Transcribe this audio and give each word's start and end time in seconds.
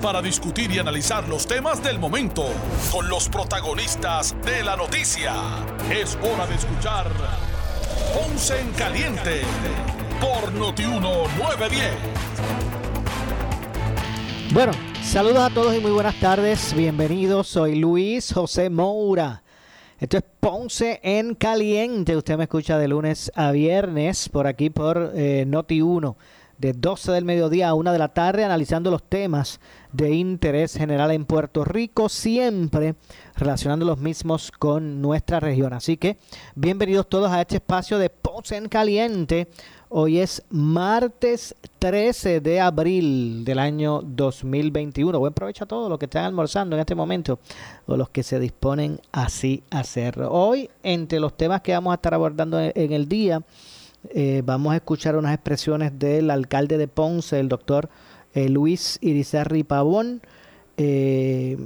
para 0.00 0.22
discutir 0.22 0.70
y 0.72 0.78
analizar 0.78 1.28
los 1.28 1.46
temas 1.46 1.82
del 1.82 1.98
momento 1.98 2.46
con 2.90 3.08
los 3.08 3.28
protagonistas 3.28 4.34
de 4.44 4.62
la 4.62 4.76
noticia. 4.76 5.34
Es 5.90 6.16
hora 6.22 6.46
de 6.46 6.54
escuchar 6.54 7.06
Ponce 8.14 8.58
en 8.60 8.70
Caliente 8.72 9.42
por 10.20 10.52
Notiuno 10.52 11.24
910. 11.38 11.90
Bueno, 14.52 14.72
saludos 15.02 15.50
a 15.50 15.50
todos 15.50 15.76
y 15.76 15.80
muy 15.80 15.90
buenas 15.90 16.18
tardes. 16.18 16.74
Bienvenidos. 16.74 17.48
Soy 17.48 17.74
Luis 17.76 18.32
José 18.32 18.70
Moura. 18.70 19.42
Esto 19.98 20.16
es 20.16 20.24
Ponce 20.40 21.00
en 21.02 21.34
Caliente. 21.34 22.16
Usted 22.16 22.38
me 22.38 22.44
escucha 22.44 22.78
de 22.78 22.88
lunes 22.88 23.30
a 23.34 23.50
viernes 23.50 24.30
por 24.30 24.46
aquí 24.46 24.70
por 24.70 25.12
eh, 25.14 25.44
Noti 25.46 25.82
1 25.82 26.16
de 26.60 26.74
12 26.74 27.12
del 27.12 27.24
mediodía 27.24 27.70
a 27.70 27.74
1 27.74 27.90
de 27.90 27.98
la 27.98 28.08
tarde 28.08 28.44
analizando 28.44 28.90
los 28.90 29.02
temas 29.02 29.60
de 29.92 30.12
interés 30.12 30.74
general 30.74 31.10
en 31.10 31.24
Puerto 31.24 31.64
Rico, 31.64 32.10
siempre 32.10 32.96
relacionando 33.34 33.86
los 33.86 33.98
mismos 33.98 34.52
con 34.52 35.00
nuestra 35.00 35.40
región. 35.40 35.72
Así 35.72 35.96
que 35.96 36.18
bienvenidos 36.54 37.08
todos 37.08 37.30
a 37.30 37.40
este 37.40 37.56
espacio 37.56 37.98
de 37.98 38.10
Ponce 38.10 38.58
en 38.58 38.68
Caliente. 38.68 39.48
Hoy 39.88 40.18
es 40.18 40.42
martes 40.50 41.56
13 41.78 42.40
de 42.40 42.60
abril 42.60 43.42
del 43.42 43.58
año 43.58 44.02
2021. 44.02 45.18
Buen 45.18 45.32
provecho 45.32 45.64
a 45.64 45.66
todos 45.66 45.88
los 45.88 45.98
que 45.98 46.04
están 46.04 46.26
almorzando 46.26 46.76
en 46.76 46.80
este 46.80 46.94
momento 46.94 47.38
o 47.86 47.96
los 47.96 48.10
que 48.10 48.22
se 48.22 48.38
disponen 48.38 49.00
así 49.12 49.62
a 49.70 49.80
hacerlo. 49.80 50.30
Hoy, 50.30 50.68
entre 50.82 51.20
los 51.20 51.34
temas 51.38 51.62
que 51.62 51.72
vamos 51.72 51.92
a 51.92 51.94
estar 51.94 52.12
abordando 52.12 52.60
en 52.60 52.92
el 52.92 53.08
día, 53.08 53.42
eh, 54.08 54.42
vamos 54.44 54.72
a 54.72 54.76
escuchar 54.76 55.16
unas 55.16 55.34
expresiones 55.34 55.98
del 55.98 56.30
alcalde 56.30 56.78
de 56.78 56.88
Ponce, 56.88 57.38
el 57.38 57.48
doctor 57.48 57.90
eh, 58.32 58.48
Luis 58.48 58.98
Irizarri 59.02 59.62
Pavón, 59.62 60.22
eh, 60.76 61.58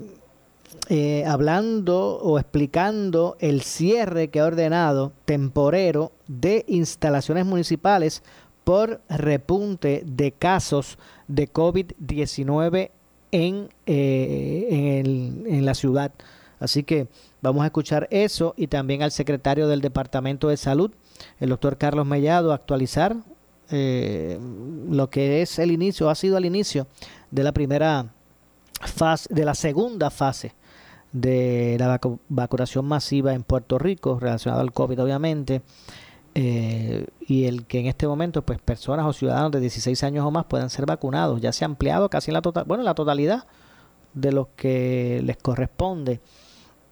hablando 1.27 2.19
o 2.19 2.39
explicando 2.39 3.37
el 3.39 3.63
cierre 3.63 4.29
que 4.29 4.41
ha 4.41 4.47
ordenado 4.47 5.13
temporero 5.25 6.11
de 6.27 6.65
instalaciones 6.67 7.47
municipales 7.47 8.25
por 8.65 9.01
repunte 9.09 10.03
de 10.05 10.33
casos 10.33 10.99
de 11.29 11.53
COVID-19 11.53 12.91
en, 13.31 13.69
en, 13.87 15.45
en 15.47 15.65
la 15.65 15.75
ciudad. 15.75 16.13
Así 16.65 16.83
que 16.83 17.09
vamos 17.43 17.63
a 17.63 17.67
escuchar 17.67 18.09
eso 18.11 18.55
y 18.57 18.67
también 18.67 19.03
al 19.03 19.13
secretario 19.13 19.69
del 19.69 19.81
Departamento 19.81 20.49
de 20.49 20.57
Salud, 20.57 20.91
el 21.39 21.51
doctor 21.51 21.79
Carlos 21.79 22.07
Mellado 22.07 22.53
actualizar 22.53 23.17
eh, 23.71 24.39
lo 24.89 25.11
que 25.11 25.43
es 25.43 25.59
el 25.59 25.71
inicio, 25.71 26.11
ha 26.11 26.15
sido 26.15 26.39
el 26.39 26.45
inicio 26.45 26.87
de 27.31 27.45
la 27.45 27.53
primera 27.53 28.13
fase, 28.81 29.33
de 29.33 29.45
la 29.45 29.55
segunda 29.55 30.11
fase 30.11 30.55
de 31.13 31.77
la 31.79 32.01
vacunación 32.29 32.87
masiva 32.87 33.35
en 33.35 33.45
Puerto 33.45 33.79
Rico, 33.79 34.19
relacionada 34.19 34.63
al 34.63 34.73
COVID 34.73 35.01
obviamente, 35.01 35.63
eh, 36.35 37.07
y 37.21 37.45
el 37.45 37.67
que 37.67 37.79
en 37.79 37.87
este 37.87 38.09
momento 38.09 38.43
pues 38.43 38.59
personas 38.61 39.07
o 39.07 39.13
ciudadanos 39.13 39.53
de 39.53 39.61
16 39.61 40.03
años 40.03 40.27
o 40.27 40.33
más 40.33 40.47
puedan 40.47 40.71
ser 40.71 40.87
vacunados, 40.87 41.41
ya 41.41 41.53
se 41.53 41.65
ha 41.65 41.67
ampliado 41.67 42.11
casi 42.11 42.33
en 42.33 42.35
la 42.35 42.43
total, 42.43 42.65
bueno, 42.67 42.83
la 42.83 42.95
totalidad 42.95 43.47
de 44.13 44.33
los 44.33 44.49
que 44.57 45.21
les 45.25 45.37
corresponde, 45.37 46.21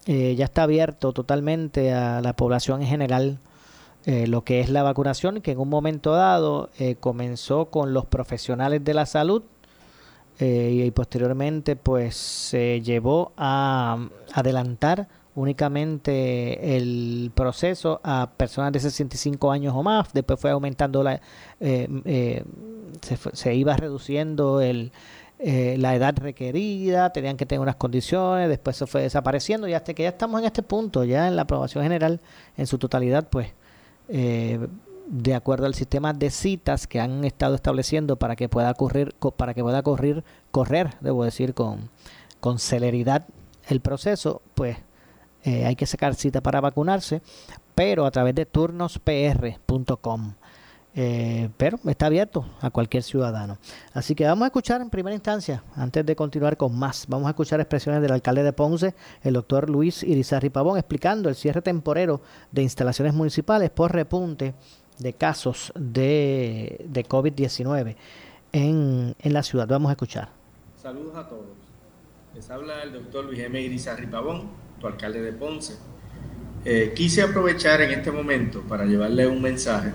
eh, 0.06 0.34
ya 0.36 0.44
está 0.44 0.64
abierto 0.64 1.12
totalmente 1.12 1.92
a 1.92 2.20
la 2.20 2.34
población 2.34 2.82
en 2.82 2.88
general 2.88 3.38
eh, 4.04 4.26
lo 4.26 4.42
que 4.42 4.58
es 4.60 4.68
la 4.68 4.82
vacunación, 4.82 5.40
que 5.42 5.52
en 5.52 5.60
un 5.60 5.68
momento 5.68 6.12
dado 6.12 6.70
eh, 6.78 6.96
comenzó 6.98 7.66
con 7.66 7.94
los 7.94 8.04
profesionales 8.04 8.82
de 8.82 8.94
la 8.94 9.06
salud 9.06 9.44
eh, 10.40 10.82
y 10.86 10.90
posteriormente 10.90 11.76
pues 11.76 12.16
se 12.16 12.80
llevó 12.80 13.32
a 13.36 14.08
adelantar 14.34 15.06
únicamente 15.36 16.76
el 16.76 17.30
proceso 17.32 18.00
a 18.02 18.30
personas 18.36 18.72
de 18.72 18.80
65 18.80 19.52
años 19.52 19.72
o 19.76 19.84
más, 19.84 20.12
después 20.12 20.40
fue 20.40 20.50
aumentando 20.50 21.04
la, 21.04 21.20
se, 21.60 22.44
se, 23.32 23.54
iba 23.54 23.76
reduciendo 23.76 24.60
el, 24.60 24.90
la 25.44 25.94
edad 25.96 26.14
requerida, 26.16 27.12
tenían 27.12 27.36
que 27.36 27.46
tener 27.46 27.60
unas 27.60 27.76
condiciones, 27.76 28.48
después 28.48 28.76
se 28.76 28.86
fue 28.86 29.02
desapareciendo 29.02 29.66
y 29.66 29.74
hasta 29.74 29.92
que 29.92 30.04
ya 30.04 30.10
estamos 30.10 30.40
en 30.40 30.46
este 30.46 30.62
punto, 30.62 31.02
ya 31.02 31.26
en 31.26 31.34
la 31.34 31.42
aprobación 31.42 31.82
general 31.82 32.20
en 32.56 32.66
su 32.66 32.78
totalidad, 32.78 33.28
pues 33.28 33.48
eh, 34.08 34.60
de 35.06 35.34
acuerdo 35.34 35.66
al 35.66 35.74
sistema 35.74 36.12
de 36.12 36.30
citas 36.30 36.86
que 36.86 37.00
han 37.00 37.24
estado 37.24 37.54
estableciendo 37.54 38.16
para 38.16 38.36
que 38.36 38.48
pueda 38.48 38.72
correr, 38.74 39.14
para 39.36 39.54
que 39.54 39.62
pueda 39.62 39.82
correr, 39.82 40.22
correr, 40.50 40.94
debo 41.00 41.24
decir, 41.24 41.54
con, 41.54 41.90
con 42.40 42.58
celeridad 42.58 43.26
el 43.68 43.80
proceso, 43.80 44.42
pues 44.54 44.76
eh, 45.44 45.64
hay 45.66 45.76
que 45.76 45.86
sacar 45.86 46.14
cita 46.14 46.40
para 46.40 46.60
vacunarse, 46.60 47.22
pero 47.74 48.06
a 48.06 48.10
través 48.10 48.34
de 48.34 48.46
turnospr.com. 48.46 50.34
Eh, 50.94 51.48
pero 51.56 51.78
está 51.86 52.06
abierto 52.06 52.44
a 52.60 52.70
cualquier 52.70 53.02
ciudadano. 53.02 53.56
Así 53.94 54.14
que 54.14 54.26
vamos 54.26 54.42
a 54.42 54.46
escuchar 54.46 54.82
en 54.82 54.90
primera 54.90 55.14
instancia, 55.14 55.62
antes 55.74 56.04
de 56.04 56.14
continuar 56.14 56.58
con 56.58 56.78
más, 56.78 57.06
vamos 57.08 57.26
a 57.28 57.30
escuchar 57.30 57.60
expresiones 57.60 58.02
del 58.02 58.12
alcalde 58.12 58.42
de 58.42 58.52
Ponce, 58.52 58.94
el 59.22 59.34
doctor 59.34 59.70
Luis 59.70 60.02
Irizarri 60.02 60.50
Pavón, 60.50 60.78
explicando 60.78 61.30
el 61.30 61.34
cierre 61.34 61.62
temporero 61.62 62.20
de 62.50 62.62
instalaciones 62.62 63.14
municipales 63.14 63.70
por 63.70 63.92
repunte 63.92 64.54
de 64.98 65.14
casos 65.14 65.72
de, 65.74 66.84
de 66.86 67.04
COVID-19 67.06 67.96
en, 68.52 69.14
en, 69.18 69.32
la 69.32 69.42
ciudad. 69.42 69.66
Vamos 69.66 69.88
a 69.88 69.92
escuchar. 69.92 70.28
Saludos 70.80 71.16
a 71.16 71.26
todos. 71.26 71.46
Les 72.34 72.50
habla 72.50 72.82
el 72.82 72.92
doctor 72.92 73.24
Luis 73.24 73.40
M. 73.40 73.58
Irizarri 73.60 74.06
Pavón, 74.06 74.50
tu 74.78 74.86
alcalde 74.86 75.22
de 75.22 75.32
Ponce. 75.32 75.76
Eh, 76.66 76.92
quise 76.94 77.22
aprovechar 77.22 77.80
en 77.80 77.92
este 77.92 78.12
momento 78.12 78.60
para 78.68 78.84
llevarle 78.84 79.26
un 79.26 79.40
mensaje 79.40 79.92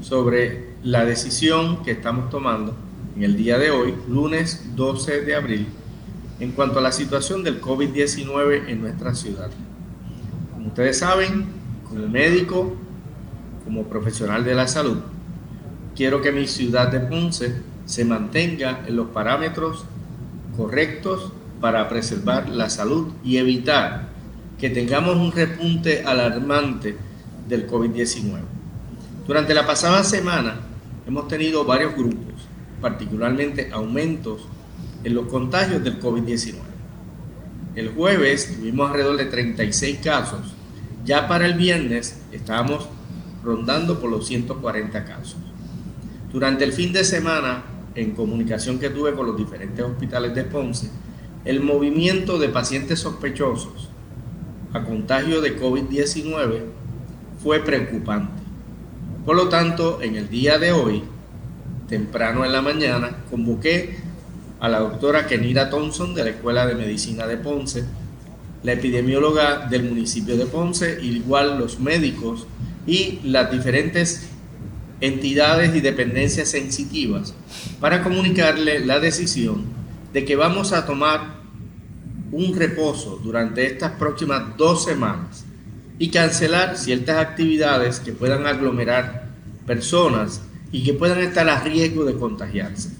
sobre 0.00 0.70
la 0.82 1.04
decisión 1.04 1.82
que 1.82 1.92
estamos 1.92 2.30
tomando 2.30 2.74
en 3.16 3.22
el 3.22 3.36
día 3.36 3.58
de 3.58 3.70
hoy, 3.70 3.94
lunes 4.08 4.76
12 4.76 5.22
de 5.22 5.34
abril, 5.34 5.66
en 6.38 6.52
cuanto 6.52 6.78
a 6.78 6.82
la 6.82 6.92
situación 6.92 7.42
del 7.42 7.60
COVID-19 7.60 8.68
en 8.68 8.82
nuestra 8.82 9.14
ciudad. 9.14 9.50
Como 10.52 10.68
ustedes 10.68 10.98
saben, 10.98 11.46
como 11.88 12.06
médico, 12.08 12.76
como 13.64 13.84
profesional 13.84 14.44
de 14.44 14.54
la 14.54 14.68
salud, 14.68 14.98
quiero 15.94 16.20
que 16.20 16.30
mi 16.30 16.46
ciudad 16.46 16.88
de 16.88 17.00
Ponce 17.00 17.54
se 17.86 18.04
mantenga 18.04 18.84
en 18.86 18.96
los 18.96 19.08
parámetros 19.08 19.84
correctos 20.56 21.32
para 21.60 21.88
preservar 21.88 22.48
la 22.48 22.68
salud 22.68 23.08
y 23.24 23.38
evitar 23.38 24.08
que 24.58 24.70
tengamos 24.70 25.16
un 25.16 25.32
repunte 25.32 26.04
alarmante 26.04 26.96
del 27.48 27.66
COVID-19. 27.66 28.55
Durante 29.26 29.54
la 29.54 29.66
pasada 29.66 30.04
semana 30.04 30.60
hemos 31.04 31.26
tenido 31.26 31.64
varios 31.64 31.96
grupos, 31.96 32.46
particularmente 32.80 33.70
aumentos 33.72 34.46
en 35.02 35.14
los 35.14 35.26
contagios 35.26 35.82
del 35.82 35.98
COVID-19. 36.00 36.54
El 37.74 37.88
jueves 37.88 38.56
tuvimos 38.56 38.88
alrededor 38.88 39.16
de 39.16 39.24
36 39.24 39.98
casos. 39.98 40.54
Ya 41.04 41.26
para 41.26 41.46
el 41.46 41.54
viernes 41.54 42.20
estábamos 42.30 42.88
rondando 43.42 43.98
por 44.00 44.10
los 44.10 44.28
140 44.28 45.04
casos. 45.04 45.36
Durante 46.32 46.62
el 46.62 46.72
fin 46.72 46.92
de 46.92 47.02
semana, 47.02 47.64
en 47.96 48.12
comunicación 48.12 48.78
que 48.78 48.90
tuve 48.90 49.12
con 49.14 49.26
los 49.26 49.36
diferentes 49.36 49.84
hospitales 49.84 50.36
de 50.36 50.44
Ponce, 50.44 50.88
el 51.44 51.62
movimiento 51.62 52.38
de 52.38 52.48
pacientes 52.48 53.00
sospechosos 53.00 53.88
a 54.72 54.84
contagio 54.84 55.40
de 55.40 55.60
COVID-19 55.60 56.62
fue 57.42 57.58
preocupante. 57.60 58.45
Por 59.26 59.34
lo 59.34 59.48
tanto, 59.48 60.00
en 60.00 60.14
el 60.14 60.30
día 60.30 60.56
de 60.56 60.70
hoy, 60.70 61.02
temprano 61.88 62.44
en 62.44 62.52
la 62.52 62.62
mañana, 62.62 63.24
convoqué 63.28 63.96
a 64.60 64.68
la 64.68 64.78
doctora 64.78 65.26
Kenira 65.26 65.68
Thompson 65.68 66.14
de 66.14 66.22
la 66.22 66.30
Escuela 66.30 66.64
de 66.64 66.76
Medicina 66.76 67.26
de 67.26 67.36
Ponce, 67.36 67.84
la 68.62 68.74
epidemióloga 68.74 69.66
del 69.66 69.82
municipio 69.82 70.36
de 70.36 70.46
Ponce, 70.46 71.02
igual 71.02 71.58
los 71.58 71.80
médicos 71.80 72.46
y 72.86 73.18
las 73.24 73.50
diferentes 73.50 74.28
entidades 75.00 75.74
y 75.74 75.80
dependencias 75.80 76.48
sensitivas 76.48 77.34
para 77.80 78.04
comunicarle 78.04 78.78
la 78.86 79.00
decisión 79.00 79.64
de 80.12 80.24
que 80.24 80.36
vamos 80.36 80.72
a 80.72 80.86
tomar 80.86 81.40
un 82.30 82.54
reposo 82.54 83.20
durante 83.24 83.66
estas 83.66 83.90
próximas 83.98 84.56
dos 84.56 84.84
semanas 84.84 85.45
y 85.98 86.08
cancelar 86.08 86.76
ciertas 86.76 87.18
actividades 87.18 88.00
que 88.00 88.12
puedan 88.12 88.46
aglomerar 88.46 89.28
personas 89.66 90.42
y 90.72 90.84
que 90.84 90.94
puedan 90.94 91.20
estar 91.20 91.48
a 91.48 91.60
riesgo 91.62 92.04
de 92.04 92.14
contagiarse. 92.14 92.90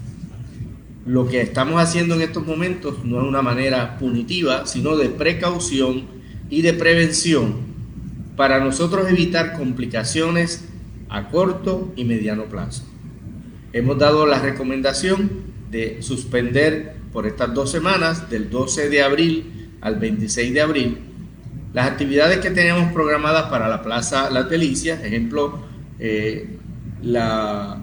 Lo 1.04 1.28
que 1.28 1.40
estamos 1.40 1.80
haciendo 1.80 2.14
en 2.14 2.22
estos 2.22 2.46
momentos 2.46 3.04
no 3.04 3.20
es 3.20 3.28
una 3.28 3.42
manera 3.42 3.98
punitiva, 3.98 4.66
sino 4.66 4.96
de 4.96 5.08
precaución 5.08 6.04
y 6.50 6.62
de 6.62 6.72
prevención 6.72 7.54
para 8.36 8.60
nosotros 8.60 9.08
evitar 9.08 9.56
complicaciones 9.56 10.64
a 11.08 11.28
corto 11.28 11.92
y 11.96 12.04
mediano 12.04 12.44
plazo. 12.44 12.84
Hemos 13.72 13.98
dado 13.98 14.26
la 14.26 14.40
recomendación 14.40 15.30
de 15.70 16.02
suspender 16.02 16.96
por 17.12 17.26
estas 17.26 17.54
dos 17.54 17.70
semanas, 17.70 18.28
del 18.30 18.50
12 18.50 18.88
de 18.88 19.02
abril 19.02 19.70
al 19.80 19.96
26 19.96 20.54
de 20.54 20.60
abril, 20.60 20.98
las 21.76 21.88
actividades 21.88 22.38
que 22.38 22.50
teníamos 22.50 22.90
programadas 22.94 23.50
para 23.50 23.68
la 23.68 23.82
Plaza 23.82 24.30
La 24.30 24.44
Delicia, 24.44 24.94
ejemplo, 25.04 25.62
eh, 25.98 26.56
la 27.02 27.76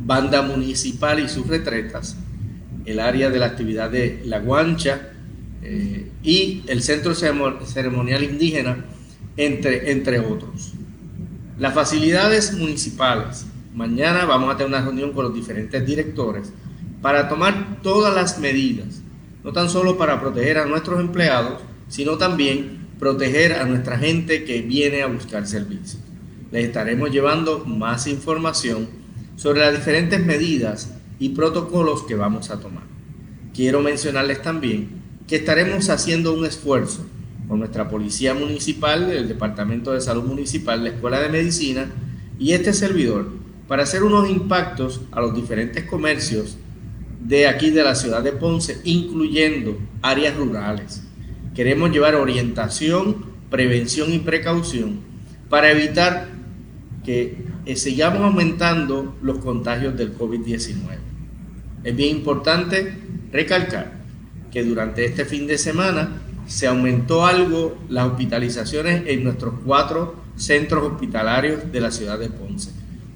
banda 0.00 0.42
municipal 0.42 1.20
y 1.20 1.28
sus 1.28 1.46
retretas, 1.46 2.16
el 2.84 2.98
área 2.98 3.30
de 3.30 3.38
la 3.38 3.46
actividad 3.46 3.90
de 3.90 4.22
La 4.24 4.40
Guancha 4.40 5.10
eh, 5.62 6.10
y 6.20 6.64
el 6.66 6.82
centro 6.82 7.14
ceremonial 7.14 8.24
indígena, 8.24 8.84
entre, 9.36 9.92
entre 9.92 10.18
otros. 10.18 10.72
Las 11.60 11.74
facilidades 11.74 12.54
municipales. 12.54 13.46
Mañana 13.72 14.24
vamos 14.24 14.52
a 14.52 14.56
tener 14.56 14.66
una 14.66 14.82
reunión 14.82 15.12
con 15.12 15.26
los 15.26 15.34
diferentes 15.34 15.86
directores 15.86 16.52
para 17.00 17.28
tomar 17.28 17.82
todas 17.84 18.12
las 18.12 18.40
medidas, 18.40 19.00
no 19.44 19.52
tan 19.52 19.70
solo 19.70 19.96
para 19.96 20.20
proteger 20.20 20.58
a 20.58 20.66
nuestros 20.66 20.98
empleados, 20.98 21.62
sino 21.86 22.18
también 22.18 22.77
proteger 22.98 23.54
a 23.54 23.64
nuestra 23.64 23.98
gente 23.98 24.44
que 24.44 24.62
viene 24.62 25.02
a 25.02 25.06
buscar 25.06 25.46
servicios. 25.46 25.98
Les 26.50 26.66
estaremos 26.66 27.10
llevando 27.10 27.64
más 27.64 28.06
información 28.06 28.88
sobre 29.36 29.60
las 29.60 29.74
diferentes 29.74 30.24
medidas 30.24 30.94
y 31.18 31.30
protocolos 31.30 32.04
que 32.04 32.14
vamos 32.14 32.50
a 32.50 32.60
tomar. 32.60 32.84
Quiero 33.54 33.80
mencionarles 33.80 34.42
también 34.42 34.88
que 35.26 35.36
estaremos 35.36 35.90
haciendo 35.90 36.32
un 36.32 36.44
esfuerzo 36.44 37.04
con 37.48 37.60
nuestra 37.60 37.88
Policía 37.88 38.34
Municipal, 38.34 39.10
el 39.10 39.28
Departamento 39.28 39.92
de 39.92 40.00
Salud 40.00 40.24
Municipal, 40.24 40.82
la 40.82 40.90
Escuela 40.90 41.20
de 41.20 41.28
Medicina 41.28 41.86
y 42.38 42.52
este 42.52 42.72
servidor 42.72 43.28
para 43.66 43.82
hacer 43.82 44.02
unos 44.02 44.28
impactos 44.30 45.00
a 45.12 45.20
los 45.20 45.34
diferentes 45.34 45.84
comercios 45.84 46.56
de 47.22 47.46
aquí 47.46 47.70
de 47.70 47.84
la 47.84 47.94
ciudad 47.94 48.22
de 48.22 48.32
Ponce, 48.32 48.80
incluyendo 48.84 49.78
áreas 50.02 50.36
rurales. 50.36 51.02
Queremos 51.58 51.90
llevar 51.90 52.14
orientación, 52.14 53.16
prevención 53.50 54.12
y 54.12 54.20
precaución 54.20 55.00
para 55.50 55.72
evitar 55.72 56.28
que 57.04 57.34
eh, 57.66 57.74
sigamos 57.74 58.20
aumentando 58.20 59.16
los 59.22 59.38
contagios 59.38 59.96
del 59.96 60.16
COVID-19. 60.16 60.76
Es 61.82 61.96
bien 61.96 62.18
importante 62.18 62.94
recalcar 63.32 63.90
que 64.52 64.62
durante 64.62 65.04
este 65.04 65.24
fin 65.24 65.48
de 65.48 65.58
semana 65.58 66.22
se 66.46 66.68
aumentó 66.68 67.26
algo 67.26 67.76
las 67.88 68.06
hospitalizaciones 68.06 69.02
en 69.08 69.24
nuestros 69.24 69.54
cuatro 69.66 70.14
centros 70.36 70.84
hospitalarios 70.84 71.72
de 71.72 71.80
la 71.80 71.90
ciudad 71.90 72.20
de 72.20 72.30
Ponce. 72.30 72.70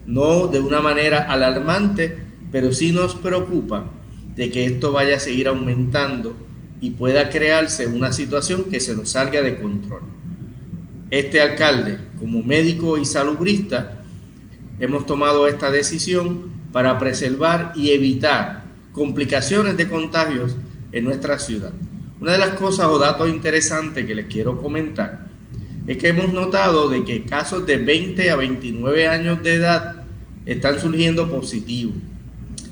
No 0.04 0.48
de 0.48 0.58
una 0.58 0.80
manera 0.80 1.30
alarmante, 1.30 2.18
pero 2.50 2.72
sí 2.72 2.90
nos 2.90 3.14
preocupa 3.14 3.84
de 4.34 4.50
que 4.50 4.64
esto 4.66 4.90
vaya 4.90 5.18
a 5.18 5.20
seguir 5.20 5.46
aumentando 5.46 6.34
y 6.82 6.90
pueda 6.90 7.30
crearse 7.30 7.86
una 7.86 8.12
situación 8.12 8.64
que 8.64 8.80
se 8.80 8.96
nos 8.96 9.10
salga 9.10 9.40
de 9.40 9.56
control. 9.60 10.02
Este 11.10 11.40
alcalde, 11.40 11.96
como 12.18 12.42
médico 12.42 12.98
y 12.98 13.04
salubrista, 13.04 14.02
hemos 14.80 15.06
tomado 15.06 15.46
esta 15.46 15.70
decisión 15.70 16.50
para 16.72 16.98
preservar 16.98 17.72
y 17.76 17.92
evitar 17.92 18.64
complicaciones 18.90 19.76
de 19.76 19.88
contagios 19.88 20.56
en 20.90 21.04
nuestra 21.04 21.38
ciudad. 21.38 21.72
Una 22.20 22.32
de 22.32 22.38
las 22.38 22.54
cosas 22.54 22.86
o 22.86 22.98
datos 22.98 23.28
interesantes 23.28 24.04
que 24.04 24.16
les 24.16 24.26
quiero 24.26 24.60
comentar 24.60 25.28
es 25.86 25.98
que 25.98 26.08
hemos 26.08 26.32
notado 26.32 26.88
de 26.88 27.04
que 27.04 27.22
casos 27.22 27.64
de 27.64 27.76
20 27.76 28.28
a 28.28 28.36
29 28.36 29.06
años 29.06 29.40
de 29.44 29.54
edad 29.54 30.02
están 30.46 30.80
surgiendo 30.80 31.30
positivos. 31.30 31.94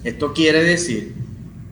Esto 0.02 0.32
quiere 0.32 0.64
decir 0.64 1.19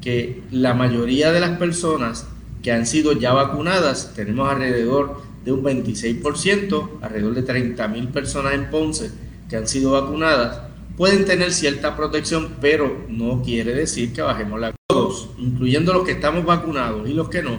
que 0.09 0.41
la 0.51 0.73
mayoría 0.73 1.33
de 1.33 1.41
las 1.41 1.59
personas 1.59 2.27
que 2.63 2.73
han 2.73 2.87
sido 2.87 3.13
ya 3.13 3.35
vacunadas, 3.35 4.15
tenemos 4.17 4.51
alrededor 4.51 5.21
de 5.45 5.53
un 5.53 5.63
26%, 5.63 7.01
alrededor 7.03 7.35
de 7.35 7.43
30 7.43 7.89
mil 7.89 8.09
personas 8.09 8.55
en 8.55 8.71
Ponce 8.71 9.11
que 9.51 9.57
han 9.57 9.69
sido 9.69 9.91
vacunadas, 9.91 10.63
pueden 10.97 11.27
tener 11.27 11.53
cierta 11.53 11.95
protección, 11.95 12.55
pero 12.59 13.05
no 13.11 13.43
quiere 13.43 13.75
decir 13.75 14.15
que 14.15 14.23
bajemos 14.23 14.59
la 14.59 14.75
todos, 14.87 15.29
incluyendo 15.37 15.93
los 15.93 16.07
que 16.07 16.13
estamos 16.13 16.43
vacunados 16.43 17.07
y 17.07 17.13
los 17.13 17.29
que 17.29 17.43
no, 17.43 17.59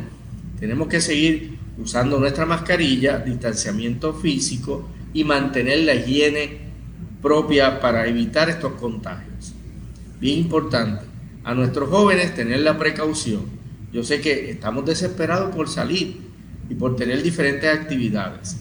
tenemos 0.60 0.88
que 0.88 1.02
seguir 1.02 1.56
usando 1.78 2.20
nuestra 2.20 2.48
mascarilla, 2.48 3.20
distanciamiento 3.20 4.12
físico 4.16 4.90
y 5.14 5.24
mantener 5.24 5.82
la 5.86 5.94
higiene 5.94 6.62
propia 7.22 7.80
para 7.80 8.08
evitar 8.08 8.50
estos 8.50 8.72
contagios. 8.74 9.54
Bien 10.20 10.40
importante, 10.40 11.09
a 11.44 11.54
nuestros 11.54 11.90
jóvenes 11.90 12.36
tener 12.36 12.60
la 12.62 12.78
precaución. 12.78 13.44
Yo 13.92 14.04
sé 14.04 14.22
que 14.22 14.52
estamos 14.52 14.86
desesperados 14.86 15.56
por 15.56 15.68
salir 15.68 16.18
y 16.70 16.76
por 16.76 16.96
tener 16.96 17.24
diferentes 17.24 17.70
actividades. 17.70 18.58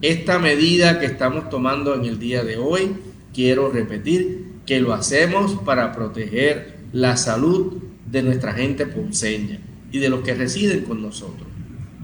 Esta 0.00 0.38
medida 0.38 0.98
que 0.98 1.06
estamos 1.06 1.50
tomando 1.50 1.94
en 1.94 2.06
el 2.06 2.18
día 2.18 2.42
de 2.42 2.56
hoy, 2.56 2.96
quiero 3.34 3.70
repetir 3.70 4.46
que 4.64 4.80
lo 4.80 4.94
hacemos 4.94 5.54
para 5.64 5.92
proteger 5.92 6.78
la 6.92 7.16
salud 7.16 7.82
de 8.10 8.22
nuestra 8.22 8.54
gente 8.54 8.86
ponceña 8.86 9.60
y 9.92 9.98
de 9.98 10.08
los 10.08 10.22
que 10.22 10.34
residen 10.34 10.82
con 10.82 11.02
nosotros. 11.02 11.46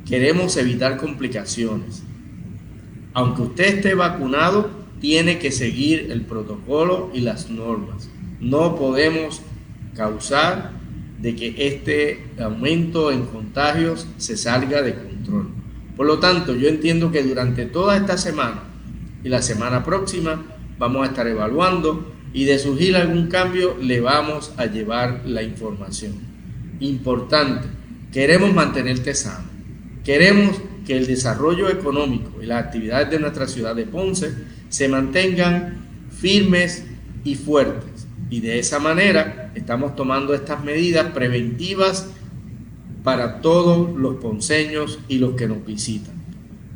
Queremos 0.06 0.56
evitar 0.56 0.98
complicaciones. 0.98 2.02
Aunque 3.14 3.42
usted 3.42 3.76
esté 3.76 3.94
vacunado, 3.94 4.70
tiene 5.00 5.38
que 5.38 5.50
seguir 5.50 6.10
el 6.10 6.22
protocolo 6.22 7.10
y 7.14 7.20
las 7.20 7.50
normas. 7.50 8.10
No 8.40 8.76
podemos 8.76 9.40
causar 9.96 10.72
de 11.20 11.34
que 11.34 11.54
este 11.56 12.26
aumento 12.38 13.10
en 13.10 13.26
contagios 13.26 14.06
se 14.18 14.36
salga 14.36 14.82
de 14.82 14.94
control. 14.94 15.48
Por 15.96 16.06
lo 16.06 16.18
tanto, 16.18 16.54
yo 16.54 16.68
entiendo 16.68 17.10
que 17.10 17.22
durante 17.22 17.64
toda 17.64 17.96
esta 17.96 18.18
semana 18.18 18.64
y 19.24 19.28
la 19.28 19.42
semana 19.42 19.82
próxima 19.82 20.44
vamos 20.78 21.06
a 21.06 21.10
estar 21.10 21.26
evaluando 21.26 22.12
y 22.32 22.44
de 22.44 22.58
surgir 22.58 22.96
algún 22.96 23.28
cambio 23.28 23.76
le 23.80 24.00
vamos 24.00 24.52
a 24.58 24.66
llevar 24.66 25.22
la 25.24 25.42
información. 25.42 26.12
Importante, 26.80 27.66
queremos 28.12 28.52
mantenerte 28.52 29.14
sano. 29.14 29.48
Queremos 30.04 30.60
que 30.86 30.96
el 30.96 31.06
desarrollo 31.06 31.70
económico 31.70 32.42
y 32.42 32.46
las 32.46 32.62
actividades 32.62 33.10
de 33.10 33.18
nuestra 33.18 33.48
ciudad 33.48 33.74
de 33.74 33.86
Ponce 33.86 34.32
se 34.68 34.88
mantengan 34.88 35.78
firmes 36.10 36.84
y 37.24 37.34
fuertes. 37.34 38.06
Y 38.28 38.40
de 38.40 38.58
esa 38.58 38.78
manera 38.78 39.45
estamos 39.56 39.96
tomando 39.96 40.34
estas 40.34 40.62
medidas 40.62 41.12
preventivas 41.12 42.10
para 43.02 43.40
todos 43.40 43.96
los 43.96 44.16
ponceños 44.16 44.98
y 45.08 45.18
los 45.18 45.34
que 45.34 45.48
nos 45.48 45.64
visitan. 45.64 46.14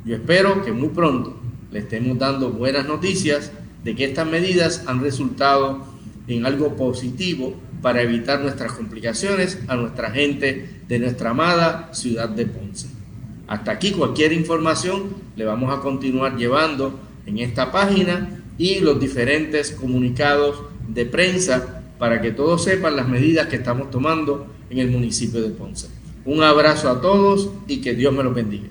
Yo 0.05 0.17
espero 0.17 0.65
que 0.65 0.73
muy 0.73 0.89
pronto 0.89 1.39
le 1.71 1.81
estemos 1.81 2.19
dando 2.19 2.51
buenas 2.51 2.87
noticias 2.87 3.53
de 3.85 3.95
que 3.95 4.07
estas 4.07 4.27
medidas 4.27 4.85
han 4.87 5.03
resultado 5.03 5.85
en 6.27 6.47
algo 6.47 6.75
positivo 6.77 7.55
para 7.83 8.03
evitar 8.03 8.41
nuestras 8.41 8.73
complicaciones 8.73 9.59
a 9.69 9.77
nuestra 9.77 10.11
gente 10.11 10.81
de 10.89 10.99
nuestra 10.99 11.31
amada 11.31 11.91
ciudad 11.93 12.29
de 12.29 12.47
Ponce. 12.47 12.89
Hasta 13.47 13.73
aquí 13.73 13.93
cualquier 13.93 14.33
información 14.33 15.15
le 15.37 15.45
vamos 15.45 15.77
a 15.77 15.81
continuar 15.81 16.37
llevando 16.37 16.99
en 17.27 17.39
esta 17.39 17.73
página 17.73 18.43
y 18.57 18.81
los 18.81 19.01
diferentes 19.01 19.73
comunicados 19.73 20.63
de 20.89 21.07
prensa 21.07 21.80
para 22.01 22.23
que 22.23 22.33
todos 22.33 22.65
sepan 22.65 22.97
las 22.97 23.07
medidas 23.07 23.47
que 23.49 23.57
estamos 23.57 23.91
tomando 23.91 24.47
en 24.71 24.79
el 24.79 24.91
municipio 24.91 25.43
de 25.43 25.51
Ponce. 25.51 25.89
Un 26.25 26.43
abrazo 26.43 26.89
a 26.89 26.99
todos 26.99 27.51
y 27.69 27.83
que 27.83 27.95
Dios 27.95 28.11
me 28.15 28.23
los 28.25 28.35
bendiga. 28.35 28.69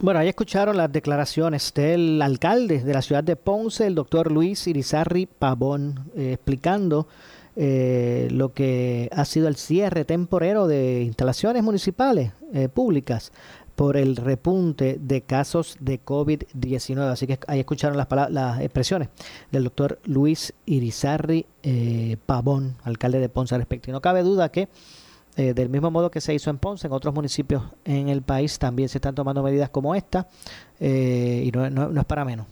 Bueno, 0.00 0.18
ahí 0.18 0.28
escucharon 0.28 0.76
las 0.76 0.92
declaraciones 0.92 1.72
del 1.74 2.20
alcalde 2.22 2.82
de 2.82 2.92
la 2.92 3.02
ciudad 3.02 3.22
de 3.22 3.36
Ponce, 3.36 3.86
el 3.86 3.94
doctor 3.94 4.32
Luis 4.32 4.66
Irizarri 4.66 5.26
Pavón, 5.26 6.10
eh, 6.16 6.32
explicando 6.32 7.06
eh, 7.54 8.28
lo 8.32 8.52
que 8.52 9.08
ha 9.12 9.24
sido 9.24 9.46
el 9.46 9.56
cierre 9.56 10.04
temporero 10.04 10.66
de 10.66 11.02
instalaciones 11.02 11.62
municipales 11.62 12.32
eh, 12.52 12.68
públicas 12.68 13.32
por 13.78 13.96
el 13.96 14.16
repunte 14.16 14.98
de 15.00 15.20
casos 15.20 15.76
de 15.78 16.04
COVID-19. 16.04 16.98
Así 17.12 17.28
que 17.28 17.38
ahí 17.46 17.60
escucharon 17.60 17.96
las, 17.96 18.08
las 18.30 18.60
expresiones 18.60 19.08
del 19.52 19.62
doctor 19.62 20.00
Luis 20.04 20.52
Irizarri 20.66 21.46
Pavón, 22.26 22.74
alcalde 22.82 23.20
de 23.20 23.28
Ponce 23.28 23.56
respecto. 23.56 23.88
Y 23.88 23.92
no 23.92 24.00
cabe 24.00 24.24
duda 24.24 24.48
que 24.48 24.68
eh, 25.38 25.54
del 25.54 25.68
mismo 25.68 25.92
modo 25.92 26.10
que 26.10 26.20
se 26.20 26.34
hizo 26.34 26.50
en 26.50 26.58
Ponce, 26.58 26.88
en 26.88 26.92
otros 26.92 27.14
municipios 27.14 27.62
en 27.84 28.08
el 28.08 28.22
país 28.22 28.58
también 28.58 28.88
se 28.88 28.98
están 28.98 29.14
tomando 29.14 29.40
medidas 29.44 29.70
como 29.70 29.94
esta 29.94 30.26
eh, 30.80 31.44
y 31.46 31.52
no, 31.52 31.70
no, 31.70 32.00
es 32.00 32.06
para 32.06 32.24
menos. 32.24 32.48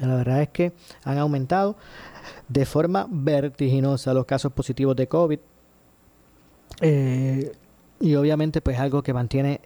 La 0.00 0.16
verdad 0.16 0.42
es 0.42 0.48
que 0.48 0.72
han 1.04 1.18
aumentado 1.18 1.76
de 2.48 2.66
forma 2.66 3.06
vertiginosa 3.08 4.12
los 4.14 4.26
casos 4.26 4.50
positivos 4.52 4.96
de 4.96 5.06
COVID. 5.06 5.38
Eh, 6.80 7.52
y 8.02 8.16
obviamente 8.16 8.60
pues 8.60 8.78
algo 8.78 9.02
que 9.02 9.14
mantiene 9.14 9.60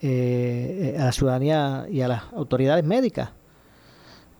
a 0.99 1.05
la 1.07 1.13
ciudadanía 1.13 1.87
y 1.91 2.03
a 2.03 2.09
las 2.09 2.23
autoridades 2.35 2.85
médicas 2.85 3.31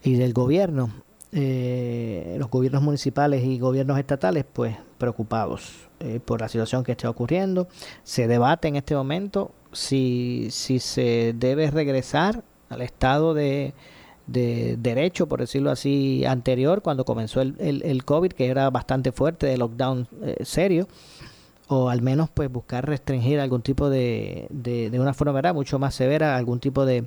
y 0.03 0.15
del 0.17 0.33
gobierno, 0.33 0.91
los 1.33 2.51
gobiernos 2.51 2.83
municipales 2.83 3.43
y 3.43 3.59
gobiernos 3.59 3.99
estatales 3.99 4.45
pues 4.53 4.77
preocupados 4.99 5.87
eh, 6.01 6.21
por 6.23 6.43
la 6.43 6.49
situación 6.49 6.85
que 6.85 6.93
está 6.93 7.09
ocurriendo. 7.09 7.69
Se 8.03 8.29
debate 8.29 8.69
en 8.69 8.77
este 8.77 8.95
momento 8.95 9.53
si, 9.73 10.49
si 10.51 10.79
se 10.79 11.35
debe 11.35 11.71
regresar 11.71 12.43
al 12.69 12.83
estado 12.83 13.33
de, 13.33 13.73
de 14.27 14.77
derecho, 14.79 15.27
por 15.27 15.41
decirlo 15.41 15.71
así, 15.71 16.25
anterior, 16.27 16.83
cuando 16.83 17.05
comenzó 17.05 17.41
el, 17.41 17.57
el, 17.59 18.05
COVID, 18.05 18.33
que 18.33 18.49
era 18.49 18.69
bastante 18.71 19.11
fuerte, 19.13 19.47
de 19.47 19.57
lockdown 19.57 20.09
eh, 20.23 20.45
serio, 20.45 20.87
o 21.69 21.89
al 21.89 22.03
menos 22.03 22.31
pues 22.31 22.51
buscar 22.51 22.87
restringir 22.87 23.41
algún 23.41 23.63
tipo 23.63 23.91
de, 23.91 24.47
de, 24.51 24.91
de 24.91 25.01
una 25.01 25.15
forma 25.15 25.33
¿verdad? 25.33 25.55
mucho 25.55 25.79
más 25.79 25.95
severa, 25.95 26.37
algún 26.37 26.61
tipo 26.61 26.87
de, 26.87 27.05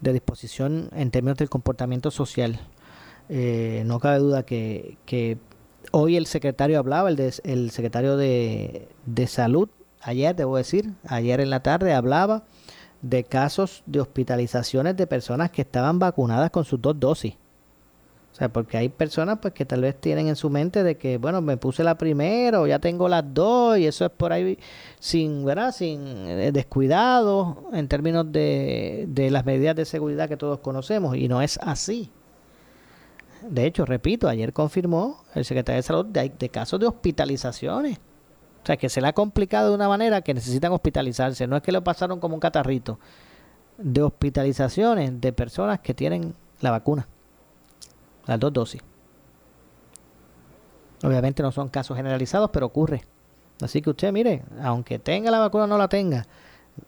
de 0.00 0.12
disposición 0.12 0.90
en 0.94 1.10
términos 1.10 1.38
del 1.38 1.50
comportamiento 1.50 2.10
social. 2.10 2.60
Eh, 3.28 3.82
no 3.86 4.00
cabe 4.00 4.18
duda 4.18 4.42
que, 4.44 4.98
que 5.06 5.38
Hoy 5.92 6.16
el 6.16 6.26
secretario 6.26 6.78
hablaba, 6.78 7.08
el, 7.08 7.32
el 7.44 7.70
secretario 7.70 8.16
de, 8.16 8.88
salud, 9.28 9.68
ayer 10.00 10.34
debo 10.34 10.56
decir, 10.56 10.92
ayer 11.06 11.40
en 11.40 11.50
la 11.50 11.62
tarde 11.62 11.94
hablaba 11.94 12.44
de 13.02 13.24
casos 13.24 13.82
de 13.86 14.00
hospitalizaciones 14.00 14.96
de 14.96 15.06
personas 15.06 15.50
que 15.50 15.62
estaban 15.62 15.98
vacunadas 15.98 16.50
con 16.50 16.64
sus 16.64 16.80
dos 16.80 16.98
dosis. 16.98 17.34
O 18.34 18.36
sea, 18.36 18.48
porque 18.48 18.76
hay 18.76 18.88
personas 18.88 19.38
pues 19.40 19.54
que 19.54 19.64
tal 19.64 19.82
vez 19.82 20.00
tienen 20.00 20.26
en 20.26 20.34
su 20.34 20.50
mente 20.50 20.82
de 20.82 20.96
que, 20.96 21.18
bueno, 21.18 21.40
me 21.40 21.56
puse 21.56 21.84
la 21.84 21.96
primera 21.96 22.60
o 22.60 22.66
ya 22.66 22.80
tengo 22.80 23.08
las 23.08 23.22
dos 23.32 23.78
y 23.78 23.86
eso 23.86 24.04
es 24.04 24.10
por 24.10 24.32
ahí 24.32 24.58
sin, 24.98 25.44
¿verdad? 25.44 25.72
Sin 25.72 26.04
eh, 26.04 26.50
descuidado 26.50 27.68
en 27.72 27.86
términos 27.86 28.32
de, 28.32 29.04
de 29.06 29.30
las 29.30 29.46
medidas 29.46 29.76
de 29.76 29.84
seguridad 29.84 30.28
que 30.28 30.36
todos 30.36 30.58
conocemos 30.58 31.16
y 31.16 31.28
no 31.28 31.42
es 31.42 31.58
así. 31.62 32.10
De 33.48 33.66
hecho, 33.66 33.84
repito, 33.84 34.28
ayer 34.28 34.52
confirmó 34.52 35.22
el 35.34 35.44
secretario 35.44 35.76
de 35.76 35.82
Salud 35.82 36.06
de, 36.06 36.48
casos 36.48 36.80
de 36.80 36.86
hospitalizaciones. 36.86 37.98
O 37.98 38.66
sea, 38.66 38.76
que 38.76 38.88
se 38.88 39.00
le 39.00 39.08
ha 39.08 39.12
complicado 39.12 39.68
de 39.68 39.74
una 39.74 39.88
manera 39.88 40.22
que 40.22 40.32
necesitan 40.32 40.72
hospitalizarse. 40.72 41.46
No 41.46 41.56
es 41.56 41.62
que 41.62 41.70
lo 41.70 41.84
pasaron 41.84 42.18
como 42.18 42.34
un 42.34 42.40
catarrito. 42.40 42.98
De 43.76 44.02
hospitalizaciones 44.02 45.20
de 45.20 45.32
personas 45.32 45.80
que 45.80 45.92
tienen 45.92 46.34
la 46.60 46.70
vacuna. 46.70 47.06
Las 48.26 48.40
dos 48.40 48.52
dosis. 48.52 48.82
Obviamente 51.02 51.42
no 51.42 51.52
son 51.52 51.68
casos 51.68 51.96
generalizados, 51.96 52.50
pero 52.50 52.66
ocurre. 52.66 53.02
Así 53.60 53.82
que 53.82 53.90
usted, 53.90 54.12
mire, 54.12 54.42
aunque 54.62 54.98
tenga 54.98 55.30
la 55.30 55.38
vacuna 55.38 55.64
o 55.64 55.66
no 55.66 55.78
la 55.78 55.88
tenga, 55.88 56.26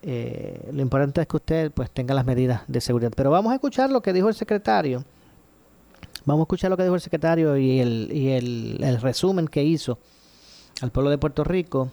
eh, 0.03 0.69
lo 0.73 0.83
importante 0.83 1.21
es 1.21 1.27
que 1.27 1.37
usted 1.37 1.73
pues 1.73 1.91
tenga 1.91 2.15
las 2.15 2.25
medidas 2.25 2.63
de 2.67 2.81
seguridad. 2.81 3.13
Pero 3.15 3.31
vamos 3.31 3.53
a 3.53 3.57
escuchar 3.57 3.91
lo 3.91 4.01
que 4.01 4.13
dijo 4.13 4.29
el 4.29 4.35
secretario 4.35 5.05
Vamos 6.27 6.43
a 6.43 6.45
escuchar 6.47 6.71
lo 6.71 6.77
que 6.77 6.83
dijo 6.83 6.97
el 6.97 7.01
secretario 7.01 7.57
y 7.57 7.79
el, 7.79 8.11
y 8.13 8.31
el, 8.31 9.01
resumen 9.01 9.47
que 9.47 9.63
hizo 9.63 10.01
al 10.83 10.91
pueblo 10.91 11.11
de 11.11 11.19
Puerto 11.19 11.45
Rico 11.45 11.89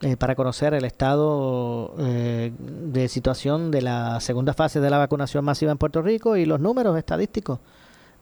eh, 0.00 0.16
para 0.16 0.34
conocer 0.34 0.74
el 0.74 0.84
estado 0.84 1.94
eh, 2.00 2.52
de 2.58 3.08
situación 3.08 3.70
de 3.70 3.82
la 3.82 4.18
segunda 4.20 4.54
fase 4.54 4.80
de 4.80 4.90
la 4.90 4.98
vacunación 4.98 5.44
masiva 5.44 5.70
en 5.70 5.78
Puerto 5.78 6.02
Rico 6.02 6.36
y 6.36 6.46
los 6.46 6.58
números 6.58 6.98
estadísticos 6.98 7.60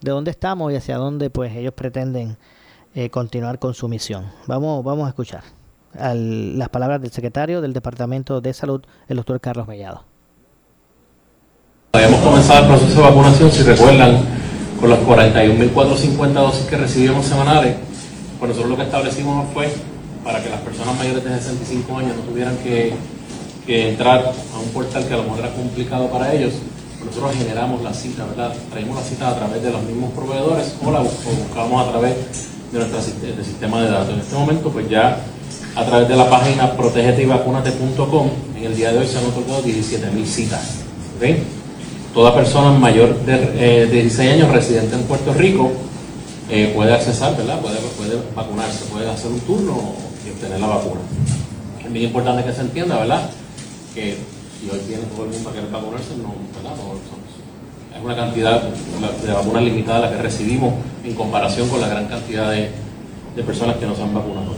de 0.01 0.11
dónde 0.11 0.31
estamos 0.31 0.73
y 0.73 0.77
hacia 0.77 0.97
dónde 0.97 1.31
pues 1.31 1.55
ellos 1.55 1.75
pretenden 1.75 2.37
eh, 2.95 3.11
continuar 3.11 3.59
con 3.59 3.75
su 3.75 3.89
misión. 3.89 4.27
Vamos, 4.47 4.85
vamos 4.85 5.07
a 5.07 5.09
escuchar 5.09 5.43
las 5.97 6.69
palabras 6.71 7.01
del 7.01 7.13
secretario 7.13 7.61
del 7.61 7.73
Departamento 7.73 8.41
de 8.41 8.53
Salud, 8.53 8.83
el 9.09 9.17
doctor 9.17 9.41
Carlos 9.41 9.69
Mellado. 9.69 10.05
Habíamos 11.93 12.21
comenzado 12.21 12.63
el 12.63 12.67
proceso 12.67 12.97
de 12.97 13.03
vacunación, 13.03 13.53
si 13.53 13.63
recuerdan, 13.63 14.19
con 14.81 14.91
las 14.91 14.99
41.450 15.01 16.33
dosis 16.33 16.67
que 16.67 16.77
recibimos 16.77 17.25
semanales, 17.27 17.77
pues 18.39 18.49
nosotros 18.49 18.71
lo 18.71 18.77
que 18.77 18.83
establecimos 18.83 19.47
fue 19.55 19.73
para 20.25 20.43
que 20.43 20.51
las 20.51 20.61
personas 20.61 20.97
mayores 20.97 21.23
de 21.23 21.31
65 21.31 21.99
años 21.99 22.17
no 22.17 22.23
tuvieran 22.23 22.57
que, 22.59 22.95
entrar 23.67 24.33
a 24.55 24.59
un 24.59 24.69
portal 24.71 25.07
que 25.07 25.15
a 25.15 25.19
lo 25.19 25.23
mejor 25.23 25.39
era 25.39 25.55
complicado 25.55 26.09
para 26.11 26.35
ellos, 26.35 26.55
nosotros 27.07 27.35
generamos 27.37 27.83
la 27.83 27.93
cita, 27.93 28.25
¿verdad? 28.25 28.53
Traímos 28.71 28.97
la 28.97 29.03
cita 29.03 29.29
a 29.31 29.37
través 29.37 29.63
de 29.63 29.71
los 29.71 29.83
mismos 29.83 30.13
proveedores 30.13 30.75
o 30.85 30.91
la 30.91 31.01
buscamos 31.01 31.87
a 31.87 31.91
través 31.91 32.15
de 32.73 32.79
nuestro 32.79 33.01
sistema 33.01 33.83
de 33.83 33.91
datos. 33.91 34.15
En 34.15 34.21
este 34.21 34.35
momento, 34.35 34.71
pues 34.71 34.89
ya 34.89 35.19
a 35.77 35.85
través 35.85 36.09
de 36.09 36.17
la 36.17 36.29
página 36.29 36.73
protegeteyvacunate.com, 36.77 38.29
en 38.57 38.65
el 38.65 38.77
día 38.77 38.93
de 38.93 38.99
hoy 38.99 39.07
se 39.07 39.19
han 39.19 39.27
otorgado 39.27 39.63
17.000 39.63 40.25
citas. 40.25 40.63
¿okay? 41.17 41.43
toda 42.15 42.33
persona 42.33 42.71
mayor 42.71 43.19
de, 43.27 43.87
16 43.87 44.19
eh, 44.21 44.33
años 44.33 44.53
residente 44.53 44.95
en 44.95 45.03
Puerto 45.03 45.35
Rico 45.35 45.73
eh, 46.49 46.73
puede 46.75 46.95
accesar, 46.95 47.37
¿verdad? 47.37 47.61
Puede, 47.61 47.77
puede 47.99 48.23
vacunarse, 48.35 48.85
puede 48.87 49.11
hacer 49.11 49.33
un 49.33 49.41
turno 49.41 49.95
y 50.25 50.31
obtener 50.31 50.61
la 50.61 50.69
vacuna. 50.69 51.01
Es 51.85 51.93
bien 51.93 52.07
importante 52.07 52.45
que 52.45 52.53
se 52.53 52.61
entienda, 52.61 52.99
¿verdad? 52.99 53.29
Que 53.95 54.17
si 54.65 54.71
hoy 54.71 54.81
tiene 54.87 55.03
todo 55.15 55.27
el 55.27 55.31
mundo 55.31 55.53
querer 55.53 55.71
vacunarse, 55.71 56.17
no, 56.17 56.33
¿verdad? 56.57 56.73
es 57.95 58.03
una 58.05 58.17
cantidad 58.17 58.63
de 58.63 59.33
vacunas 59.33 59.63
limitada 59.63 60.01
la 60.01 60.11
que 60.11 60.23
recibimos 60.23 60.75
en 61.05 61.15
comparación 61.15 61.69
con 61.69 61.81
la 61.81 61.89
gran 61.89 62.07
cantidad 62.07 62.51
de, 62.51 62.71
de 63.37 63.43
personas 63.43 63.77
que 63.77 63.87
nos 63.87 63.99
han 64.01 64.15
vacunado. 64.15 64.55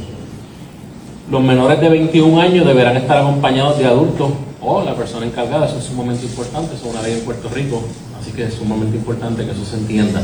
Los 1.30 1.42
menores 1.42 1.80
de 1.80 1.88
21 1.88 2.40
años 2.40 2.66
deberán 2.66 2.96
estar 2.96 3.18
acompañados 3.18 3.78
de 3.78 3.86
adultos 3.86 4.30
o 4.62 4.82
la 4.82 4.94
persona 4.94 5.26
encargada, 5.26 5.66
eso 5.66 5.78
es 5.78 5.84
sumamente 5.84 6.24
importante, 6.24 6.76
eso 6.76 6.86
es 6.86 6.94
una 6.94 7.02
ley 7.02 7.14
en 7.14 7.24
Puerto 7.24 7.48
Rico, 7.48 7.82
así 8.20 8.30
que 8.30 8.44
es 8.44 8.54
sumamente 8.54 8.96
importante 8.96 9.44
que 9.44 9.50
eso 9.50 9.64
se 9.64 9.76
entienda. 9.76 10.22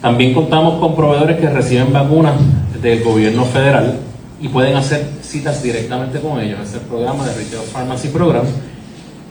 También 0.00 0.32
contamos 0.32 0.80
con 0.80 0.96
proveedores 0.96 1.38
que 1.38 1.50
reciben 1.50 1.92
vacunas 1.92 2.34
del 2.80 3.04
gobierno 3.04 3.44
federal 3.44 3.98
y 4.40 4.48
pueden 4.48 4.74
hacer 4.76 5.06
citas 5.22 5.62
directamente 5.62 6.18
con 6.20 6.40
ellos. 6.40 6.60
Es 6.60 6.74
el 6.74 6.80
programa 6.80 7.26
de 7.26 7.34
Retail 7.34 7.62
Pharmacy 7.70 8.08
Program, 8.08 8.46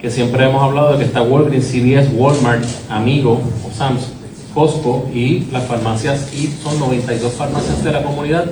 que 0.01 0.09
siempre 0.09 0.45
hemos 0.45 0.63
hablado 0.63 0.93
de 0.93 0.99
que 0.99 1.05
está 1.05 1.21
Walgreens, 1.21 1.65
CVS, 1.65 2.09
Walmart, 2.13 2.63
Amigo 2.89 3.41
o 3.67 3.75
Sam's, 3.75 4.13
Costco 4.53 5.09
y 5.13 5.47
las 5.51 5.65
farmacias, 5.65 6.33
y 6.33 6.47
son 6.47 6.79
92 6.79 7.33
farmacias 7.33 7.83
de 7.83 7.91
la 7.91 8.03
comunidad 8.03 8.45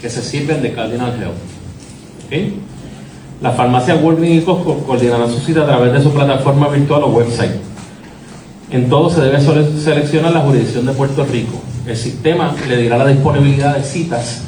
que 0.00 0.10
se 0.10 0.22
sirven 0.22 0.60
de 0.62 0.72
Cardinal 0.72 1.12
Health. 1.20 2.26
¿Okay? 2.26 2.60
La 3.40 3.52
farmacia 3.52 3.94
Walgreens 3.96 4.42
y 4.42 4.44
Costco 4.44 4.78
coordinarán 4.78 5.30
su 5.30 5.38
cita 5.38 5.62
a 5.62 5.66
través 5.66 5.92
de 5.92 6.02
su 6.02 6.12
plataforma 6.12 6.68
virtual 6.68 7.04
o 7.04 7.08
website. 7.08 7.52
En 8.70 8.88
todo 8.88 9.10
se 9.10 9.20
debe 9.20 9.38
seleccionar 9.40 10.32
la 10.32 10.40
jurisdicción 10.40 10.86
de 10.86 10.92
Puerto 10.92 11.24
Rico. 11.24 11.60
El 11.86 11.96
sistema 11.96 12.54
le 12.68 12.76
dirá 12.78 12.98
la 12.98 13.06
disponibilidad 13.06 13.76
de 13.76 13.84
citas. 13.84 14.42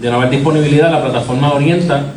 De 0.00 0.10
no 0.10 0.16
haber 0.16 0.30
disponibilidad, 0.30 0.90
la 0.90 1.02
plataforma 1.02 1.52
orienta 1.52 2.14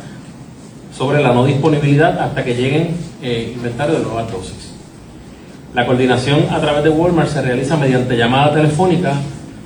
sobre 1.02 1.20
la 1.20 1.32
no 1.32 1.44
disponibilidad 1.44 2.16
hasta 2.20 2.44
que 2.44 2.54
lleguen 2.54 2.94
eh, 3.20 3.54
inventario 3.56 3.96
de 3.98 4.04
nuevas 4.04 4.30
dosis. 4.30 4.72
La 5.74 5.84
coordinación 5.84 6.46
a 6.48 6.60
través 6.60 6.84
de 6.84 6.90
Walmart 6.90 7.28
se 7.28 7.42
realiza 7.42 7.76
mediante 7.76 8.16
llamada 8.16 8.54
telefónica 8.54 9.14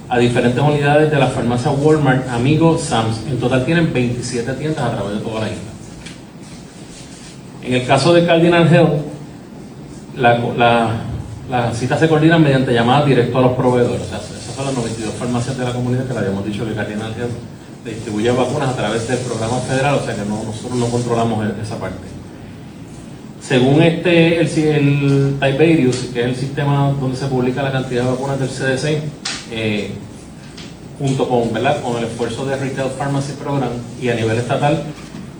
a 0.08 0.16
diferentes 0.16 0.62
unidades 0.62 1.10
de 1.10 1.18
la 1.18 1.26
farmacia 1.26 1.70
Walmart, 1.72 2.26
Amigo, 2.30 2.78
Sams. 2.78 3.26
En 3.28 3.38
total 3.38 3.66
tienen 3.66 3.92
27 3.92 4.50
tiendas 4.54 4.82
a 4.82 4.96
través 4.96 5.18
de 5.18 5.20
toda 5.22 5.40
la 5.40 5.48
isla. 5.48 5.70
En 7.64 7.74
el 7.74 7.86
caso 7.86 8.14
de 8.14 8.24
Cardinal 8.24 8.74
Health, 8.74 9.02
las 10.16 11.78
citas 11.78 12.00
se 12.00 12.08
coordinan 12.08 12.42
mediante 12.42 12.72
llamadas 12.72 13.04
directo 13.04 13.36
a 13.36 13.42
los 13.42 13.52
proveedores. 13.52 14.00
O 14.00 14.06
sea, 14.06 14.20
esas 14.20 14.54
son 14.54 14.64
las 14.64 14.74
92 14.74 15.12
farmacias 15.12 15.58
de 15.58 15.64
la 15.66 15.72
comunidad 15.74 16.06
que 16.06 16.14
le 16.14 16.18
habíamos 16.18 16.46
dicho 16.46 16.64
que 16.64 16.72
Cardinal 16.72 17.12
Health 17.12 17.55
distribuye 17.86 18.30
vacunas 18.30 18.68
a 18.70 18.76
través 18.76 19.06
del 19.08 19.18
programa 19.18 19.58
federal, 19.60 19.98
o 20.02 20.04
sea 20.04 20.14
que 20.14 20.24
nosotros 20.24 20.78
no 20.78 20.86
controlamos 20.86 21.46
e-, 21.46 21.52
esa 21.62 21.78
parte. 21.78 22.06
Según 23.40 23.82
este, 23.82 24.40
el, 24.40 24.48
el 24.48 25.36
Tiberius, 25.40 25.96
que 26.12 26.20
es 26.20 26.26
el 26.26 26.36
sistema 26.36 26.94
donde 27.00 27.16
se 27.16 27.26
publica 27.26 27.62
la 27.62 27.72
cantidad 27.72 28.04
de 28.04 28.10
vacunas 28.10 28.38
del 28.40 28.48
CDC, 28.48 29.02
eh, 29.52 29.92
junto 30.98 31.28
con, 31.28 31.50
con 31.50 31.98
el 31.98 32.04
esfuerzo 32.04 32.44
de 32.44 32.56
Retail 32.56 32.90
Pharmacy 32.98 33.34
Program 33.34 33.70
y 34.00 34.08
a 34.08 34.14
nivel 34.14 34.38
estatal, 34.38 34.82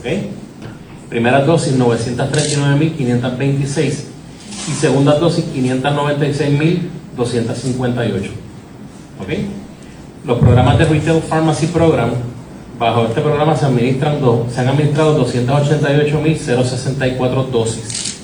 ¿okay? 0.00 0.30
Primeras 1.08 1.46
dosis 1.46 1.78
939.526 1.78 4.09
y 4.68 4.72
segundas 4.72 5.20
dosis 5.20 5.44
596.258. 5.46 8.30
Los 10.24 10.38
programas 10.38 10.78
de 10.78 10.86
Retail 10.86 11.20
Pharmacy 11.22 11.66
Program, 11.66 12.10
bajo 12.78 13.06
este 13.06 13.20
programa 13.20 13.56
se, 13.56 13.66
administran 13.66 14.20
se 14.52 14.60
han 14.60 14.68
administrado 14.68 15.26
288.064 15.26 17.50
dosis. 17.50 18.16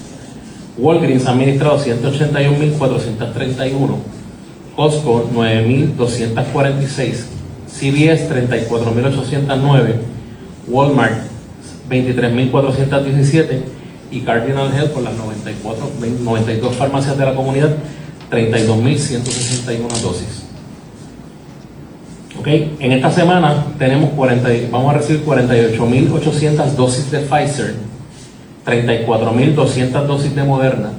Walgreens 0.78 1.26
ha 1.26 1.33
administrado 1.33 1.78
181.431, 1.78 3.97
Costco 4.75 5.28
9.246, 5.35 7.25
CVS 7.66 8.31
34.809, 8.31 9.95
Walmart 10.69 11.19
23.417 11.88 13.75
y 14.16 14.20
Cardinal 14.20 14.73
Health 14.75 14.92
por 14.92 15.02
las 15.02 15.14
94, 15.14 15.90
92 16.23 16.76
farmacias 16.76 17.18
de 17.18 17.26
la 17.26 17.35
comunidad 17.35 17.76
32.161 18.30 19.88
dosis. 20.02 20.44
Okay. 22.40 22.76
En 22.80 22.92
esta 22.92 23.11
semana 23.11 23.66
tenemos 23.78 24.11
40, 24.11 24.49
vamos 24.70 24.94
a 24.94 24.99
recibir 24.99 25.25
48.800 25.25 26.73
dosis 26.73 27.11
de 27.11 27.20
Pfizer, 27.20 27.76
34.200 28.64 30.06
dosis 30.06 30.35
de 30.35 30.44
Moderna, 30.44 30.90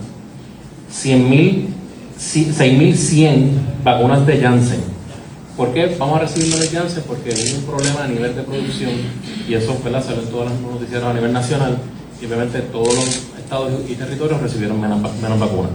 6.100 0.91 3.49
vacunas 3.83 4.27
de 4.27 4.39
Janssen. 4.39 4.81
¿Por 5.55 5.73
qué 5.73 5.95
vamos 5.97 6.17
a 6.17 6.19
recibir 6.21 6.53
de 6.55 6.67
Janssen? 6.67 7.03
Porque 7.07 7.31
hay 7.31 7.55
un 7.57 7.63
problema 7.63 8.03
a 8.03 8.07
nivel 8.07 8.35
de 8.35 8.43
producción 8.43 8.91
y 9.47 9.53
eso 9.53 9.79
¿verdad? 9.83 10.03
sale 10.03 10.21
en 10.21 10.27
todas 10.27 10.51
las 10.51 10.59
noticias 10.59 11.03
a 11.03 11.13
nivel 11.13 11.33
nacional 11.33 11.77
y 12.21 12.25
obviamente 12.25 12.61
todos 12.61 12.95
los 12.95 13.07
estados 13.37 13.71
y 13.87 13.93
territorios 13.95 14.41
recibieron 14.41 14.81
menos, 14.81 15.01
vacunas. 15.01 15.71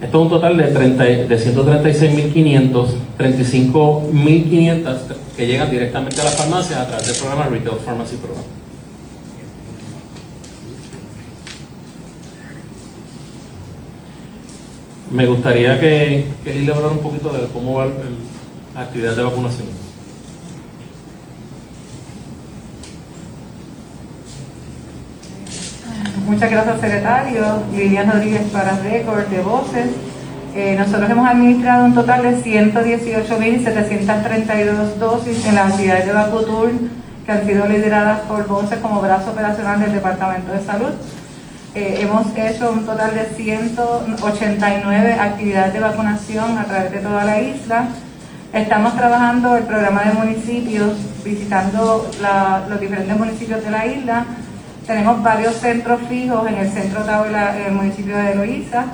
Esto 0.00 0.18
es 0.18 0.22
un 0.24 0.28
total 0.28 0.56
de, 0.58 0.64
30, 0.64 1.04
de 1.04 1.38
136.500, 1.38 2.86
35.500 3.18 4.98
que 5.36 5.46
llegan 5.46 5.70
directamente 5.70 6.20
a 6.20 6.24
las 6.24 6.36
farmacias 6.36 6.80
a 6.80 6.86
través 6.86 7.06
del 7.06 7.16
programa 7.16 7.46
Retail 7.46 7.78
Pharmacy 7.78 8.16
Program. 8.16 8.44
Me 15.10 15.26
gustaría 15.26 15.80
que, 15.80 16.26
que 16.44 16.52
Lili 16.52 16.70
hablara 16.70 16.92
un 16.92 16.98
poquito 16.98 17.32
de 17.32 17.46
cómo 17.48 17.74
va 17.74 17.86
la 18.74 18.80
actividad 18.82 19.16
de 19.16 19.22
vacunación. 19.22 19.85
Muchas 26.26 26.50
gracias, 26.50 26.80
secretario. 26.80 27.62
Lilian 27.72 28.10
Rodríguez 28.10 28.42
para 28.52 28.76
Récord 28.78 29.26
de 29.26 29.40
Voces. 29.42 29.90
Eh, 30.56 30.74
nosotros 30.76 31.08
hemos 31.08 31.28
administrado 31.28 31.84
un 31.84 31.94
total 31.94 32.24
de 32.24 32.42
118.732 32.42 34.96
dosis 34.98 35.46
en 35.46 35.54
las 35.54 35.70
actividades 35.70 36.06
de 36.06 36.12
Vacutur 36.12 36.72
que 37.24 37.30
han 37.30 37.46
sido 37.46 37.68
lideradas 37.68 38.22
por 38.22 38.44
Voces 38.48 38.80
como 38.80 39.00
brazo 39.00 39.30
operacional 39.30 39.78
del 39.78 39.92
Departamento 39.92 40.52
de 40.52 40.64
Salud. 40.64 40.90
Eh, 41.76 41.98
hemos 42.00 42.36
hecho 42.36 42.72
un 42.72 42.84
total 42.84 43.14
de 43.14 43.26
189 43.26 45.12
actividades 45.12 45.74
de 45.74 45.78
vacunación 45.78 46.58
a 46.58 46.64
través 46.64 46.90
de 46.90 46.98
toda 46.98 47.24
la 47.24 47.40
isla. 47.40 47.86
Estamos 48.52 48.96
trabajando 48.96 49.56
el 49.56 49.62
programa 49.62 50.02
de 50.02 50.14
municipios, 50.14 50.96
visitando 51.24 52.10
los 52.68 52.80
diferentes 52.80 53.16
municipios 53.16 53.62
de 53.62 53.70
la 53.70 53.86
isla 53.86 54.26
tenemos 54.86 55.22
varios 55.22 55.56
centros 55.56 56.00
fijos 56.08 56.48
en 56.48 56.58
el 56.58 56.70
centro 56.70 57.02
Tabla, 57.02 57.58
en 57.58 57.66
el 57.66 57.72
municipio 57.72 58.16
de 58.16 58.32
Eloísa. 58.32 58.84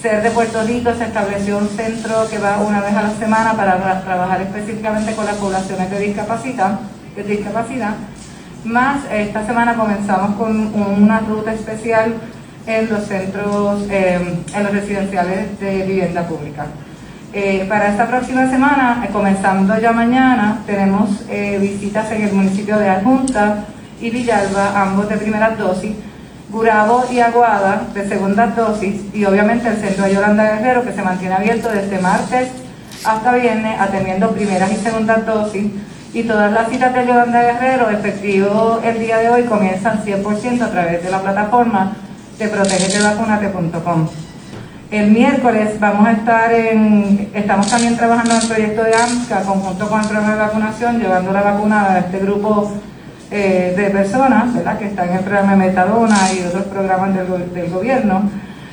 Ser 0.00 0.22
de 0.22 0.30
Puerto 0.30 0.62
Rico 0.64 0.90
se 0.94 1.04
estableció 1.04 1.58
un 1.58 1.68
centro 1.68 2.28
que 2.28 2.38
va 2.38 2.58
una 2.58 2.80
vez 2.80 2.92
a 2.94 3.02
la 3.02 3.10
semana 3.12 3.52
para 3.54 4.02
trabajar 4.02 4.42
específicamente 4.42 5.14
con 5.14 5.24
las 5.24 5.36
poblaciones 5.36 5.90
de 5.90 6.00
discapacidad. 6.00 6.80
De 7.14 7.22
discapacidad. 7.22 7.94
Más 8.64 9.04
esta 9.12 9.46
semana 9.46 9.74
comenzamos 9.74 10.36
con 10.36 10.74
una 10.74 11.20
ruta 11.20 11.52
especial 11.52 12.14
en 12.66 12.90
los 12.90 13.04
centros, 13.06 13.82
em, 13.90 14.38
en 14.54 14.62
los 14.62 14.72
residenciales 14.72 15.58
de 15.60 15.84
vivienda 15.84 16.26
pública. 16.26 16.66
Eh, 17.32 17.64
para 17.68 17.88
esta 17.88 18.08
próxima 18.08 18.48
semana, 18.50 19.06
comenzando 19.12 19.78
ya 19.78 19.92
mañana, 19.92 20.58
tenemos 20.66 21.24
eh, 21.30 21.58
visitas 21.60 22.10
en 22.12 22.22
el 22.22 22.32
municipio 22.32 22.76
de 22.78 22.90
Adjunta, 22.90 23.64
y 24.02 24.10
Villalba, 24.10 24.82
ambos 24.82 25.08
de 25.08 25.16
primera 25.16 25.50
dosis, 25.50 25.92
Gurabo 26.50 27.04
y 27.10 27.20
Aguada 27.20 27.86
de 27.94 28.06
segunda 28.06 28.48
dosis 28.48 29.00
y 29.14 29.24
obviamente 29.24 29.68
el 29.68 29.76
centro 29.76 30.04
de 30.04 30.14
Yolanda 30.14 30.56
Guerrero 30.56 30.84
que 30.84 30.92
se 30.92 31.02
mantiene 31.02 31.36
abierto 31.36 31.70
desde 31.70 31.98
martes 32.00 32.48
hasta 33.04 33.32
viernes 33.32 33.80
atendiendo 33.80 34.32
primeras 34.32 34.70
y 34.70 34.76
segundas 34.76 35.24
dosis 35.24 35.72
y 36.12 36.24
todas 36.24 36.52
las 36.52 36.68
citas 36.68 36.92
de 36.94 37.06
Yolanda 37.06 37.42
Guerrero 37.42 37.88
efectivo 37.90 38.80
el 38.84 38.98
día 38.98 39.18
de 39.18 39.30
hoy 39.30 39.44
comienzan 39.44 40.04
100% 40.04 40.62
a 40.62 40.70
través 40.70 41.02
de 41.02 41.10
la 41.10 41.22
plataforma 41.22 41.92
de 42.38 42.48
protegetevacunate.com. 42.48 44.08
El 44.90 45.10
miércoles 45.10 45.80
vamos 45.80 46.06
a 46.06 46.12
estar 46.12 46.52
en, 46.52 47.30
estamos 47.32 47.66
también 47.70 47.96
trabajando 47.96 48.34
en 48.34 48.40
el 48.42 48.46
proyecto 48.46 48.82
de 48.84 48.94
AMSCA 48.94 49.42
conjunto 49.42 49.88
con 49.88 50.00
el 50.00 50.06
programa 50.06 50.34
de 50.34 50.40
vacunación, 50.40 50.98
llevando 50.98 51.32
la 51.32 51.40
vacuna 51.40 51.92
a 51.92 51.98
este 52.00 52.18
grupo 52.18 52.70
eh, 53.34 53.72
de 53.74 53.88
personas 53.88 54.52
¿verdad? 54.52 54.78
que 54.78 54.84
están 54.84 55.08
en 55.08 55.16
el 55.16 55.24
programa 55.24 55.52
de 55.52 55.56
Metadona 55.56 56.18
y 56.34 56.44
otros 56.46 56.64
programas 56.64 57.14
del, 57.14 57.70
gobierno. 57.70 58.30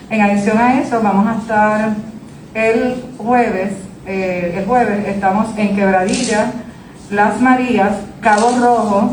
En 0.10 0.22
adición 0.22 0.58
a 0.58 0.82
eso, 0.82 1.02
vamos 1.02 1.28
a 1.28 1.40
estar 1.40 1.90
el 2.54 3.02
jueves, 3.18 3.72
eh, 4.06 4.56
el 4.58 4.66
jueves 4.66 5.08
estamos 5.08 5.58
en 5.58 5.78
Quebradilla, 5.78 6.52
Las 7.10 7.40
Marías, 7.40 8.00
Cabo 8.20 8.52
Rojo, 8.60 9.12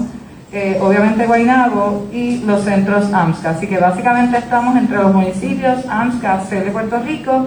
eh, 0.53 0.81
obviamente 0.83 1.27
Guaynabo 1.27 2.09
y 2.13 2.39
los 2.39 2.65
centros 2.65 3.13
AMSCA. 3.13 3.51
Así 3.51 3.69
que 3.69 3.79
básicamente 3.79 4.39
estamos 4.39 4.77
entre 4.77 4.97
los 4.97 5.15
municipios 5.15 5.87
AMSCA, 5.89 6.41
C 6.41 6.61
de 6.61 6.73
Puerto 6.73 6.99
Rico 6.99 7.47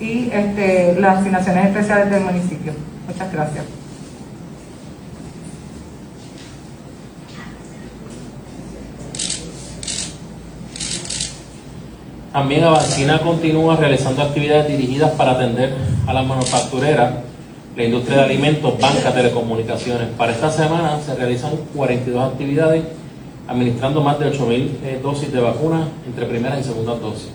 y 0.00 0.30
este, 0.32 0.96
las 0.98 1.18
asignaciones 1.18 1.66
especiales 1.66 2.10
del 2.10 2.24
municipio. 2.24 2.72
Muchas 3.06 3.30
gracias. 3.30 3.83
También 12.34 12.64
Avancina 12.64 13.20
continúa 13.20 13.76
realizando 13.76 14.20
actividades 14.20 14.66
dirigidas 14.66 15.12
para 15.12 15.30
atender 15.30 15.72
a 16.04 16.12
las 16.12 16.26
manufactureras, 16.26 17.14
la 17.76 17.84
industria 17.84 18.16
de 18.18 18.24
alimentos, 18.24 18.76
banca, 18.80 19.14
telecomunicaciones. 19.14 20.08
Para 20.18 20.32
esta 20.32 20.50
semana 20.50 20.98
se 21.00 21.14
realizan 21.14 21.52
42 21.76 22.32
actividades 22.32 22.82
administrando 23.46 24.00
más 24.00 24.18
de 24.18 24.32
8.000 24.32 24.50
eh, 24.82 25.00
dosis 25.00 25.32
de 25.32 25.38
vacunas 25.38 25.86
entre 26.08 26.26
primeras 26.26 26.58
y 26.58 26.64
segundas 26.64 27.00
dosis. 27.00 27.28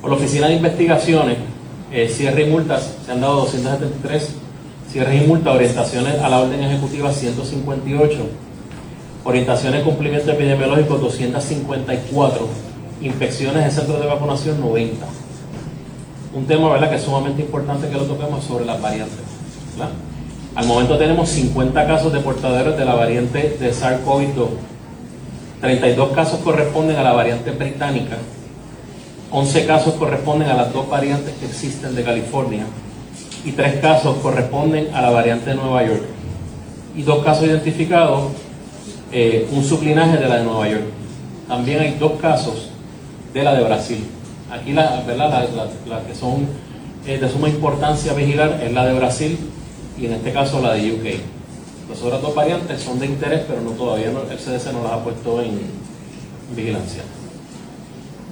Por 0.00 0.10
la 0.10 0.16
Oficina 0.16 0.46
de 0.46 0.54
Investigaciones, 0.54 1.38
eh, 1.90 2.08
cierre 2.08 2.46
y 2.46 2.50
multas, 2.52 2.98
se 3.04 3.10
han 3.10 3.20
dado 3.20 3.40
273 3.40 4.32
cierres 4.92 5.24
y 5.24 5.26
multas, 5.26 5.52
orientaciones 5.52 6.20
a 6.20 6.28
la 6.28 6.38
orden 6.38 6.62
ejecutiva 6.62 7.10
158, 7.12 8.16
orientaciones 9.24 9.82
cumplimiento 9.82 10.30
epidemiológico 10.30 10.98
254 10.98 12.65
inspecciones 13.00 13.64
en 13.64 13.70
centros 13.70 14.00
de 14.00 14.06
vacunación 14.06 14.60
90. 14.60 15.06
Un 16.34 16.46
tema 16.46 16.70
¿verdad? 16.70 16.90
que 16.90 16.96
es 16.96 17.02
sumamente 17.02 17.42
importante 17.42 17.88
que 17.88 17.94
lo 17.94 18.04
toquemos 18.04 18.44
sobre 18.44 18.64
las 18.64 18.80
variantes. 18.80 19.20
Al 20.54 20.66
momento 20.66 20.96
tenemos 20.96 21.28
50 21.30 21.86
casos 21.86 22.12
de 22.12 22.20
portadores 22.20 22.76
de 22.76 22.84
la 22.84 22.94
variante 22.94 23.56
de 23.60 23.72
SARS-CoV-2. 23.72 24.48
32 25.60 26.10
casos 26.10 26.40
corresponden 26.40 26.96
a 26.96 27.02
la 27.02 27.12
variante 27.12 27.50
británica. 27.50 28.16
11 29.30 29.66
casos 29.66 29.94
corresponden 29.94 30.48
a 30.48 30.54
las 30.54 30.72
dos 30.72 30.88
variantes 30.88 31.34
que 31.34 31.46
existen 31.46 31.94
de 31.94 32.02
California. 32.02 32.64
Y 33.44 33.52
3 33.52 33.80
casos 33.80 34.16
corresponden 34.18 34.94
a 34.94 35.02
la 35.02 35.10
variante 35.10 35.50
de 35.50 35.56
Nueva 35.56 35.84
York. 35.84 36.02
Y 36.96 37.02
dos 37.02 37.22
casos 37.22 37.44
identificados, 37.44 38.32
eh, 39.12 39.46
un 39.52 39.62
sublinaje 39.62 40.16
de 40.16 40.28
la 40.28 40.38
de 40.38 40.44
Nueva 40.44 40.68
York. 40.68 40.84
También 41.46 41.80
hay 41.80 41.96
dos 41.98 42.12
casos 42.20 42.70
de 43.36 43.44
la 43.44 43.54
de 43.54 43.64
Brasil. 43.64 44.02
Aquí 44.50 44.72
la, 44.72 45.02
¿verdad? 45.06 45.46
La, 45.86 46.00
que 46.04 46.14
son 46.14 46.46
eh, 47.06 47.18
de 47.18 47.28
suma 47.28 47.50
importancia 47.50 48.14
vigilar 48.14 48.62
es 48.64 48.72
la 48.72 48.86
de 48.86 48.94
Brasil 48.94 49.38
y 50.00 50.06
en 50.06 50.14
este 50.14 50.32
caso 50.32 50.62
la 50.62 50.72
de 50.72 50.90
UK. 50.90 51.20
Las 51.90 52.02
otras 52.02 52.22
dos 52.22 52.34
variantes 52.34 52.80
son 52.80 52.98
de 52.98 53.04
interés, 53.04 53.42
pero 53.46 53.60
no 53.60 53.72
todavía 53.72 54.06
el 54.06 54.38
CDC 54.38 54.72
no 54.72 54.82
las 54.82 54.92
ha 54.92 55.04
puesto 55.04 55.42
en 55.42 55.60
vigilancia. 56.56 57.02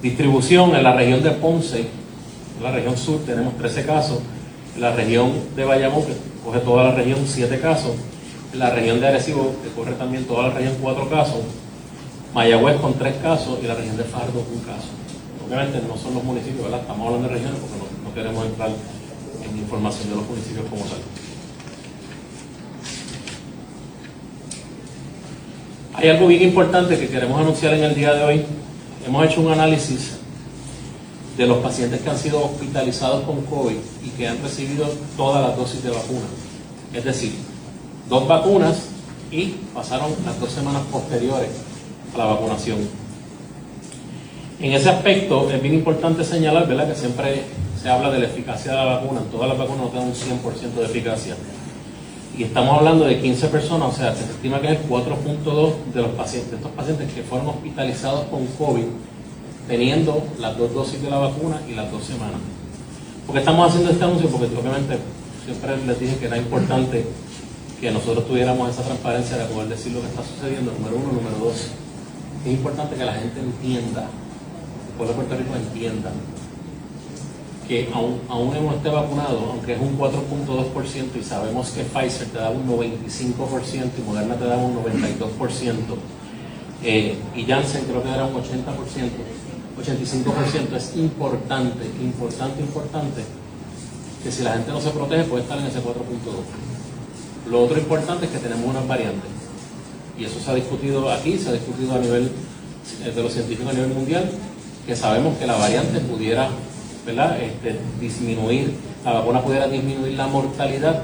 Distribución 0.00 0.74
en 0.74 0.82
la 0.82 0.94
región 0.94 1.22
de 1.22 1.32
Ponce, 1.32 1.80
en 1.80 2.62
la 2.62 2.72
región 2.72 2.96
sur 2.96 3.20
tenemos 3.26 3.58
13 3.58 3.84
casos, 3.84 4.20
en 4.74 4.80
la 4.80 4.92
región 4.92 5.32
de 5.54 5.64
Bayamón, 5.64 6.06
que 6.06 6.14
coge 6.42 6.60
toda 6.60 6.84
la 6.84 6.92
región, 6.92 7.18
7 7.26 7.60
casos, 7.60 7.92
en 8.54 8.58
la 8.58 8.70
región 8.70 9.00
de 9.00 9.08
Arecibo, 9.08 9.54
que 9.62 9.68
corre 9.68 9.92
también 9.96 10.24
toda 10.24 10.48
la 10.48 10.54
región, 10.54 10.76
4 10.80 11.10
casos, 11.10 11.40
Mayagüez 12.34 12.80
con 12.80 12.94
tres 12.94 13.14
casos 13.22 13.60
y 13.62 13.66
la 13.66 13.76
región 13.76 13.96
de 13.96 14.02
Fardo 14.02 14.44
un 14.52 14.60
caso. 14.60 14.88
Obviamente 15.46 15.80
no 15.86 15.96
son 15.96 16.14
los 16.14 16.24
municipios, 16.24 16.64
¿verdad? 16.64 16.80
Estamos 16.80 17.06
hablando 17.06 17.28
de 17.28 17.34
regiones 17.34 17.60
porque 17.60 17.76
no, 18.02 18.14
queremos 18.14 18.46
entrar 18.46 18.70
en 18.70 19.58
información 19.58 20.10
de 20.10 20.16
los 20.16 20.28
municipios 20.28 20.66
como 20.68 20.82
tal. 20.82 20.98
Hay 25.94 26.08
algo 26.08 26.26
bien 26.26 26.42
importante 26.42 26.98
que 26.98 27.08
queremos 27.08 27.40
anunciar 27.40 27.74
en 27.74 27.84
el 27.84 27.94
día 27.94 28.14
de 28.14 28.24
hoy. 28.24 28.44
Hemos 29.06 29.26
hecho 29.26 29.40
un 29.40 29.52
análisis 29.52 30.16
de 31.36 31.46
los 31.46 31.58
pacientes 31.58 32.00
que 32.00 32.10
han 32.10 32.18
sido 32.18 32.44
hospitalizados 32.44 33.22
con 33.24 33.42
COVID 33.42 33.76
y 34.04 34.08
que 34.10 34.26
han 34.26 34.42
recibido 34.42 34.88
todas 35.16 35.46
las 35.48 35.56
dosis 35.56 35.84
de 35.84 35.90
vacuna. 35.90 36.26
Es 36.92 37.04
decir, 37.04 37.32
dos 38.08 38.26
vacunas 38.26 38.86
y 39.30 39.54
pasaron 39.72 40.10
las 40.26 40.40
dos 40.40 40.50
semanas 40.50 40.82
posteriores 40.90 41.50
la 42.16 42.26
vacunación. 42.26 42.78
En 44.60 44.72
ese 44.72 44.88
aspecto 44.88 45.50
es 45.50 45.60
bien 45.60 45.74
importante 45.74 46.24
señalar 46.24 46.66
¿verdad? 46.66 46.88
que 46.88 46.94
siempre 46.94 47.42
se 47.80 47.88
habla 47.88 48.10
de 48.10 48.20
la 48.20 48.26
eficacia 48.26 48.72
de 48.72 48.78
la 48.78 48.84
vacuna. 48.84 49.20
Todas 49.30 49.48
las 49.48 49.58
vacunas 49.58 49.82
no 49.82 49.88
tienen 49.88 50.08
un 50.08 50.14
100% 50.14 50.74
de 50.74 50.84
eficacia. 50.84 51.36
Y 52.36 52.44
estamos 52.44 52.78
hablando 52.78 53.04
de 53.04 53.20
15 53.20 53.48
personas, 53.48 53.94
o 53.94 53.96
sea, 53.96 54.14
se 54.14 54.24
estima 54.24 54.60
que 54.60 54.72
es 54.72 54.80
el 54.80 54.88
4.2 54.88 55.72
de 55.92 56.02
los 56.02 56.10
pacientes, 56.12 56.54
estos 56.54 56.72
pacientes 56.72 57.12
que 57.12 57.22
fueron 57.22 57.48
hospitalizados 57.48 58.24
con 58.24 58.46
COVID, 58.58 58.86
teniendo 59.68 60.24
las 60.40 60.58
dos 60.58 60.74
dosis 60.74 61.00
de 61.00 61.10
la 61.10 61.18
vacuna 61.18 61.60
y 61.68 61.74
las 61.74 61.92
dos 61.92 62.02
semanas. 62.04 62.40
Porque 63.26 63.40
estamos 63.40 63.68
haciendo 63.68 63.92
este 63.92 64.02
anuncio 64.02 64.28
porque 64.30 64.46
obviamente 64.46 64.98
siempre 65.44 65.76
les 65.86 66.00
dije 66.00 66.16
que 66.16 66.26
era 66.26 66.36
importante 66.36 67.04
que 67.80 67.90
nosotros 67.90 68.26
tuviéramos 68.26 68.70
esa 68.70 68.82
transparencia 68.82 69.36
de 69.36 69.44
poder 69.44 69.68
decir 69.68 69.92
lo 69.92 70.00
que 70.00 70.06
está 70.06 70.22
sucediendo, 70.22 70.72
número 70.72 70.96
uno, 70.96 71.12
número 71.12 71.36
dos. 71.38 71.68
Es 72.44 72.52
importante 72.52 72.96
que 72.96 73.04
la 73.04 73.14
gente 73.14 73.40
entienda, 73.40 74.02
el 74.02 74.96
pueblo 74.98 75.14
de 75.14 75.20
Puerto 75.20 75.36
Rico 75.36 75.56
entienda 75.56 76.10
que 77.66 77.88
aún, 77.94 78.20
aún 78.28 78.52
no 78.52 78.74
esté 78.74 78.90
vacunado, 78.90 79.52
aunque 79.52 79.72
es 79.72 79.80
un 79.80 79.98
4.2% 79.98 81.16
y 81.18 81.24
sabemos 81.24 81.70
que 81.70 81.82
Pfizer 81.84 82.28
te 82.28 82.38
da 82.38 82.50
un 82.50 82.68
95% 82.68 83.90
y 83.98 84.02
Moderna 84.02 84.36
te 84.36 84.44
da 84.44 84.58
un 84.58 84.76
92%, 84.76 85.96
eh, 86.82 87.16
y 87.34 87.44
Janssen 87.44 87.84
creo 87.84 88.02
que 88.02 88.10
era 88.10 88.26
un 88.26 88.34
80%, 88.34 88.44
85%, 89.78 90.76
es 90.76 90.96
importante, 90.96 91.86
importante, 92.02 92.60
importante 92.60 93.24
que 94.22 94.30
si 94.30 94.42
la 94.42 94.52
gente 94.52 94.70
no 94.70 94.80
se 94.80 94.90
protege 94.90 95.24
puede 95.24 95.44
estar 95.44 95.58
en 95.58 95.64
ese 95.64 95.78
4.2. 95.78 95.90
Lo 97.50 97.62
otro 97.62 97.78
importante 97.78 98.26
es 98.26 98.32
que 98.32 98.38
tenemos 98.38 98.68
unas 98.68 98.86
variantes. 98.86 99.43
Y 100.18 100.24
eso 100.24 100.38
se 100.38 100.50
ha 100.50 100.54
discutido 100.54 101.10
aquí, 101.10 101.38
se 101.38 101.48
ha 101.48 101.52
discutido 101.52 101.94
a 101.94 101.98
nivel 101.98 102.30
eh, 103.04 103.10
de 103.10 103.22
los 103.22 103.32
científicos 103.32 103.72
a 103.72 103.74
nivel 103.74 103.90
mundial, 103.90 104.30
que 104.86 104.94
sabemos 104.94 105.36
que 105.38 105.46
la 105.46 105.56
variante 105.56 106.00
pudiera. 106.00 106.48
Este, 107.06 107.78
disminuir, 108.00 108.72
la 109.04 109.12
vacuna 109.12 109.42
pudiera 109.42 109.68
disminuir 109.68 110.14
la 110.14 110.26
mortalidad, 110.26 111.02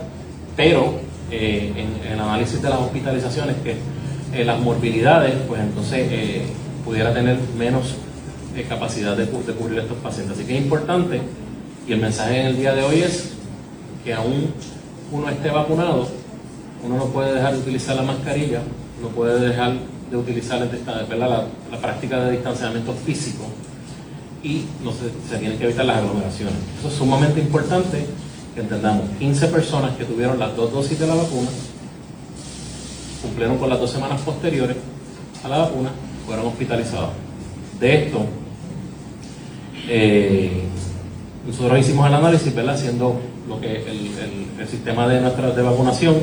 pero 0.57 0.95
eh, 1.31 1.75
en, 1.77 2.13
el 2.13 2.19
análisis 2.19 2.63
de 2.63 2.71
las 2.71 2.79
hospitalizaciones, 2.79 3.57
que 3.63 3.75
eh, 4.33 4.45
las 4.47 4.59
morbilidades, 4.61 5.35
pues 5.47 5.61
entonces 5.61 6.09
pudiera 6.87 7.13
tener 7.13 7.39
menos 7.59 7.97
capacidad 8.67 9.17
de, 9.17 9.27
de 9.27 9.53
cubrir 9.53 9.79
a 9.79 9.83
estos 9.83 9.99
pacientes. 9.99 10.39
Así 10.39 10.47
que 10.47 10.57
es 10.57 10.63
importante, 10.63 11.21
y 11.87 11.93
el 11.93 12.01
mensaje 12.01 12.41
en 12.41 12.47
el 12.47 12.57
día 12.57 12.75
de 12.75 12.83
hoy 12.83 13.03
es 13.03 13.33
que 14.05 14.15
aún 14.15 14.53
uno 15.13 15.29
esté 15.29 15.51
vacunado, 15.51 16.09
uno 16.85 16.97
no 16.97 17.07
puede 17.07 17.35
dejar 17.35 17.53
de 17.53 17.59
utilizar 17.59 17.97
la 17.97 18.03
mascarilla, 18.03 18.61
no 19.03 19.09
puede 19.09 19.49
dejar 19.49 19.75
de 20.11 20.17
utilizar 20.17 20.69
la, 21.17 21.47
la, 21.71 21.79
práctica 21.81 22.25
de 22.25 22.33
distanciamiento 22.33 22.93
físico 22.93 23.45
y 24.43 24.65
no 24.83 24.93
se, 24.93 25.39
tienen 25.39 25.59
que 25.59 25.65
evitar 25.65 25.85
las 25.85 25.99
aglomeraciones. 25.99 26.55
Eso 26.79 26.89
es 26.89 26.95
sumamente 26.95 27.41
importante 27.41 28.07
que 28.55 28.61
entendamos. 28.61 29.05
15 29.19 29.47
personas 29.49 29.97
que 29.97 30.05
tuvieron 30.05 30.39
las 30.39 30.57
dos 30.57 30.73
dosis 30.73 30.99
de 30.99 31.07
la 31.07 31.15
vacuna, 31.15 31.49
cumplieron 33.23 33.59
con 33.59 33.69
las 33.69 33.79
dos 33.79 33.91
semanas 33.91 34.21
posteriores 34.23 34.77
a 35.45 35.49
la 35.49 35.59
vacuna, 35.59 35.91
fueron 36.27 36.47
hospitalizados. 36.47 37.11
De 37.79 38.05
esto, 38.07 38.27
eh, 39.89 40.65
nosotros 41.47 41.79
hicimos 41.79 42.07
el 42.07 42.15
análisis. 42.15 42.55
Haciendo 42.57 43.21
lo 43.49 43.61
que 43.61 43.83
el, 43.83 44.11
el, 44.61 44.69
sistema 44.69 45.09
de 45.09 45.21
nuestra 45.21 45.51
de 45.51 45.63
vacunación, 45.63 46.17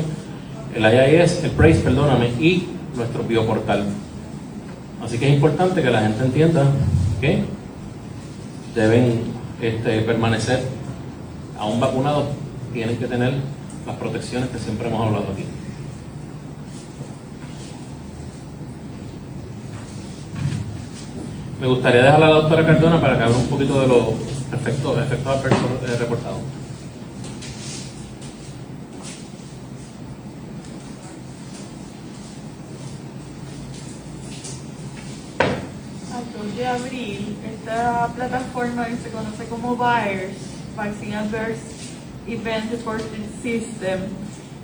el 0.74 0.82
IIS, 0.82 1.44
el 1.44 1.50
PRACE, 1.52 1.80
perdóname, 1.80 2.28
y 2.40 2.68
nuestro 2.94 3.22
bioportal. 3.24 3.84
Así 5.02 5.18
que 5.18 5.28
es 5.28 5.34
importante 5.34 5.82
que 5.82 5.90
la 5.90 6.02
gente 6.02 6.24
entienda 6.24 6.64
que 7.20 7.44
deben 8.74 9.22
este, 9.60 10.02
permanecer 10.02 10.62
aún 11.58 11.80
vacunados, 11.80 12.26
tienen 12.72 12.96
que 12.96 13.06
tener 13.06 13.34
las 13.86 13.96
protecciones 13.96 14.50
que 14.50 14.58
siempre 14.58 14.88
hemos 14.88 15.06
hablado 15.06 15.32
aquí. 15.32 15.44
Me 21.60 21.66
gustaría 21.66 22.02
dejar 22.02 22.22
a 22.22 22.28
la 22.28 22.34
doctora 22.34 22.64
Cardona 22.64 23.00
para 23.00 23.18
que 23.18 23.24
hable 23.24 23.36
un 23.36 23.48
poquito 23.48 23.80
de 23.80 23.88
los 23.88 24.04
efectos, 24.52 24.98
efectos 24.98 25.36
eh, 25.44 25.96
reportados. 25.98 26.40
de 36.57 36.57
abril, 36.68 37.36
esta 37.44 38.06
plataforma 38.14 38.86
que 38.86 38.96
se 38.96 39.10
conoce 39.10 39.44
como 39.46 39.76
VAERS, 39.76 40.36
Vaccine 40.76 41.16
Adverse 41.16 41.62
Event 42.26 42.70
Reporting 42.70 43.26
System, 43.42 44.00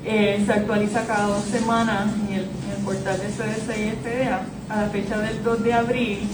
eh, 0.05 0.43
se 0.45 0.53
actualiza 0.53 1.07
cada 1.07 1.29
dos 1.29 1.45
semanas 1.45 2.13
en 2.29 2.35
el, 2.35 2.51
portal 2.85 3.19
de 3.19 3.29
CDC 3.29 3.79
y 3.79 3.93
FDA. 3.97 4.43
A 4.69 4.83
la 4.83 4.91
fecha 4.91 5.17
del 5.17 5.43
2 5.43 5.65
de 5.65 5.73
abril 5.73 6.29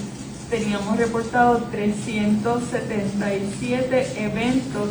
teníamos 0.51 0.97
reportado 0.97 1.59
377 1.71 4.25
eventos 4.25 4.89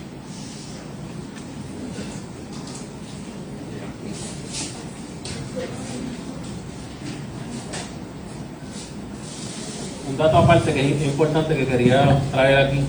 Un 10.09 10.17
dato 10.17 10.39
aparte 10.39 10.73
que 10.73 10.95
es 10.95 11.03
importante 11.03 11.57
que 11.57 11.67
quería 11.67 12.21
traer 12.31 12.69
aquí 12.69 12.85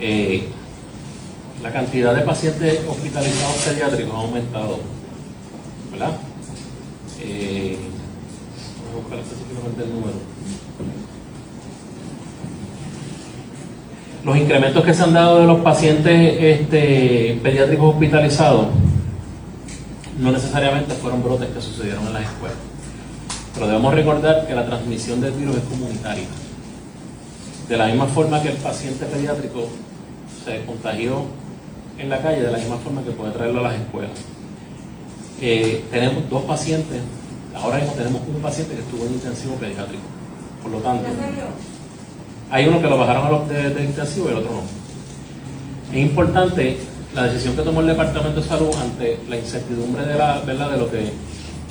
eh, 0.00 0.48
la 1.62 1.72
cantidad 1.72 2.14
de 2.14 2.22
pacientes 2.22 2.80
hospitalizados 2.88 3.56
pediátricos 3.56 4.14
ha 4.14 4.18
aumentado, 4.18 4.78
¿verdad? 5.90 6.12
Eh, 7.22 7.76
a 8.90 8.96
buscar 8.96 9.18
específicamente 9.18 9.82
el 9.82 9.90
número. 9.90 10.30
Los 14.24 14.36
incrementos 14.36 14.84
que 14.84 14.94
se 14.94 15.02
han 15.02 15.12
dado 15.12 15.40
de 15.40 15.46
los 15.46 15.60
pacientes 15.60 16.36
este, 16.38 17.38
pediátricos 17.42 17.94
hospitalizados 17.94 18.66
no 20.18 20.32
necesariamente 20.32 20.94
fueron 20.94 21.22
brotes 21.22 21.48
que 21.48 21.60
sucedieron 21.60 22.06
en 22.06 22.14
las 22.14 22.24
escuelas. 22.24 22.58
Pero 23.54 23.66
debemos 23.66 23.94
recordar 23.94 24.46
que 24.46 24.54
la 24.54 24.66
transmisión 24.66 25.20
del 25.20 25.32
virus 25.32 25.56
es 25.56 25.62
comunitaria. 25.64 26.26
De 27.68 27.76
la 27.76 27.86
misma 27.86 28.06
forma 28.06 28.42
que 28.42 28.48
el 28.50 28.56
paciente 28.56 29.06
pediátrico 29.06 29.68
se 30.44 30.64
contagió 30.64 31.24
en 31.98 32.08
la 32.08 32.20
calle 32.20 32.42
de 32.42 32.50
la 32.50 32.58
misma 32.58 32.76
forma 32.78 33.02
que 33.02 33.10
puede 33.10 33.32
traerlo 33.32 33.60
a 33.60 33.70
las 33.70 33.80
escuelas. 33.80 34.10
Eh, 35.40 35.84
tenemos 35.90 36.28
dos 36.28 36.44
pacientes, 36.44 37.00
ahora 37.54 37.78
mismo 37.78 37.92
tenemos 37.94 38.22
un 38.26 38.42
paciente 38.42 38.74
que 38.74 38.80
estuvo 38.80 39.06
en 39.06 39.14
intensivo 39.14 39.54
pediátrico. 39.54 40.02
Por 40.62 40.72
lo 40.72 40.78
tanto, 40.78 41.06
hay 42.50 42.66
uno 42.66 42.80
que 42.80 42.88
lo 42.88 42.98
bajaron 42.98 43.26
a 43.26 43.30
los 43.30 43.48
de, 43.48 43.70
de 43.70 43.84
intensivo 43.84 44.28
y 44.28 44.32
el 44.32 44.38
otro 44.38 44.50
no. 44.52 45.96
Es 45.96 45.98
importante 45.98 46.76
la 47.14 47.24
decisión 47.24 47.56
que 47.56 47.62
tomó 47.62 47.80
el 47.80 47.88
Departamento 47.88 48.40
de 48.40 48.46
Salud 48.46 48.70
ante 48.76 49.18
la 49.28 49.36
incertidumbre 49.36 50.04
de 50.04 50.16
la 50.16 50.40
verdad 50.40 50.70
de 50.70 50.78
lo 50.78 50.90
que 50.90 51.12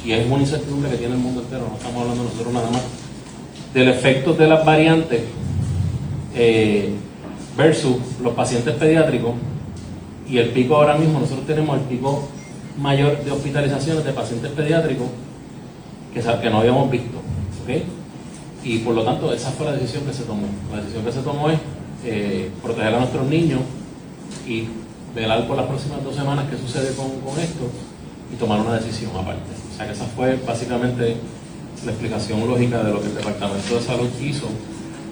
y 0.06 0.13
es 0.13 0.26
una 0.30 0.41
incertidumbre 0.41 0.91
que 0.91 0.98
tiene 0.98 1.13
el 1.13 1.19
mundo 1.19 1.41
entero, 1.41 1.67
no 1.69 1.76
estamos 1.76 2.02
hablando 2.02 2.24
nosotros 2.24 2.54
nada 2.54 2.69
más, 2.72 2.82
del 3.74 3.89
efecto 3.89 4.34
de 4.34 4.48
las 4.48 4.65
variantes 4.65 5.22
eh, 6.36 6.93
versus 7.60 7.98
los 8.24 8.34
pacientes 8.34 8.74
pediátricos 8.76 9.34
y 10.30 10.38
el 10.38 10.52
pico 10.52 10.78
ahora 10.78 10.95
mismo, 10.95 11.19
nosotros 11.19 11.45
tenemos 11.45 11.78
el 11.78 11.84
pico 11.84 12.30
mayor 12.78 13.22
de 13.22 13.32
hospitalizaciones 13.32 14.06
de 14.06 14.13
pacientes 14.13 14.50
pediátricos 14.52 15.08
que, 16.13 16.22
que 16.22 16.50
no 16.50 16.60
habíamos 16.60 16.89
visto. 16.89 17.19
Y 18.63 18.80
por 18.80 18.95
lo 18.95 19.04
tanto, 19.04 19.32
esa 19.34 19.52
fue 19.52 19.65
la 19.65 19.74
decisión 19.74 20.06
que 20.06 20.13
se 20.13 20.24
tomó. 20.24 20.48
La 20.72 20.78
decisión 20.78 21.04
que 21.04 21.12
se 21.12 21.22
tomó 21.22 21.50
es 21.50 21.60
eh, 22.06 22.50
proteger 22.63 22.95
a 22.95 23.00
nuestros 23.00 23.28
niños 23.28 23.60
y 24.48 24.67
velar 25.13 25.45
por 25.48 25.58
las 25.58 25.67
próximas 25.67 26.04
dos 26.04 26.15
semanas 26.15 26.45
qué 26.50 26.58
sucede 26.58 26.95
con, 26.95 27.10
con 27.19 27.39
esto 27.39 27.69
y 28.34 28.38
tomar 28.38 28.62
una 28.62 28.76
decisión 28.76 29.12
aparte. 29.12 29.52
O 29.74 29.76
sea 29.76 29.86
que 29.86 29.93
esa 29.93 30.06
fue 30.06 30.39
básicamente 30.48 31.17
la 31.86 31.91
explicación 31.91 32.48
lógica 32.48 32.84
de 32.84 32.93
lo 32.93 33.02
que 33.02 33.08
el 33.08 33.15
Departamento 33.15 33.76
de 33.76 33.82
Salud 33.82 34.10
hizo. 34.22 34.48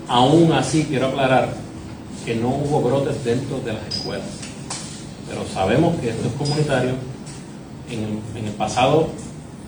Aún 0.08 0.52
así, 0.54 0.86
quiero 0.86 1.08
aclarar 1.08 1.67
que 2.28 2.36
no 2.36 2.50
hubo 2.50 2.82
brotes 2.82 3.24
dentro 3.24 3.62
de 3.62 3.72
las 3.72 3.88
escuelas. 3.88 4.28
Pero 5.30 5.46
sabemos 5.48 5.96
que 6.02 6.10
esto 6.10 6.28
es 6.28 6.34
comunitario. 6.34 6.96
En 7.90 8.46
el, 8.46 8.52
pasado 8.52 9.08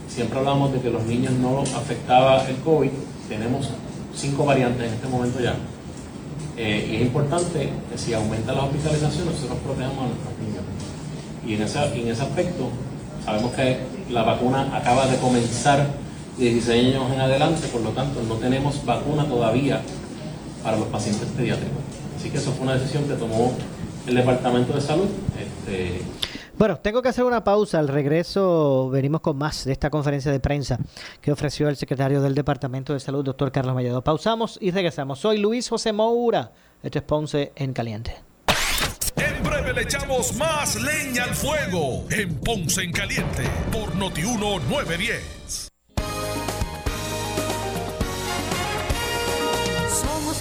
siempre 0.10 0.40
hablamos 0.40 0.74
de 0.74 0.82
que 0.82 0.90
los 0.90 1.02
niños 1.06 1.32
no 1.36 1.62
afectaba 1.62 2.46
el 2.50 2.58
COVID. 2.58 2.90
Tenemos 3.30 3.70
cinco 4.14 4.44
variantes 4.44 4.88
en 4.90 4.94
este 4.94 5.08
momento 5.08 5.40
ya. 5.40 5.56
Eh, 6.58 6.90
y 6.92 6.96
es 6.98 7.02
importante 7.04 7.70
que 7.90 7.98
si 7.98 8.14
aumenta 8.14 8.52
las 8.52 8.66
hospitalizaciones, 8.66 9.36
nosotros 9.36 9.60
protejamos 9.64 9.98
a 9.98 10.08
nuestros 10.08 10.34
niños. 10.44 10.64
Y 11.48 11.54
en 11.54 11.62
ese, 11.62 12.02
en 12.02 12.08
ese 12.10 12.24
aspecto, 12.24 12.68
sabemos 13.24 13.54
que 13.54 13.78
la 14.10 14.24
vacuna 14.24 14.76
acaba 14.76 15.08
de 15.08 15.16
comenzar 15.20 15.88
16 16.38 16.94
años 16.94 17.10
en 17.14 17.22
adelante, 17.22 17.70
por 17.70 17.80
lo 17.80 17.92
tanto 17.92 18.22
no 18.28 18.36
tenemos 18.36 18.84
vacuna 18.84 19.24
todavía 19.24 19.82
para 20.62 20.76
los 20.76 20.88
pacientes 20.88 21.30
pediátricos. 21.38 21.89
Así 22.20 22.30
que 22.30 22.38
eso 22.38 22.52
fue 22.52 22.64
una 22.64 22.74
decisión 22.74 23.08
que 23.08 23.14
tomó 23.14 23.54
el 24.06 24.16
Departamento 24.16 24.74
de 24.74 24.82
Salud. 24.82 25.08
Este... 25.40 26.02
Bueno, 26.58 26.78
tengo 26.80 27.02
que 27.02 27.08
hacer 27.08 27.24
una 27.24 27.46
pausa. 27.46 27.80
Al 27.80 27.88
regreso 27.88 28.90
venimos 28.90 29.22
con 29.22 29.38
más 29.38 29.64
de 29.64 29.72
esta 29.72 29.90
conferencia 29.90 30.30
de 30.30 30.42
prensa 30.42 30.78
que 31.22 31.32
ofreció 31.32 31.70
el 31.70 31.78
secretario 31.78 32.22
del 32.22 32.36
Departamento 32.36 32.92
de 32.92 33.00
Salud, 33.00 33.24
doctor 33.24 33.54
Carlos 33.54 33.74
Mayado. 33.74 34.04
Pausamos 34.04 34.58
y 34.60 34.72
regresamos. 34.72 35.20
Soy 35.20 35.38
Luis 35.38 35.70
José 35.70 35.94
Moura. 35.94 36.52
Esto 36.84 37.00
es 37.00 37.06
Ponce 37.06 37.54
en 37.56 37.72
Caliente. 37.72 38.18
En 39.16 39.42
breve 39.42 39.72
le 39.72 39.84
echamos 39.84 40.36
más 40.36 40.76
leña 40.76 41.24
al 41.24 41.36
fuego 41.36 42.04
en 42.12 42.36
Ponce 42.36 42.82
en 42.82 42.92
Caliente 42.92 43.44
por 43.72 43.96
Notiuno 43.96 44.60
910. 44.60 45.69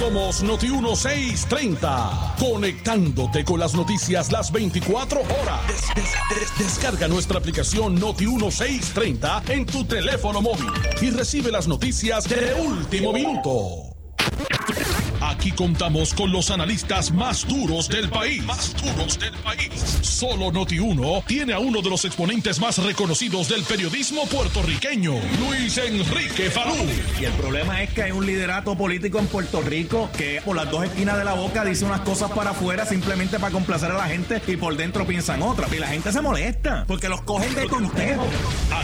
Somos 0.00 0.42
Noti 0.42 0.68
1630, 0.70 2.34
conectándote 2.38 3.44
con 3.44 3.60
las 3.60 3.74
noticias 3.74 4.32
las 4.32 4.50
24 4.50 5.20
horas. 5.20 5.60
Des- 5.68 5.94
des- 5.94 6.40
des- 6.40 6.58
descarga 6.58 7.06
nuestra 7.06 7.38
aplicación 7.38 7.96
Noti 7.96 8.24
1630 8.26 9.42
en 9.48 9.66
tu 9.66 9.84
teléfono 9.84 10.40
móvil 10.40 10.70
y 11.02 11.10
recibe 11.10 11.52
las 11.52 11.68
noticias 11.68 12.26
de 12.26 12.54
último 12.66 13.12
minuto. 13.12 13.94
Aquí 15.30 15.52
contamos 15.52 16.12
con 16.12 16.32
los 16.32 16.50
analistas 16.50 17.12
más 17.12 17.46
duros 17.46 17.88
del 17.88 18.10
país. 18.10 18.42
Más 18.42 18.74
duros 18.82 19.16
del 19.16 19.32
país. 19.34 19.70
Solo 20.02 20.50
Noti 20.50 20.80
1 20.80 21.22
tiene 21.24 21.52
a 21.52 21.60
uno 21.60 21.80
de 21.82 21.88
los 21.88 22.04
exponentes 22.04 22.58
más 22.58 22.78
reconocidos 22.78 23.48
del 23.48 23.62
periodismo 23.62 24.26
puertorriqueño, 24.26 25.14
Luis 25.38 25.78
Enrique 25.78 26.50
Falú. 26.50 26.74
Y 27.20 27.24
el 27.26 27.32
problema 27.34 27.80
es 27.80 27.90
que 27.90 28.02
hay 28.02 28.10
un 28.10 28.26
liderato 28.26 28.76
político 28.76 29.20
en 29.20 29.28
Puerto 29.28 29.62
Rico 29.62 30.10
que 30.16 30.42
por 30.44 30.56
las 30.56 30.68
dos 30.68 30.84
esquinas 30.84 31.16
de 31.16 31.24
la 31.24 31.34
boca 31.34 31.64
dice 31.64 31.84
unas 31.84 32.00
cosas 32.00 32.32
para 32.32 32.50
afuera 32.50 32.84
simplemente 32.84 33.38
para 33.38 33.52
complacer 33.52 33.92
a 33.92 33.96
la 33.96 34.08
gente 34.08 34.42
y 34.48 34.56
por 34.56 34.76
dentro 34.76 35.06
piensan 35.06 35.42
otras. 35.42 35.72
Y 35.72 35.78
la 35.78 35.86
gente 35.86 36.10
se 36.10 36.20
molesta 36.20 36.84
porque 36.88 37.08
los 37.08 37.22
cogen 37.22 37.54
de 37.54 37.68
tontejo. 37.68 38.26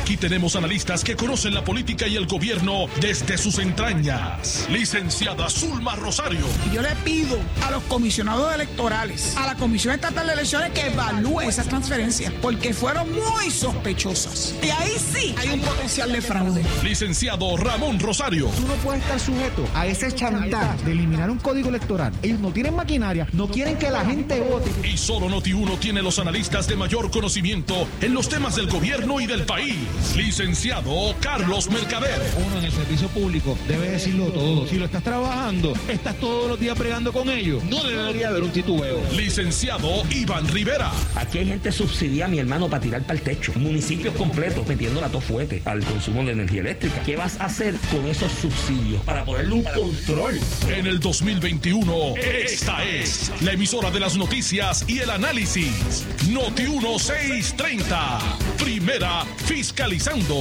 Aquí 0.00 0.16
tenemos 0.16 0.54
analistas 0.54 1.02
que 1.02 1.16
conocen 1.16 1.54
la 1.54 1.64
política 1.64 2.06
y 2.06 2.14
el 2.14 2.26
gobierno 2.26 2.86
desde 3.00 3.36
sus 3.36 3.58
entrañas. 3.58 4.68
Licenciada 4.70 5.50
Zulma 5.50 5.96
Rosario. 5.96 6.35
Y 6.66 6.74
yo 6.74 6.82
le 6.82 6.94
pido 7.04 7.38
a 7.64 7.70
los 7.70 7.82
comisionados 7.84 8.54
electorales, 8.54 9.36
a 9.36 9.46
la 9.46 9.54
Comisión 9.54 9.94
Estatal 9.94 10.26
de 10.26 10.32
Elecciones 10.32 10.70
que 10.72 10.86
evalúe 10.86 11.42
esas 11.42 11.68
transferencias, 11.68 12.32
porque 12.42 12.74
fueron 12.74 13.08
muy 13.12 13.50
sospechosas. 13.50 14.54
Y 14.62 14.70
ahí 14.70 14.92
sí 14.98 15.34
hay 15.38 15.50
un 15.50 15.60
potencial 15.60 16.12
de 16.12 16.20
fraude. 16.20 16.62
Licenciado 16.82 17.56
Ramón 17.56 17.98
Rosario. 17.98 18.48
Tú 18.48 18.66
no 18.66 18.74
puedes 18.74 19.02
estar 19.02 19.20
sujeto 19.20 19.64
a 19.74 19.86
ese 19.86 20.12
chantaje 20.12 20.84
de 20.84 20.92
eliminar 20.92 21.30
un 21.30 21.38
código 21.38 21.68
electoral. 21.68 22.12
Ellos 22.22 22.40
no 22.40 22.50
tienen 22.50 22.74
maquinaria, 22.74 23.26
no 23.32 23.48
quieren 23.48 23.76
que 23.78 23.90
la 23.90 24.04
gente 24.04 24.40
vote. 24.40 24.70
Y 24.86 24.96
solo 24.96 25.28
Noti1 25.28 25.78
tiene 25.78 26.02
los 26.02 26.18
analistas 26.18 26.66
de 26.66 26.76
mayor 26.76 27.10
conocimiento 27.10 27.86
en 28.00 28.14
los 28.14 28.28
temas 28.28 28.56
del 28.56 28.68
gobierno 28.68 29.20
y 29.20 29.26
del 29.26 29.44
país. 29.44 29.76
Licenciado 30.16 31.14
Carlos 31.20 31.70
Mercader. 31.70 32.20
Uno 32.46 32.58
en 32.58 32.64
el 32.64 32.72
servicio 32.72 33.08
público 33.08 33.56
debe 33.68 33.90
decirlo 33.90 34.26
todo. 34.26 34.66
Si 34.66 34.76
lo 34.76 34.84
estás 34.84 35.02
trabajando, 35.02 35.72
estás 35.88 36.16
todos 36.26 36.48
los 36.48 36.58
días 36.58 36.76
pregando 36.76 37.12
con 37.12 37.30
ellos. 37.30 37.62
No 37.64 37.84
debería 37.84 38.28
haber 38.28 38.42
un 38.42 38.50
titubeo. 38.50 39.00
Licenciado 39.12 40.02
Iván 40.10 40.48
Rivera. 40.48 40.90
Aquí 41.14 41.38
hay 41.38 41.46
gente 41.46 41.70
subsidia 41.70 42.24
a 42.24 42.28
mi 42.28 42.40
hermano 42.40 42.68
para 42.68 42.82
tirar 42.82 43.02
para 43.02 43.14
el 43.14 43.20
techo. 43.20 43.52
Municipios 43.54 44.14
completos 44.16 44.66
metiendo 44.66 45.00
la 45.00 45.08
fuerte 45.20 45.62
al 45.64 45.84
consumo 45.84 46.24
de 46.24 46.32
energía 46.32 46.60
eléctrica. 46.60 47.00
¿Qué 47.04 47.16
vas 47.16 47.40
a 47.40 47.44
hacer 47.44 47.74
con 47.92 48.06
esos 48.06 48.32
subsidios 48.32 49.02
para 49.02 49.24
ponerle 49.24 49.54
un 49.54 49.62
control? 49.62 50.38
En 50.68 50.86
el 50.86 50.98
2021, 50.98 52.16
esta 52.16 52.84
es 52.84 53.30
la 53.40 53.52
emisora 53.52 53.90
de 53.90 54.00
las 54.00 54.16
noticias 54.16 54.84
y 54.88 54.98
el 54.98 55.10
análisis. 55.10 56.04
Noti 56.28 56.64
1630. 56.64 58.18
Primera 58.58 59.24
fiscalizando. 59.46 60.40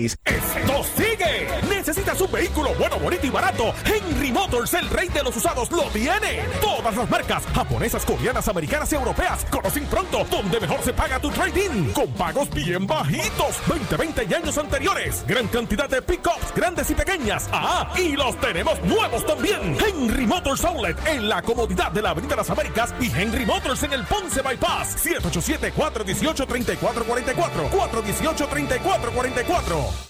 843-6246. 0.00 0.16
¡Esto 0.24 1.09
sigue! 1.20 1.48
¿Necesitas 1.68 2.20
un 2.20 2.30
vehículo 2.30 2.72
bueno, 2.78 2.96
bonito 2.98 3.26
y 3.26 3.30
barato? 3.30 3.74
Henry 3.84 4.30
Motors, 4.32 4.74
el 4.74 4.88
rey 4.90 5.08
de 5.08 5.22
los 5.22 5.34
usados, 5.36 5.70
lo 5.70 5.84
tiene. 5.84 6.44
Todas 6.60 6.94
las 6.96 7.08
marcas, 7.08 7.44
japonesas, 7.54 8.04
coreanas, 8.04 8.48
americanas 8.48 8.92
y 8.92 8.96
europeas, 8.96 9.46
conocen 9.50 9.86
pronto 9.86 10.26
donde 10.30 10.60
mejor 10.60 10.82
se 10.82 10.92
paga 10.92 11.18
tu 11.20 11.30
trading. 11.30 11.92
Con 11.92 12.08
pagos 12.12 12.50
bien 12.50 12.86
bajitos. 12.86 13.56
20, 13.68 13.96
20 13.96 14.26
y 14.28 14.34
años 14.34 14.58
anteriores. 14.58 15.24
Gran 15.26 15.48
cantidad 15.48 15.88
de 15.88 16.02
pickups, 16.02 16.54
grandes 16.54 16.90
y 16.90 16.94
pequeñas. 16.94 17.48
Ah, 17.52 17.90
y 17.96 18.16
los 18.16 18.38
tenemos 18.40 18.78
nuevos 18.82 19.24
también. 19.26 19.78
Henry 19.80 20.26
Motors 20.26 20.64
Outlet, 20.64 20.96
en 21.06 21.28
la 21.28 21.42
comodidad 21.42 21.92
de 21.92 22.02
la 22.02 22.10
Avenida 22.10 22.34
Las 22.36 22.50
Américas 22.50 22.94
y 23.00 23.10
Henry 23.10 23.46
Motors 23.46 23.82
en 23.82 23.92
el 23.92 24.04
Ponce 24.04 24.42
Bypass. 24.42 25.04
787-418-3444. 25.04 27.70
418-3444. 27.70 30.09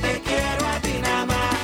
Te 0.00 0.20
quiero 0.20 0.66
a 0.66 0.80
ti 0.80 0.98
nada 1.02 1.26
más, 1.26 1.54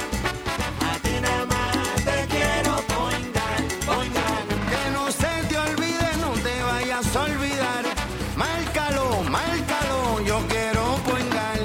a 0.80 0.98
ti 1.02 1.14
nada 1.20 1.46
más 1.46 2.04
te 2.04 2.26
quiero 2.28 2.72
poingar, 2.92 3.60
poingar. 3.86 4.44
Que 4.70 4.82
no 4.92 5.10
se 5.10 5.32
te 5.48 5.56
olvide, 5.58 6.08
no 6.20 6.30
te 6.42 6.62
vayas 6.62 7.16
a 7.16 7.22
olvidar. 7.22 7.84
Márcalo, 8.36 9.22
márcalo, 9.30 10.20
yo 10.26 10.38
quiero 10.48 10.96
poingar. 11.08 11.58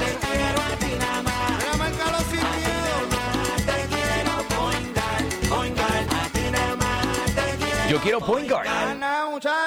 Te 0.00 0.10
quiero 0.26 0.58
a 0.62 0.76
ti 0.80 0.92
nada 0.98 1.22
más. 1.22 1.50
Mira, 1.58 1.76
márcalo 1.76 2.18
sin 2.30 2.44
miedo. 2.56 2.94
Te 3.68 3.78
quiero 3.94 4.34
poingar, 4.56 5.20
poingar. 5.48 6.00
A 6.20 6.28
ti 6.32 6.44
nada 6.50 6.76
más 6.76 7.06
te 7.34 7.46
quiero 7.58 7.88
Yo 7.90 8.00
quiero 8.00 8.20
point 8.20 8.48
guard. 8.48 8.66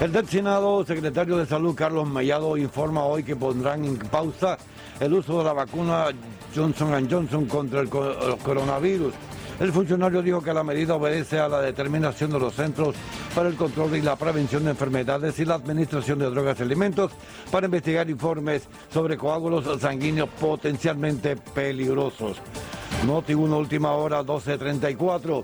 El 0.00 0.12
del 0.12 0.28
Senado, 0.28 0.84
secretario 0.84 1.38
de 1.38 1.46
Salud 1.46 1.74
Carlos 1.74 2.06
Mellado, 2.06 2.56
informa 2.58 3.04
hoy 3.04 3.24
que 3.24 3.34
pondrán 3.34 3.84
en 3.84 3.96
pausa 3.96 4.58
el 5.00 5.14
uso 5.14 5.38
de 5.38 5.44
la 5.44 5.54
vacuna 5.54 6.06
Johnson 6.54 7.08
Johnson 7.10 7.46
contra 7.46 7.80
el 7.80 7.88
co- 7.88 8.14
coronavirus. 8.44 9.14
El 9.58 9.72
funcionario 9.72 10.20
dijo 10.20 10.42
que 10.42 10.52
la 10.52 10.62
medida 10.62 10.96
obedece 10.96 11.38
a 11.40 11.48
la 11.48 11.62
determinación 11.62 12.30
de 12.30 12.38
los 12.38 12.52
Centros 12.52 12.94
para 13.34 13.48
el 13.48 13.54
Control 13.56 13.96
y 13.96 14.02
la 14.02 14.16
Prevención 14.16 14.64
de 14.64 14.72
Enfermedades 14.72 15.38
y 15.38 15.46
la 15.46 15.54
Administración 15.54 16.18
de 16.18 16.28
Drogas 16.28 16.60
y 16.60 16.62
Alimentos 16.62 17.12
para 17.50 17.64
investigar 17.64 18.10
informes 18.10 18.68
sobre 18.92 19.16
coágulos 19.16 19.80
sanguíneos 19.80 20.28
potencialmente 20.38 21.36
peligrosos. 21.36 22.36
Noti 23.06 23.32
1, 23.32 23.56
última 23.58 23.92
hora, 23.92 24.22
12.34. 24.22 25.42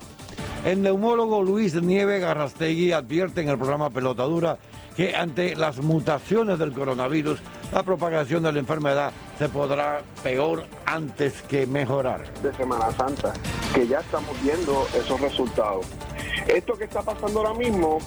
El 0.64 0.80
neumólogo 0.80 1.42
Luis 1.42 1.74
Nieve 1.74 2.20
Garrastegui 2.20 2.92
advierte 2.92 3.40
en 3.40 3.48
el 3.48 3.58
programa 3.58 3.90
Pelotadura 3.90 4.58
que 4.96 5.16
ante 5.16 5.56
las 5.56 5.78
mutaciones 5.78 6.58
del 6.58 6.72
coronavirus, 6.72 7.40
la 7.72 7.82
propagación 7.82 8.44
de 8.44 8.52
la 8.52 8.58
enfermedad 8.60 9.12
se 9.38 9.48
podrá 9.48 10.02
peor 10.22 10.64
antes 10.86 11.42
que 11.42 11.66
mejorar. 11.66 12.32
de 12.42 12.54
Semana 12.54 12.92
Santa, 12.92 13.32
que 13.74 13.88
ya 13.88 13.98
estamos 13.98 14.40
viendo 14.42 14.86
esos 14.94 15.20
resultados. 15.20 15.86
Esto 16.46 16.74
que 16.74 16.84
está 16.84 17.02
pasando 17.02 17.40
ahora 17.40 17.54
mismo, 17.54 17.98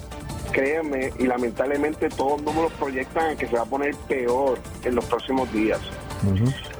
créanme, 0.51 1.11
y 1.19 1.23
lamentablemente 1.23 2.07
todos 2.09 2.41
los 2.41 2.53
números 2.53 2.71
proyectan 2.79 3.31
a 3.31 3.35
que 3.35 3.47
se 3.47 3.55
va 3.55 3.63
a 3.63 3.65
poner 3.65 3.95
peor 4.07 4.59
en 4.83 4.95
los 4.95 5.03
próximos 5.05 5.51
días. 5.51 5.79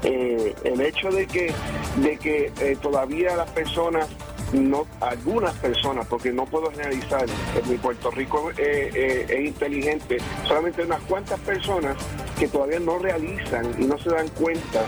Eh, 0.04 0.56
el 0.64 0.82
hecho 0.82 1.10
de 1.10 1.28
que, 1.28 1.54
de 1.98 2.18
que 2.18 2.52
eh, 2.62 2.78
todavía 2.82 3.36
las 3.36 3.50
personas, 3.52 4.08
no 4.54 4.86
algunas 5.02 5.54
personas, 5.56 6.06
porque 6.08 6.32
no 6.32 6.46
puedo 6.46 6.70
generalizar, 6.72 7.26
en 7.62 7.70
mi 7.70 7.78
Puerto 7.78 8.12
Rico 8.12 8.52
eh, 8.52 8.92
eh, 8.94 9.26
es 9.30 9.46
inteligente, 9.46 10.18
solamente 10.48 10.84
unas 10.84 11.02
cuantas 11.04 11.40
personas 11.42 11.98
que 12.40 12.48
todavía 12.48 12.80
no 12.80 13.00
realizan 13.00 13.76
y 13.82 13.86
no 13.86 13.98
se 13.98 14.10
dan 14.10 14.28
cuenta 14.30 14.86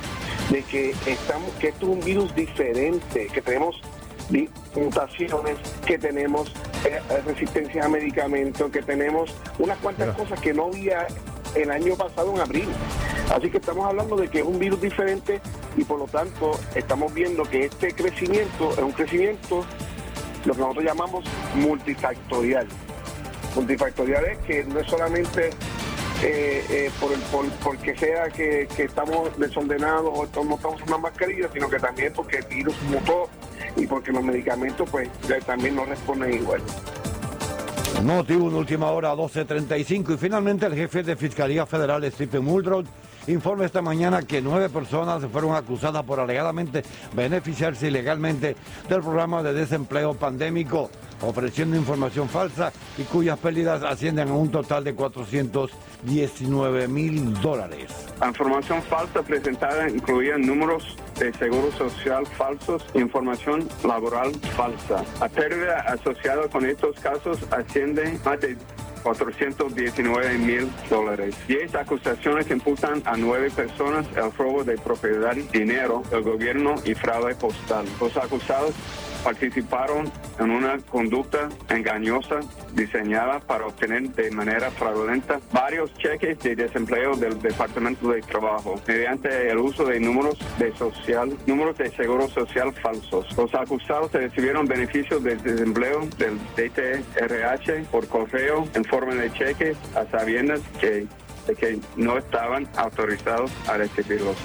de 0.50 0.63
que 0.63 0.91
estamos, 1.06 1.52
que 1.60 1.70
esto 1.70 1.86
es 1.88 1.98
un 1.98 2.00
virus 2.02 2.34
diferente, 2.36 3.28
que 3.34 3.41
tenemos 3.41 3.82
mutaciones, 4.76 5.58
que 5.86 5.98
tenemos 5.98 6.52
eh, 6.86 7.00
resistencia 7.26 7.86
a 7.86 7.89
medicamentos, 7.89 8.72
que 8.72 8.82
tenemos 8.82 9.34
unas 9.60 9.78
cuantas 9.80 10.15
cosas 10.15 10.39
que 10.39 10.54
no 10.54 10.65
había 10.65 11.08
el 11.56 11.72
año 11.72 11.96
pasado 11.96 12.34
en 12.34 12.41
abril. 12.41 12.67
Así 13.34 13.50
que 13.50 13.58
estamos 13.58 13.86
hablando 13.86 14.15
de 14.15 14.28
que 14.28 14.39
es 14.39 14.46
un 14.46 14.60
virus 14.60 14.82
diferente 14.82 15.41
y 15.78 15.84
por 15.84 16.00
lo 16.00 16.06
tanto 16.06 16.60
estamos 16.76 17.13
viendo 17.13 17.44
que 17.44 17.66
este 17.66 17.94
crecimiento 17.94 18.72
es 18.72 18.80
un 18.80 18.92
crecimiento, 18.92 19.63
lo 20.46 20.54
que 20.54 20.60
nosotros 20.60 20.84
llamamos 20.84 21.26
multifactorial. 21.56 22.68
Multifactorial 23.56 24.26
es 24.26 24.38
que 24.40 24.63
no 24.66 24.80
es 24.80 24.88
solamente 24.88 25.52
eh, 26.24 26.66
eh, 26.70 26.92
por 27.00 27.12
porque 27.63 27.96
sea 27.96 28.28
que, 28.30 28.68
estamos 28.78 29.38
desordenados 29.38 30.12
o 30.12 30.44
no 30.44 30.56
estamos 30.56 30.76
usando 30.76 31.00
mascarillas, 31.00 31.52
sino 31.54 31.70
que 31.70 31.78
también 31.78 32.12
porque 32.13 32.38
el 32.38 32.46
virus 32.46 32.76
mutó 32.90 33.30
y 33.76 33.86
porque 33.86 34.12
los 34.12 34.24
medicamentos 34.24 34.90
pues 34.90 35.10
también 35.46 35.76
no 35.76 35.86
responden 35.86 36.34
igual. 36.34 36.62
Noti 38.04 38.34
1, 38.34 38.58
última 38.58 38.92
hora, 38.92 39.13
12.35. 39.13 40.16
Y 40.16 40.18
finalmente 40.18 40.65
el 40.65 40.75
jefe 40.75 41.04
de 41.04 41.15
Fiscalía 41.15 41.65
Federal, 41.65 42.04
Stephen 42.12 42.44
Muldrow, 42.44 42.84
informa 43.28 43.65
esta 43.65 43.82
mañana 43.82 44.21
que 44.23 44.42
nueve 44.42 44.69
personas 44.69 45.23
fueron 45.32 45.56
acusadas 45.56 46.04
por 46.04 46.19
alegadamente 46.19 46.84
beneficiarse 47.13 47.88
ilegalmente 47.88 48.56
del 48.90 49.02
programa 49.02 49.44
de 49.44 49.54
desempleo 49.54 50.13
pandémico. 50.13 50.90
Ofreciendo 51.22 51.76
información 51.76 52.30
falsa 52.30 52.72
y 52.98 53.04
cuyas 53.04 53.38
pérdidas 53.40 53.84
ascienden 53.84 54.30
a 54.30 54.34
un 54.34 54.52
total 54.52 54.84
de 54.84 54.94
419 54.94 56.88
mil 56.88 57.34
dólares. 57.42 57.92
La 58.20 58.28
información 58.28 58.82
falsa 58.84 59.22
presentada 59.22 59.90
incluía 59.90 60.38
números 60.38 60.98
de 61.20 61.34
seguro 61.34 61.72
social 61.72 62.26
falsos 62.26 62.86
información 62.94 63.68
laboral 63.84 64.32
falsa. 64.56 65.04
La 65.20 65.30
pérdida 65.30 65.80
asociada 65.82 66.48
con 66.50 66.65
estos 66.65 67.00
casos 67.00 67.40
asciende 67.52 68.20
a 68.26 68.38
de 68.38 68.58
419 69.04 70.38
mil 70.40 70.70
dólares. 70.90 71.36
Diez 71.48 71.74
acusaciones 71.76 72.50
imputan 72.52 73.02
a 73.06 73.15
nueve 73.15 73.50
personas 73.52 74.06
el 74.15 74.32
robo 74.34 74.63
de 74.63 74.78
propiedad, 74.78 75.36
dinero 75.54 76.04
del 76.12 76.24
gobierno 76.24 76.76
y 76.84 76.94
fraude 76.94 77.36
postal. 77.36 77.86
Los 78.02 78.18
acusados 78.18 78.74
participaron 79.24 80.12
en 80.40 80.52
una 80.52 80.78
conducta 80.80 81.50
engañosa 81.70 82.40
diseñada 82.74 83.40
para 83.40 83.65
obtener 83.65 84.10
de 84.10 84.32
manera 84.32 84.72
fraudulenta 84.72 85.40
varios 85.52 85.94
cheques 85.96 86.40
de 86.40 86.56
desempleo 86.56 87.15
del 87.15 87.40
Departamento 87.42 88.10
de 88.10 88.22
Trabajo 88.22 88.80
mediante 88.88 89.50
el 89.50 89.58
uso 89.58 89.86
de 89.86 90.00
números 90.00 90.38
de 90.60 90.76
social, 90.76 91.36
números 91.46 91.78
de 91.78 91.90
seguro 91.92 92.28
social 92.30 92.74
falsos. 92.74 93.26
Los 93.38 93.54
acusados 93.56 94.12
recibieron 94.12 94.65
beneficios 94.65 95.24
de 95.24 95.36
desempleo 95.36 96.08
del 96.18 96.38
DTRH 96.56 97.86
por 97.92 98.08
correo 98.08 98.68
en 98.74 98.84
forma 98.86 99.15
de 99.15 99.32
cheques 99.34 99.78
a 99.96 100.06
sabiendas 100.06 100.62
que, 100.80 101.08
de 101.48 101.56
que 101.56 101.80
no 101.96 102.18
estaban 102.18 102.68
autorizados 102.76 103.52
a 103.68 103.78
recibirlos. 103.78 104.36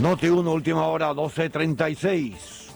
Noti 0.00 0.28
1, 0.28 0.50
última 0.50 0.86
hora, 0.86 1.12
12.36. 1.12 2.65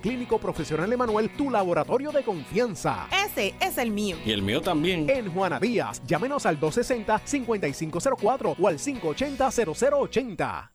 Clínico 0.00 0.38
Profesional 0.38 0.92
Emanuel 0.92 1.30
tu 1.30 1.50
laboratorio 1.50 2.10
de 2.12 2.22
confianza. 2.22 3.08
Ese 3.10 3.54
es 3.60 3.78
el 3.78 3.90
mío. 3.90 4.16
Y 4.24 4.32
el 4.32 4.42
mío 4.42 4.60
también. 4.60 5.10
En 5.10 5.32
Juana 5.32 5.58
Díaz, 5.60 6.02
llámenos 6.06 6.46
al 6.46 6.58
260-5504 6.60 8.56
o 8.58 8.68
al 8.68 8.78
580-0080. 8.78 10.70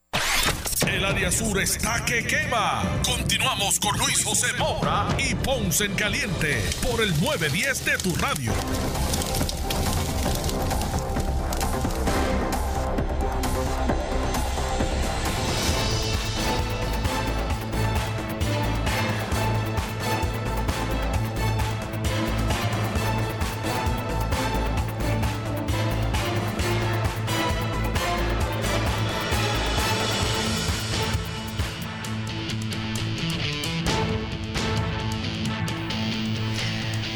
El 0.88 1.04
área 1.04 1.32
sur 1.32 1.60
está 1.60 2.04
que 2.06 2.26
quema. 2.26 2.84
Continuamos 3.06 3.80
con 3.80 3.98
Luis 3.98 4.24
José 4.24 4.48
Moura 4.58 5.08
y 5.18 5.36
Ponce 5.36 5.86
en 5.86 5.96
Caliente 5.96 6.64
por 6.82 7.02
el 7.02 7.10
910 7.22 7.86
de 7.86 7.98
tu 7.98 8.16
radio. 8.16 8.54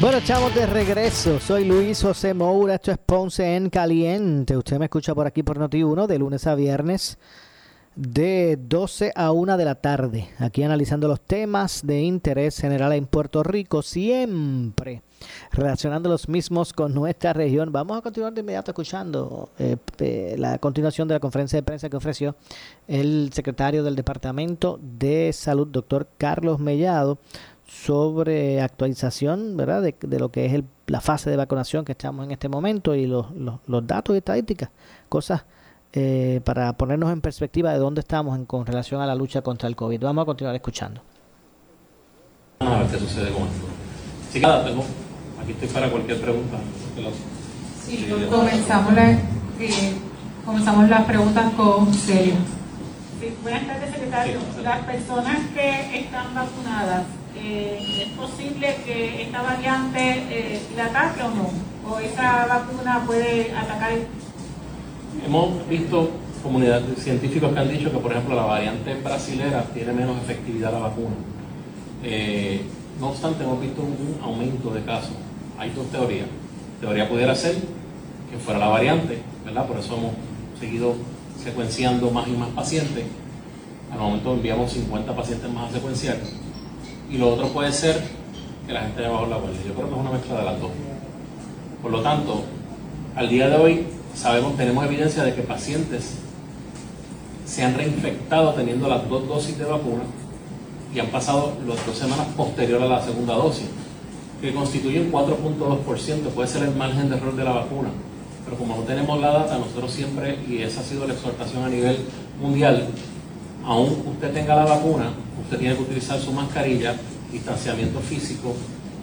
Bueno, 0.02 0.18
chavos, 0.24 0.52
de 0.52 0.66
regreso. 0.66 1.38
Soy 1.38 1.64
Luis 1.64 2.02
José 2.02 2.34
Moura. 2.34 2.74
Esto 2.74 2.90
es 2.90 2.98
Ponce 2.98 3.54
en 3.54 3.70
Caliente. 3.70 4.56
Usted 4.56 4.76
me 4.80 4.86
escucha 4.86 5.14
por 5.14 5.28
aquí 5.28 5.44
por 5.44 5.60
Noti1 5.60 6.08
de 6.08 6.18
lunes 6.18 6.44
a 6.48 6.56
viernes 6.56 7.18
de 7.94 8.58
12 8.60 9.12
a 9.14 9.30
1 9.30 9.56
de 9.56 9.64
la 9.64 9.76
tarde. 9.76 10.28
Aquí 10.40 10.64
analizando 10.64 11.06
los 11.06 11.20
temas 11.20 11.86
de 11.86 12.00
interés 12.00 12.58
general 12.58 12.92
en 12.94 13.06
Puerto 13.06 13.44
Rico, 13.44 13.80
siempre 13.80 15.02
relacionando 15.52 16.08
los 16.08 16.28
mismos 16.28 16.72
con 16.72 16.92
nuestra 16.94 17.32
región. 17.32 17.70
Vamos 17.70 17.96
a 17.96 18.02
continuar 18.02 18.32
de 18.32 18.40
inmediato 18.40 18.72
escuchando 18.72 19.50
eh, 19.58 20.34
la 20.36 20.58
continuación 20.58 21.06
de 21.06 21.14
la 21.14 21.20
conferencia 21.20 21.58
de 21.58 21.62
prensa 21.62 21.88
que 21.88 21.96
ofreció 21.96 22.34
el 22.88 23.30
secretario 23.32 23.84
del 23.84 23.94
Departamento 23.94 24.80
de 24.82 25.32
Salud, 25.32 25.68
doctor 25.68 26.08
Carlos 26.18 26.58
Mellado 26.58 27.18
sobre 27.72 28.60
actualización 28.60 29.56
¿verdad? 29.56 29.82
De, 29.82 29.96
de 29.98 30.18
lo 30.20 30.30
que 30.30 30.44
es 30.44 30.52
el, 30.52 30.64
la 30.86 31.00
fase 31.00 31.30
de 31.30 31.36
vacunación 31.36 31.84
que 31.84 31.92
estamos 31.92 32.24
en 32.26 32.30
este 32.30 32.48
momento 32.48 32.94
y 32.94 33.06
los, 33.06 33.30
los, 33.32 33.60
los 33.66 33.86
datos 33.86 34.14
y 34.14 34.18
estadísticas, 34.18 34.70
cosas 35.08 35.44
eh, 35.94 36.40
para 36.44 36.76
ponernos 36.76 37.10
en 37.12 37.20
perspectiva 37.20 37.72
de 37.72 37.78
dónde 37.78 38.00
estamos 38.00 38.36
en, 38.36 38.44
con 38.44 38.66
relación 38.66 39.00
a 39.00 39.06
la 39.06 39.14
lucha 39.14 39.40
contra 39.40 39.68
el 39.68 39.76
COVID. 39.76 40.00
Vamos 40.00 40.22
a 40.22 40.26
continuar 40.26 40.54
escuchando. 40.54 41.00
A 42.60 42.78
ver 42.78 42.86
qué 42.88 42.98
sucede 42.98 43.32
con 43.32 43.42
esto. 43.42 43.66
Sí, 44.30 44.40
nada, 44.40 44.64
tengo, 44.64 44.84
aquí 45.42 45.52
estoy 45.52 45.68
para 45.68 45.90
cualquier 45.90 46.20
pregunta. 46.20 46.58
Sí, 47.84 48.06
comenzamos, 48.30 48.92
la, 48.94 49.10
eh, 49.12 49.94
comenzamos 50.44 50.88
las 50.88 51.04
preguntas 51.04 51.52
con 51.54 51.92
Celia. 51.92 52.34
Sí, 53.18 53.34
buenas 53.42 53.66
tardes, 53.66 53.90
secretario. 53.90 54.38
Las 54.62 54.84
personas 54.84 55.38
que 55.54 56.00
están 56.00 56.34
vacunadas, 56.34 57.04
eh, 57.36 58.02
¿es 58.02 58.08
posible 58.18 58.76
que 58.84 59.22
esta 59.22 59.42
variante 59.42 60.24
eh, 60.30 60.60
la 60.76 60.86
ataque 60.86 61.22
o 61.22 61.30
no? 61.30 61.50
¿O 61.90 61.98
esa 61.98 62.46
vacuna 62.46 63.02
puede 63.06 63.52
atacar? 63.52 63.92
Hemos 65.24 65.68
visto 65.68 66.10
comunidades 66.42 66.98
científicos 67.02 67.52
que 67.52 67.58
han 67.58 67.68
dicho 67.68 67.90
que, 67.90 67.98
por 67.98 68.12
ejemplo, 68.12 68.34
la 68.34 68.44
variante 68.44 68.94
brasilera 68.94 69.64
tiene 69.72 69.92
menos 69.92 70.16
efectividad 70.22 70.72
la 70.72 70.78
vacuna. 70.78 71.14
Eh, 72.02 72.62
no 73.00 73.10
obstante, 73.10 73.44
hemos 73.44 73.60
visto 73.60 73.82
un 73.82 74.18
aumento 74.22 74.70
de 74.70 74.82
casos. 74.82 75.14
Hay 75.58 75.70
dos 75.70 75.86
teorías. 75.90 76.26
Teoría 76.80 77.08
pudiera 77.08 77.34
ser 77.34 77.56
que 78.30 78.38
fuera 78.38 78.58
la 78.58 78.68
variante, 78.68 79.18
¿verdad? 79.44 79.66
Por 79.66 79.78
eso 79.78 79.96
hemos 79.96 80.12
seguido 80.58 80.94
secuenciando 81.42 82.10
más 82.10 82.26
y 82.28 82.32
más 82.32 82.48
pacientes. 82.50 83.04
Al 83.92 83.98
momento 83.98 84.32
enviamos 84.32 84.72
50 84.72 85.14
pacientes 85.14 85.50
más 85.50 85.70
a 85.70 85.74
secuenciar. 85.74 86.16
Y 87.12 87.18
lo 87.18 87.34
otro 87.34 87.48
puede 87.48 87.70
ser 87.72 88.00
que 88.66 88.72
la 88.72 88.80
gente 88.80 89.00
haya 89.00 89.10
bajado 89.10 89.28
la 89.28 89.36
guardia. 89.36 89.60
Yo 89.68 89.74
creo 89.74 89.86
que 89.86 89.94
es 89.94 90.00
una 90.00 90.10
mezcla 90.10 90.38
de 90.38 90.44
las 90.44 90.60
dos. 90.60 90.70
Por 91.82 91.90
lo 91.90 92.00
tanto, 92.00 92.42
al 93.14 93.28
día 93.28 93.50
de 93.50 93.56
hoy 93.56 93.86
sabemos, 94.14 94.56
tenemos 94.56 94.82
evidencia 94.86 95.22
de 95.22 95.34
que 95.34 95.42
pacientes 95.42 96.14
se 97.44 97.64
han 97.64 97.74
reinfectado 97.74 98.54
teniendo 98.54 98.88
las 98.88 99.06
dos 99.10 99.28
dosis 99.28 99.58
de 99.58 99.66
vacuna 99.66 100.04
y 100.94 101.00
han 101.00 101.08
pasado 101.08 101.52
las 101.66 101.84
dos 101.84 101.96
semanas 101.96 102.28
posterior 102.34 102.82
a 102.82 102.86
la 102.86 103.02
segunda 103.02 103.34
dosis, 103.34 103.66
que 104.40 104.54
constituye 104.54 105.00
un 105.00 105.12
4.2%, 105.12 106.28
puede 106.34 106.48
ser 106.48 106.62
el 106.62 106.74
margen 106.74 107.10
de 107.10 107.16
error 107.16 107.36
de 107.36 107.44
la 107.44 107.52
vacuna. 107.52 107.90
Pero 108.46 108.56
como 108.56 108.76
no 108.76 108.82
tenemos 108.82 109.20
la 109.20 109.32
data, 109.32 109.58
nosotros 109.58 109.92
siempre, 109.92 110.38
y 110.48 110.62
esa 110.62 110.80
ha 110.80 110.84
sido 110.84 111.06
la 111.06 111.12
exhortación 111.12 111.62
a 111.62 111.68
nivel 111.68 111.98
mundial, 112.40 112.88
aún 113.64 114.04
usted 114.06 114.32
tenga 114.32 114.56
la 114.56 114.64
vacuna, 114.64 115.10
usted 115.42 115.58
tiene 115.58 115.76
que 115.76 115.82
utilizar 115.82 116.18
su 116.20 116.32
mascarilla, 116.32 116.96
distanciamiento 117.30 118.00
físico 118.00 118.54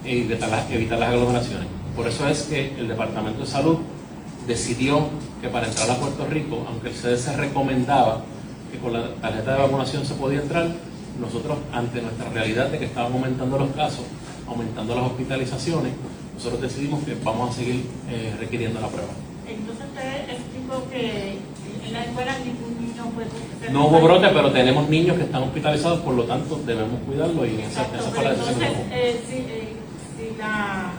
e 0.03 0.21
evitar 0.21 0.49
las, 0.49 0.69
evitar 0.71 0.99
las 0.99 1.09
aglomeraciones. 1.09 1.67
Por 1.95 2.07
eso 2.07 2.27
es 2.27 2.43
que 2.43 2.75
el 2.79 2.87
Departamento 2.87 3.41
de 3.41 3.47
Salud 3.47 3.79
decidió 4.47 5.09
que 5.41 5.49
para 5.49 5.67
entrar 5.67 5.89
a 5.91 5.95
Puerto 5.95 6.25
Rico, 6.25 6.65
aunque 6.67 6.89
el 6.89 6.93
CDC 6.93 7.35
recomendaba 7.37 8.23
que 8.71 8.77
con 8.77 8.93
la 8.93 9.13
tarjeta 9.15 9.53
de 9.53 9.61
vacunación 9.61 10.05
se 10.05 10.13
podía 10.15 10.41
entrar, 10.41 10.69
nosotros 11.19 11.57
ante 11.73 12.01
nuestra 12.01 12.29
realidad 12.29 12.69
de 12.69 12.79
que 12.79 12.85
estaban 12.85 13.11
aumentando 13.11 13.57
los 13.57 13.69
casos, 13.71 14.05
aumentando 14.47 14.95
las 14.95 15.05
hospitalizaciones, 15.05 15.93
nosotros 16.35 16.61
decidimos 16.61 17.03
que 17.03 17.15
vamos 17.23 17.51
a 17.51 17.53
seguir 17.53 17.83
eh, 18.09 18.33
requiriendo 18.39 18.79
la 18.79 18.87
prueba. 18.87 19.11
Entonces 19.45 19.85
usted 19.85 20.29
explicó 20.29 20.89
que 20.89 21.37
en 21.85 21.93
la 21.93 22.05
escuela 22.05 22.37
ningún 22.39 22.78
No 23.71 23.87
hubo 23.87 24.01
brote, 24.01 24.27
pero 24.33 24.51
tenemos 24.51 24.89
niños 24.89 25.17
que 25.17 25.23
están 25.23 25.43
hospitalizados, 25.43 25.99
por 26.01 26.15
lo 26.15 26.23
tanto 26.23 26.59
debemos 26.65 26.99
cuidarlos 27.05 27.47
y 27.47 27.61
esa, 27.61 27.81
esa 27.83 28.09
fue 28.11 28.23
la 28.23 28.31
decisión 28.31 28.59
que 28.59 28.65
tomamos. 28.65 28.87
eh, 28.91 29.21
si, 29.27 29.35
eh, 29.35 29.75
si, 30.17 30.37
la, 30.37 30.91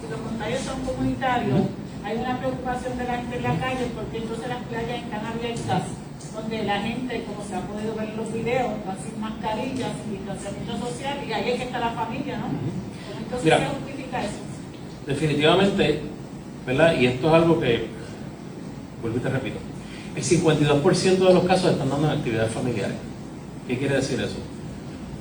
si 0.00 0.10
los 0.10 0.20
contagios 0.20 0.60
son 0.60 0.80
comunitarios, 0.80 1.60
hay 2.04 2.16
una 2.18 2.38
preocupación 2.38 2.98
de 2.98 3.04
la 3.04 3.16
gente 3.16 3.36
en 3.36 3.42
la 3.42 3.56
calle 3.58 3.86
porque 3.94 4.16
entonces 4.18 4.48
las 4.48 4.62
playas 4.64 5.02
están 5.02 5.26
abiertas, 5.26 5.82
donde 6.34 6.62
la 6.64 6.80
gente, 6.80 7.24
como 7.24 7.48
se 7.48 7.54
ha 7.54 7.60
podido 7.60 7.94
ver 7.94 8.08
en 8.10 8.16
los 8.16 8.32
videos, 8.32 8.70
va 8.88 8.96
sin 9.02 9.20
mascarillas, 9.20 9.90
sin 10.02 10.18
distanciamiento 10.18 10.78
social, 10.78 11.18
y 11.26 11.32
ahí 11.32 11.50
es 11.50 11.56
que 11.56 11.64
está 11.64 11.78
la 11.78 11.90
familia, 11.90 12.38
¿no? 12.38 12.46
Entonces, 13.18 13.44
Mira. 13.44 13.58
¿qué 13.58 13.66
justifica 13.66 14.20
eso? 14.24 14.40
Definitivamente, 15.06 16.00
¿verdad? 16.66 16.96
Y 16.98 17.06
esto 17.06 17.28
es 17.28 17.34
algo 17.34 17.60
que, 17.60 17.86
vuelvo 19.00 19.18
y 19.18 19.20
te 19.20 19.28
repito, 19.28 19.58
el 20.16 20.22
52% 20.22 21.18
de 21.18 21.34
los 21.34 21.44
casos 21.44 21.72
están 21.72 21.90
dando 21.90 22.06
en 22.06 22.18
actividades 22.18 22.52
familiares. 22.52 22.96
¿Qué 23.66 23.78
quiere 23.78 23.96
decir 23.96 24.20
eso? 24.20 24.36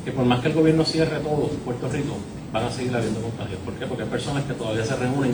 Que 0.06 0.12
por 0.12 0.26
más 0.26 0.42
que 0.42 0.50
el 0.50 0.54
gobierno 0.54 0.86
cierre 0.86 1.20
todo 1.20 1.50
Puerto 1.66 1.90
Rico, 1.90 2.18
van 2.52 2.66
a 2.66 2.72
seguir 2.72 2.96
habiendo 2.96 3.22
contagios. 3.22 3.60
¿Por 3.66 3.74
qué? 3.74 3.88
Porque 3.88 4.04
hay 4.04 4.10
personas 4.10 4.44
que 4.44 4.54
todavía 4.54 4.86
se 4.86 4.96
reúnen 4.96 5.34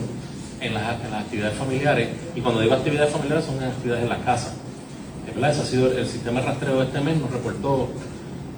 en 0.61 0.73
las, 0.73 0.83
actividades 0.83 1.57
familiares, 1.57 2.09
y 2.35 2.41
cuando 2.41 2.61
digo 2.61 2.73
actividades 2.73 3.11
familiares 3.11 3.45
son 3.45 3.61
actividades 3.63 4.03
en 4.03 4.09
la 4.09 4.19
casa. 4.19 4.53
¿verdad? 5.25 5.51
Ha 5.51 5.65
sido 5.65 5.91
el 5.91 6.07
sistema 6.07 6.41
de 6.41 6.47
rastreo 6.47 6.79
de 6.79 6.85
este 6.85 7.01
mes, 7.01 7.17
nos 7.17 7.31
reportó 7.31 7.89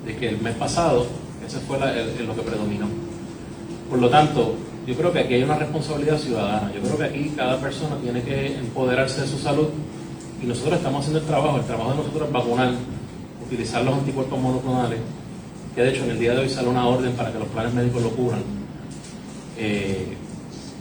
de 0.06 0.16
que 0.16 0.30
el 0.30 0.42
mes 0.42 0.56
pasado, 0.56 1.06
ese 1.46 1.60
fue 1.60 1.78
lo 1.78 2.36
que 2.36 2.42
predominó. 2.42 2.88
Por 3.90 4.00
lo 4.00 4.10
tanto, 4.10 4.56
yo 4.88 4.96
creo 4.96 5.12
que 5.12 5.20
aquí 5.20 5.34
hay 5.36 5.44
una 5.44 5.58
responsabilidad 5.58 6.18
ciudadana. 6.18 6.72
Yo 6.74 6.82
creo 6.82 6.98
que 6.98 7.04
aquí 7.04 7.34
cada 7.36 7.60
persona 7.60 7.98
tiene 8.02 8.24
que 8.24 8.58
empoderarse 8.58 9.22
de 9.22 9.28
su 9.28 9.38
salud 9.38 9.68
y 10.42 10.46
nosotros 10.46 10.76
estamos 10.78 11.02
haciendo 11.02 11.20
el 11.20 11.26
trabajo. 11.26 11.58
El 11.58 11.66
trabajo 11.66 11.92
de 11.92 11.98
nosotros 11.98 12.28
es 12.28 12.34
vacunar, 12.34 12.74
utilizar 13.46 13.84
los 13.84 13.94
anticuerpos 13.96 14.40
monoclonales, 14.40 15.00
que 15.76 15.82
de 15.82 15.90
hecho 15.90 16.04
en 16.04 16.12
el 16.12 16.20
día 16.20 16.34
de 16.34 16.40
hoy 16.40 16.50
sale 16.50 16.68
una 16.68 16.88
orden 16.88 17.14
para 17.14 17.32
que 17.32 17.40
los 17.40 17.48
planes 17.50 17.74
médicos 17.74 18.02
lo 18.02 18.10
cubran. 18.12 18.42
Eh, 19.58 20.18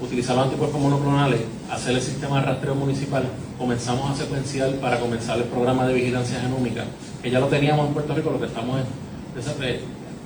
utilizar 0.01 0.35
los 0.35 0.47
anticuerpos 0.47 0.81
monoclonales, 0.81 1.41
hacer 1.71 1.95
el 1.95 2.01
sistema 2.01 2.41
de 2.41 2.47
rastreo 2.47 2.75
municipal, 2.75 3.25
comenzamos 3.59 4.11
a 4.11 4.15
secuenciar 4.15 4.73
para 4.77 4.99
comenzar 4.99 5.37
el 5.37 5.45
programa 5.45 5.87
de 5.87 5.95
vigilancia 5.95 6.41
genómica, 6.41 6.85
que 7.23 7.31
ya 7.31 7.39
lo 7.39 7.49
teníamos 7.49 7.87
en 7.89 7.93
Puerto 7.93 8.15
Rico, 8.15 8.31
lo 8.31 8.41
que 8.41 8.47
estamos 8.47 8.81
es 8.81 9.47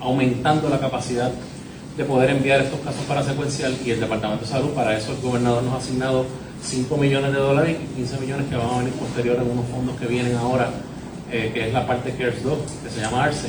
aumentando 0.00 0.68
la 0.68 0.78
capacidad 0.78 1.32
de 1.96 2.04
poder 2.04 2.30
enviar 2.30 2.60
estos 2.60 2.80
casos 2.80 3.02
para 3.06 3.22
secuenciar 3.22 3.72
y 3.84 3.90
el 3.90 4.00
Departamento 4.00 4.44
de 4.44 4.50
Salud, 4.50 4.70
para 4.70 4.96
eso 4.96 5.12
el 5.12 5.20
gobernador 5.20 5.62
nos 5.64 5.74
ha 5.74 5.78
asignado 5.78 6.24
5 6.64 6.96
millones 6.96 7.32
de 7.32 7.38
dólares 7.38 7.76
y 7.82 7.94
15 7.96 8.20
millones 8.20 8.46
que 8.48 8.56
van 8.56 8.68
a 8.68 8.78
venir 8.78 8.92
posterior 8.94 9.36
en 9.36 9.50
unos 9.50 9.66
fondos 9.66 9.96
que 9.96 10.06
vienen 10.06 10.34
ahora, 10.36 10.70
eh, 11.30 11.50
que 11.52 11.68
es 11.68 11.72
la 11.72 11.86
parte 11.86 12.12
CARES 12.12 12.42
2, 12.42 12.58
que 12.84 12.90
se 12.90 13.00
llama 13.00 13.24
ARCE, 13.24 13.48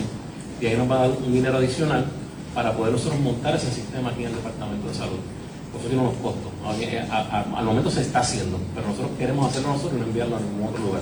y 0.62 0.66
ahí 0.66 0.76
nos 0.78 0.90
va 0.90 0.96
a 1.04 1.08
dar 1.08 1.18
un 1.26 1.34
dinero 1.34 1.58
adicional 1.58 2.06
para 2.54 2.74
poder 2.74 2.94
nosotros 2.94 3.20
montar 3.22 3.56
ese 3.56 3.72
sistema 3.72 4.10
aquí 4.10 4.24
en 4.24 4.30
el 4.30 4.36
Departamento 4.36 4.88
de 4.88 4.94
Salud. 4.94 5.20
Por 5.72 5.80
eso 5.82 5.90
tiene 5.90 6.04
unos 6.04 6.16
costos. 6.22 6.52
A- 7.12 7.46
al 7.58 7.66
momento 7.66 7.90
se 7.90 8.02
está 8.02 8.20
haciendo, 8.20 8.58
pero 8.74 8.88
nosotros 8.88 9.12
queremos 9.18 9.50
hacerlo 9.50 9.70
nosotros 9.70 9.94
y 9.98 10.00
no 10.02 10.08
enviarlo 10.08 10.38
a 10.38 10.40
ningún 10.40 10.68
otro 10.70 10.84
lugar. 10.84 11.02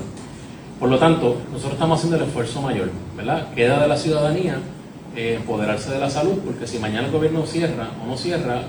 Por 0.80 0.89
lo 0.89 0.97
tanto, 0.99 1.38
nosotros 1.51 1.74
estamos 1.74 1.97
haciendo 1.99 2.18
el 2.18 2.24
esfuerzo 2.24 2.61
mayor, 2.61 2.89
¿verdad? 3.16 3.53
Queda 3.53 3.80
de 3.82 3.88
la 3.88 3.95
ciudadanía 3.97 4.57
eh, 5.16 5.36
empoderarse 5.39 5.91
de 5.91 5.99
la 5.99 6.09
salud, 6.09 6.39
porque 6.43 6.66
si 6.66 6.80
mañana 6.80 7.05
el 7.07 7.11
gobierno 7.14 7.45
cierra 7.45 7.89
o 8.03 8.07
no 8.07 8.18
cierra, 8.18 8.64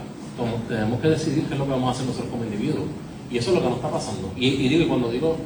tenemos 0.68 1.01
que 1.01 1.09
decidir 1.09 1.47
qué 1.47 1.55
es 1.55 1.59
lo 1.59 1.64
que 1.64 1.70
vamos 1.70 1.88
a 1.88 1.92
hacer 1.92 2.05
nosotros 2.07 2.30
como 2.30 2.45
individuos. 2.45 2.84
Y 3.35 3.39
eso 3.39 3.51
es 3.51 3.57
lo 3.57 3.62
que 3.62 3.68
nos 3.68 3.76
está 3.78 3.91
pasando. 3.91 4.30
Y, 4.37 4.47
y 4.47 4.68
digo, 4.68 4.82
y 4.85 4.87
cuando 4.87 5.11
digo, 5.11 5.37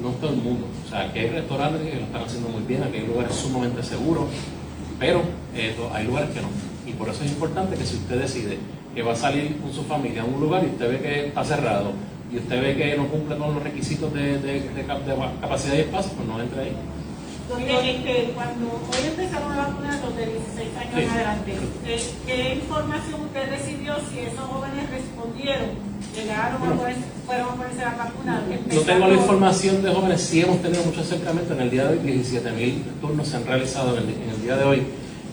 no 0.00 0.10
es 0.10 0.20
todo 0.20 0.30
el 0.30 0.36
mundo, 0.36 0.66
o 0.86 0.88
sea, 0.88 1.12
que 1.12 1.18
hay 1.20 1.28
restaurantes 1.30 1.82
que 1.90 1.96
lo 1.96 2.02
están 2.04 2.22
haciendo 2.22 2.48
muy 2.50 2.62
bien, 2.62 2.84
aquí 2.84 2.98
hay 2.98 3.06
lugares 3.08 3.34
sumamente 3.34 3.82
seguros, 3.82 4.26
pero 5.00 5.22
eh, 5.56 5.74
hay 5.92 6.04
lugares 6.06 6.30
que 6.30 6.40
no. 6.40 6.48
Y 6.86 6.92
por 6.92 7.08
eso 7.08 7.24
es 7.24 7.32
importante 7.32 7.76
que 7.76 7.84
si 7.84 7.96
usted 7.96 8.20
decide 8.20 8.58
que 8.94 9.02
va 9.02 9.12
a 9.12 9.16
salir 9.16 9.56
con 9.58 9.72
su 9.72 9.82
familia 9.82 10.22
a 10.22 10.24
un 10.24 10.38
lugar 10.40 10.62
y 10.62 10.66
usted 10.68 10.88
ve 10.88 11.00
que 11.00 11.26
está 11.26 11.44
cerrado 11.44 11.90
y 12.32 12.36
usted 12.38 12.62
ve 12.62 12.76
que 12.76 12.96
no 12.96 13.08
cumple 13.08 13.36
con 13.38 13.54
los 13.54 13.62
requisitos 13.64 14.12
de, 14.14 14.38
de- 14.38 14.60
de 14.70 14.84
cap- 14.86 15.04
de 15.04 15.14
capacidad 15.40 15.74
y 15.74 15.80
espacio, 15.80 16.12
pues 16.12 16.28
no 16.28 16.40
entre 16.40 16.60
ahí. 16.62 16.72
Doctor, 17.48 17.84
este, 17.84 18.30
cuando 18.34 18.66
hoy 18.70 19.06
empezaron 19.08 19.52
a 19.52 19.56
vacunar 19.68 20.00
los 20.00 20.16
de 20.16 20.26
16 20.26 20.76
años 20.78 20.94
Sí. 20.94 21.06
adelante, 21.10 21.52
¿qué, 21.84 22.00
qué 22.26 22.54
información 22.54 23.20
usted 23.22 23.50
recibió 23.50 23.94
si 24.10 24.18
esos 24.20 24.40
jóvenes 24.40 24.88
respondieron? 24.90 25.93
Llegaron 26.14 26.62
a 26.62 26.76
fueron 27.26 27.48
a 27.48 27.54
ponerse 27.54 27.78
la 27.80 27.94
vacuna. 27.96 28.42
No 28.72 28.80
tengo 28.82 29.06
la 29.08 29.14
información 29.14 29.82
de 29.82 29.90
jóvenes, 29.92 30.20
sí 30.20 30.40
hemos 30.40 30.60
tenido 30.62 30.84
mucho 30.84 31.00
acercamiento 31.00 31.54
en 31.54 31.60
el 31.60 31.70
día 31.70 31.84
de 31.86 31.98
hoy, 31.98 31.98
17 32.04 32.50
mil 32.52 32.82
turnos 33.00 33.28
se 33.28 33.36
han 33.36 33.46
realizado 33.46 33.96
en 33.96 34.04
el, 34.04 34.08
en 34.10 34.30
el 34.30 34.42
día 34.42 34.56
de 34.56 34.64
hoy. 34.64 34.82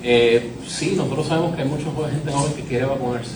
Eh, 0.04 0.52
sí, 0.68 0.94
nosotros 0.98 1.28
sabemos 1.28 1.56
que 1.56 1.62
hay 1.62 1.68
mucha 1.68 1.84
gente 2.10 2.32
joven 2.32 2.54
que 2.54 2.64
quiere 2.64 2.86
vacunarse 2.86 3.36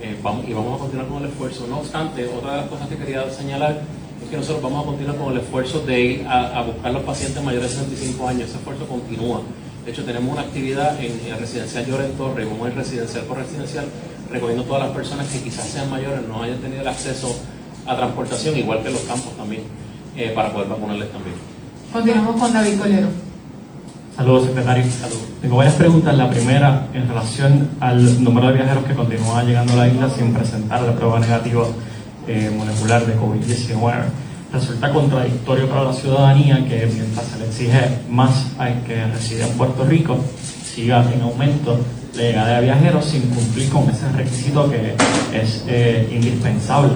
eh, 0.00 0.16
vamos- 0.22 0.48
y 0.48 0.54
vamos 0.54 0.76
a 0.76 0.78
continuar 0.84 1.08
con 1.08 1.22
el 1.24 1.28
esfuerzo. 1.30 1.66
No 1.68 1.80
obstante, 1.80 2.26
otra 2.28 2.52
de 2.52 2.56
las 2.62 2.68
cosas 2.70 2.88
que 2.88 2.96
quería 2.96 3.28
señalar 3.30 3.82
es 4.22 4.30
que 4.30 4.36
nosotros 4.36 4.62
vamos 4.62 4.84
a 4.84 4.86
continuar 4.86 5.16
con 5.16 5.32
el 5.34 5.40
esfuerzo 5.40 5.80
de 5.80 6.00
ir 6.00 6.26
a, 6.26 6.58
a 6.58 6.62
buscar 6.62 6.92
los 6.92 7.02
pacientes 7.02 7.42
mayores 7.42 7.70
de 7.72 7.76
65 7.84 8.28
años. 8.28 8.48
Ese 8.48 8.56
esfuerzo 8.58 8.86
continúa. 8.86 9.42
De 9.84 9.90
hecho, 9.92 10.04
tenemos 10.04 10.32
una 10.32 10.42
actividad 10.42 10.98
en, 11.02 11.12
en 11.26 11.38
residencial 11.38 11.84
Lloren 11.86 12.12
Torre, 12.12 12.44
vamos 12.44 12.66
a 12.66 12.70
ir 12.70 12.76
residencial 12.76 13.24
por 13.24 13.38
residencial, 13.38 13.86
recogiendo 14.30 14.64
todas 14.64 14.84
las 14.84 14.92
personas 14.92 15.26
que 15.28 15.40
quizás 15.40 15.66
sean 15.66 15.90
mayores, 15.90 16.20
no 16.28 16.42
hayan 16.42 16.58
tenido 16.58 16.82
el 16.82 16.88
acceso 16.88 17.34
a 17.86 17.96
transportación, 17.96 18.56
igual 18.56 18.82
que 18.82 18.90
los 18.90 19.00
campos 19.02 19.36
también, 19.36 19.62
eh, 20.16 20.32
para 20.34 20.52
poder 20.52 20.68
vacunarles 20.68 21.10
también. 21.12 21.36
Continuamos 21.92 22.40
con 22.40 22.52
David 22.52 22.78
Colero. 22.78 23.08
Saludos, 24.14 24.46
secretario. 24.46 24.84
Tengo 25.40 25.56
varias 25.56 25.74
preguntas. 25.76 26.16
La 26.16 26.28
primera, 26.28 26.88
en 26.92 27.08
relación 27.08 27.70
al 27.78 28.24
número 28.24 28.48
de 28.48 28.54
viajeros 28.54 28.84
que 28.84 28.94
continúa 28.94 29.44
llegando 29.44 29.74
a 29.74 29.76
la 29.76 29.88
isla 29.88 30.10
sin 30.10 30.34
presentar 30.34 30.82
la 30.82 30.92
prueba 30.92 31.20
negativa 31.20 31.64
eh, 32.26 32.50
molecular 32.54 33.06
de 33.06 33.16
COVID-19. 33.16 33.94
Resulta 34.52 34.92
contradictorio 34.92 35.68
para 35.68 35.84
la 35.84 35.92
ciudadanía 35.92 36.66
que 36.66 36.90
mientras 36.92 37.26
se 37.26 37.38
le 37.38 37.46
exige 37.46 38.00
más 38.10 38.46
al 38.58 38.82
que 38.82 39.06
reside 39.06 39.46
en 39.46 39.56
Puerto 39.56 39.84
Rico, 39.84 40.18
siga 40.64 41.10
en 41.12 41.22
aumento 41.22 41.78
llegada 42.22 42.56
de 42.60 42.64
viajeros 42.66 43.04
sin 43.04 43.22
cumplir 43.30 43.68
con 43.70 43.88
ese 43.90 44.08
requisito 44.10 44.70
que 44.70 44.94
es 45.32 45.64
eh, 45.68 46.08
indispensable 46.12 46.92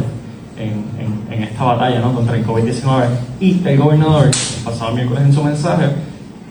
en, 0.58 0.84
en- 0.98 1.22
en 1.32 1.42
esta 1.44 1.64
batalla 1.64 2.00
¿no? 2.00 2.14
contra 2.14 2.36
el 2.36 2.44
COVID-19. 2.44 3.06
Y 3.40 3.66
el 3.66 3.78
gobernador, 3.78 4.26
el 4.26 4.64
pasado 4.64 4.92
miércoles 4.94 5.22
en 5.24 5.32
su 5.32 5.42
mensaje, 5.42 5.86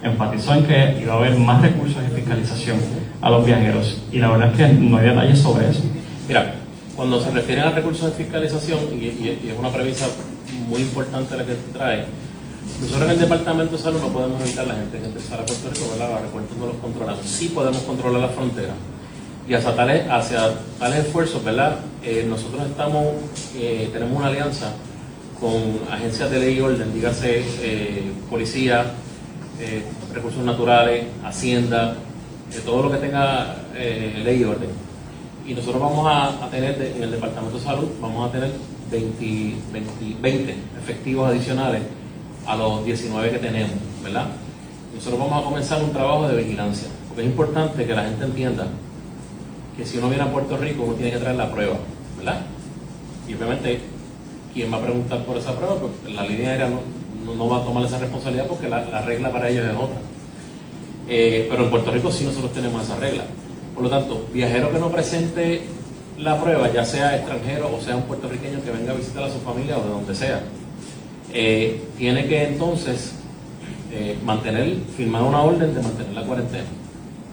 enfatizó 0.03 0.55
en 0.55 0.65
que 0.65 0.99
iba 1.01 1.13
a 1.13 1.17
haber 1.17 1.37
más 1.37 1.61
recursos 1.61 2.01
de 2.01 2.09
fiscalización 2.09 2.77
a 3.21 3.29
los 3.29 3.45
viajeros. 3.45 4.01
Y 4.11 4.17
la 4.19 4.29
verdad 4.31 4.49
es 4.51 4.57
que 4.57 4.73
no 4.73 4.97
hay 4.97 5.07
detalles 5.09 5.39
sobre 5.39 5.69
eso. 5.69 5.81
Mira, 6.27 6.55
cuando 6.95 7.21
se 7.21 7.29
refieren 7.31 7.65
a 7.65 7.71
recursos 7.71 8.05
de 8.17 8.23
fiscalización, 8.23 8.79
y, 8.93 8.95
y- 9.05 9.39
y 9.45 9.49
es 9.49 9.59
una 9.59 9.69
premisa 9.69 10.07
muy 10.67 10.81
importante 10.81 11.37
la 11.37 11.45
que 11.45 11.53
trae, 11.73 12.05
nosotros 12.81 13.03
en 13.03 13.11
el 13.11 13.19
Departamento 13.19 13.77
de 13.77 13.81
Salud 13.81 14.01
no 14.01 14.07
podemos 14.07 14.41
evitar 14.41 14.65
la 14.67 14.75
gente 14.75 14.99
que 14.99 15.07
ingresar 15.07 15.39
a 15.39 15.45
Puerto 15.45 15.69
Rico, 15.69 15.85
¿verdad? 15.91 16.19
Los 16.23 16.67
los 16.67 16.75
controlamos. 16.77 17.25
Sí 17.25 17.49
podemos 17.49 17.81
controlar 17.83 18.21
la 18.21 18.29
frontera. 18.29 18.73
Y 19.47 19.53
hacia 19.53 19.75
tales, 19.75 20.09
hacia 20.09 20.51
tales 20.79 21.05
esfuerzos, 21.05 21.43
¿verdad? 21.43 21.79
Eh, 22.03 22.25
nosotros 22.27 22.65
estamos, 22.67 23.05
eh, 23.55 23.89
tenemos 23.91 24.17
una 24.17 24.27
alianza 24.27 24.73
con 25.39 25.79
agencias 25.91 26.29
de 26.31 26.39
ley 26.39 26.57
y 26.57 26.61
orden, 26.61 26.93
dígase 26.93 27.43
eh, 27.61 28.11
policía, 28.29 28.85
recursos 30.13 30.43
naturales, 30.43 31.05
hacienda, 31.23 31.95
todo 32.65 32.83
lo 32.83 32.91
que 32.91 32.97
tenga 32.97 33.57
ley 33.75 34.41
y 34.41 34.43
orden. 34.43 34.69
Y 35.47 35.53
nosotros 35.53 35.81
vamos 35.81 36.07
a, 36.07 36.49
tener 36.49 36.81
en 36.95 37.03
el 37.03 37.11
Departamento 37.11 37.57
de 37.59 37.63
Salud, 37.63 37.89
vamos 37.99 38.27
a 38.27 38.31
tener 38.31 38.51
20, 38.91 39.55
20, 39.71 40.21
20 40.21 40.55
efectivos 40.81 41.29
adicionales 41.29 41.81
a 42.51 42.55
los 42.57 42.83
19 42.83 43.31
que 43.31 43.37
tenemos, 43.37 43.71
¿verdad? 44.03 44.25
Nosotros 44.93 45.19
vamos 45.19 45.41
a 45.41 45.45
comenzar 45.45 45.81
un 45.81 45.91
trabajo 45.91 46.27
de 46.27 46.43
vigilancia, 46.43 46.89
porque 47.07 47.21
es 47.21 47.27
importante 47.27 47.85
que 47.85 47.95
la 47.95 48.03
gente 48.03 48.25
entienda 48.25 48.67
que 49.77 49.85
si 49.85 49.99
uno 49.99 50.09
viene 50.09 50.23
a 50.23 50.31
Puerto 50.31 50.57
Rico 50.57 50.83
uno 50.83 50.95
tiene 50.95 51.11
que 51.11 51.17
traer 51.17 51.37
la 51.37 51.49
prueba, 51.49 51.77
¿verdad? 52.17 52.41
Y 53.25 53.35
obviamente, 53.35 53.79
¿quién 54.53 54.71
va 54.71 54.79
a 54.79 54.81
preguntar 54.81 55.23
por 55.23 55.37
esa 55.37 55.55
prueba? 55.55 55.75
Pues 55.75 56.13
la 56.13 56.23
línea 56.23 56.49
aérea 56.49 56.67
no, 56.67 56.81
no, 57.25 57.35
no 57.35 57.47
va 57.47 57.61
a 57.61 57.63
tomar 57.63 57.85
esa 57.85 57.99
responsabilidad 57.99 58.47
porque 58.47 58.67
la, 58.67 58.83
la 58.83 59.01
regla 59.01 59.31
para 59.31 59.47
ellos 59.47 59.65
es 59.65 59.75
otra. 59.75 60.01
Eh, 61.07 61.47
pero 61.49 61.63
en 61.63 61.69
Puerto 61.69 61.89
Rico 61.89 62.11
sí 62.11 62.25
nosotros 62.25 62.51
tenemos 62.51 62.83
esa 62.83 62.97
regla. 62.97 63.23
Por 63.73 63.83
lo 63.83 63.89
tanto, 63.89 64.27
viajero 64.33 64.73
que 64.73 64.79
no 64.79 64.91
presente 64.91 65.61
la 66.17 66.37
prueba, 66.41 66.69
ya 66.69 66.83
sea 66.83 67.15
extranjero 67.15 67.73
o 67.73 67.79
sea 67.79 67.95
un 67.95 68.03
puertorriqueño 68.03 68.61
que 68.61 68.71
venga 68.71 68.91
a 68.91 68.95
visitar 68.95 69.23
a 69.23 69.29
su 69.29 69.39
familia 69.39 69.77
o 69.77 69.83
de 69.83 69.89
donde 69.89 70.13
sea, 70.13 70.41
eh, 71.33 71.81
tiene 71.97 72.27
que 72.27 72.43
entonces 72.43 73.13
eh, 73.91 74.17
mantener, 74.23 74.77
firmar 74.95 75.23
una 75.23 75.41
orden 75.41 75.73
de 75.73 75.81
mantener 75.81 76.13
la 76.13 76.23
cuarentena. 76.23 76.65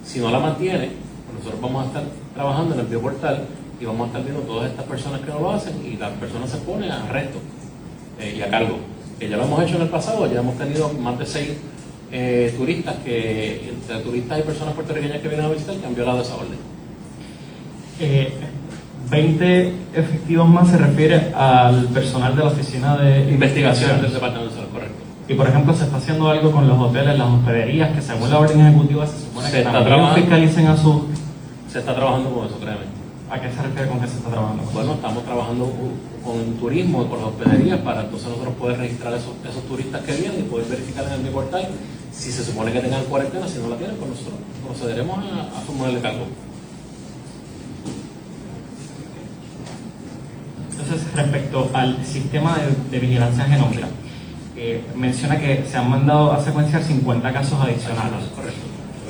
Si 0.05 0.19
no 0.21 0.31
la 0.31 0.39
mantiene, 0.39 0.91
pues 1.27 1.39
nosotros 1.39 1.61
vamos 1.61 1.85
a 1.85 1.87
estar 1.89 2.03
trabajando 2.35 2.75
en 2.75 2.81
el 2.81 2.87
bioportal 2.87 3.47
y 3.81 3.85
vamos 3.85 4.05
a 4.05 4.07
estar 4.07 4.25
viendo 4.25 4.41
todas 4.43 4.71
estas 4.71 4.85
personas 4.87 5.21
que 5.21 5.31
no 5.31 5.41
lo 5.41 5.51
hacen 5.51 5.75
y 5.85 5.97
las 5.97 6.13
personas 6.13 6.51
se 6.51 6.59
ponen 6.59 6.91
a 6.91 7.05
arresto 7.05 7.39
eh, 8.21 8.35
y 8.39 8.43
a 8.43 8.51
cargo. 8.51 8.79
Ya 9.21 9.37
lo 9.37 9.45
hemos 9.45 9.63
hecho 9.63 9.77
en 9.77 9.83
el 9.83 9.89
pasado, 9.89 10.33
ya 10.33 10.41
hemos 10.41 10.57
tenido 10.57 10.93
más 10.95 11.19
de 11.19 11.27
seis 11.27 11.51
eh, 12.11 12.55
turistas 12.57 12.97
que, 13.05 13.69
entre 13.69 13.99
turistas 14.01 14.39
y 14.39 14.43
personas 14.43 14.75
puertorriqueñas 14.75 15.21
que 15.21 15.29
vienen 15.29 15.47
a 15.47 15.51
visitar, 15.51 15.77
que 15.77 15.87
han 15.87 15.95
violado 15.95 16.23
esa 16.23 16.37
orden. 16.37 16.59
Eh, 18.01 18.33
20 19.11 19.73
efectivos 19.95 20.49
más 20.49 20.69
se 20.69 20.79
refiere 20.79 21.33
al 21.35 21.87
personal 21.87 22.37
de 22.37 22.43
la 22.43 22.49
oficina 22.49 22.97
de 22.97 23.31
Investigación 23.31 24.03
del 24.03 24.13
Departamento 24.13 24.51
de 24.51 24.57
Salud, 24.57 24.73
correcto. 24.73 24.95
Y 25.29 25.35
por 25.35 25.49
ejemplo, 25.49 25.75
se 25.75 25.85
está 25.85 25.97
haciendo 25.97 26.29
algo 26.31 26.51
con 26.51 26.67
los 26.69 26.79
hoteles, 26.79 27.19
las 27.19 27.29
hospederías, 27.29 27.91
que 27.95 28.03
según 28.03 28.31
la 28.31 28.39
orden 28.39 28.61
ejecutiva 28.61 29.07
se 29.07 29.21
supone 29.21 29.47
Se 29.47 29.53
que 29.53 29.59
está 29.59 29.73
también 29.73 30.15
fiscalicen 30.15 30.67
a 30.67 30.77
sus... 30.77 31.03
Se 31.71 31.81
está 31.81 31.95
trabajando 31.95 32.31
con 32.31 32.47
eso, 32.47 32.59
créeme. 32.59 32.99
¿A 33.31 33.39
qué 33.39 33.51
se 33.51 33.63
refiere 33.63 33.89
con 33.89 34.01
que 34.01 34.07
se 34.07 34.17
está 34.17 34.31
trabajando? 34.31 34.63
Bueno, 34.73 34.95
estamos 34.95 35.25
trabajando 35.25 35.71
con 36.25 36.55
turismo 36.59 37.07
con 37.09 37.19
las 37.19 37.29
hospederías 37.29 37.79
para 37.81 38.03
entonces 38.03 38.29
nosotros 38.29 38.55
poder 38.55 38.79
registrar 38.79 39.13
esos, 39.13 39.33
esos 39.49 39.63
turistas 39.65 40.01
que 40.03 40.13
vienen 40.13 40.41
y 40.41 40.43
poder 40.45 40.67
verificar 40.67 41.05
en 41.05 41.27
el 41.27 41.33
portal 41.33 41.69
si 42.11 42.33
se 42.33 42.43
supone 42.43 42.73
que 42.73 42.81
tengan 42.81 43.05
cuarentena, 43.05 43.47
si 43.47 43.59
no 43.59 43.69
la 43.69 43.77
tienen, 43.77 43.97
pues 43.97 44.11
nosotros 44.11 44.35
procederemos 44.67 45.19
a, 45.19 45.59
a 45.59 45.61
formularle 45.61 46.01
cargo. 46.01 46.25
Entonces, 50.89 51.15
respecto 51.15 51.71
al 51.75 52.05
sistema 52.07 52.57
de, 52.57 52.91
de 52.91 52.99
vigilancia 53.07 53.45
genómica, 53.45 53.89
eh, 54.57 54.83
menciona 54.97 55.39
que 55.39 55.65
se 55.71 55.77
han 55.77 55.91
mandado 55.91 56.33
a 56.33 56.43
secuenciar 56.43 56.83
50 56.83 57.31
casos 57.31 57.61
adicionales. 57.61 58.25
Correcto. 58.35 58.59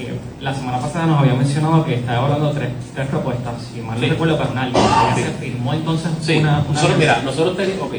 Eh, 0.01 0.18
la 0.41 0.53
semana 0.55 0.79
pasada 0.81 1.07
nos 1.07 1.20
había 1.20 1.35
mencionado 1.35 1.85
que 1.85 1.95
estaba 1.95 2.24
hablando 2.26 2.51
tres, 2.51 2.70
tres 2.95 3.07
propuestas, 3.07 3.55
si 3.72 3.81
mal 3.81 3.97
no 3.97 4.05
Sí. 4.05 4.11
recuerdo, 4.11 4.37
lista. 4.39 4.72
Ya 5.11 5.14
se 5.14 5.31
firmó 5.41 5.72
entonces 5.74 6.11
Sí, 6.20 6.39
una, 6.39 6.59
una 6.61 6.68
nosotros, 6.72 6.99
mira, 6.99 7.22
nosotros 7.24 7.57
teníamos, 7.57 7.87
ok, 7.89 7.95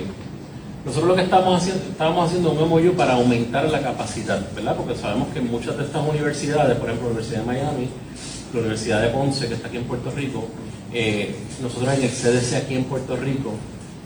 nosotros 0.85 1.09
lo 1.09 1.15
que 1.15 1.21
estábamos 1.23 1.61
haciendo, 1.61 1.83
estábamos 1.89 2.25
haciendo 2.27 2.51
un 2.51 2.69
MOU 2.69 2.93
para 2.95 3.13
aumentar 3.13 3.65
la 3.69 3.81
capacidad, 3.81 4.41
¿verdad? 4.55 4.75
Porque 4.75 4.95
sabemos 4.95 5.29
que 5.33 5.39
muchas 5.41 5.77
de 5.77 5.83
estas 5.85 6.01
universidades, 6.05 6.77
por 6.77 6.87
ejemplo, 6.89 7.07
la 7.09 7.13
Universidad 7.15 7.39
de 7.41 7.45
Miami, 7.47 7.89
la 8.53 8.59
Universidad 8.59 9.01
de 9.01 9.07
Ponce, 9.09 9.47
que 9.47 9.53
está 9.55 9.67
aquí 9.69 9.77
en 9.77 9.83
Puerto 9.85 10.11
Rico, 10.11 10.47
eh, 10.93 11.35
nosotros 11.61 11.93
en 11.93 12.03
el 12.03 12.09
CDC 12.09 12.55
aquí 12.55 12.75
en 12.75 12.85
Puerto 12.85 13.15
Rico, 13.15 13.53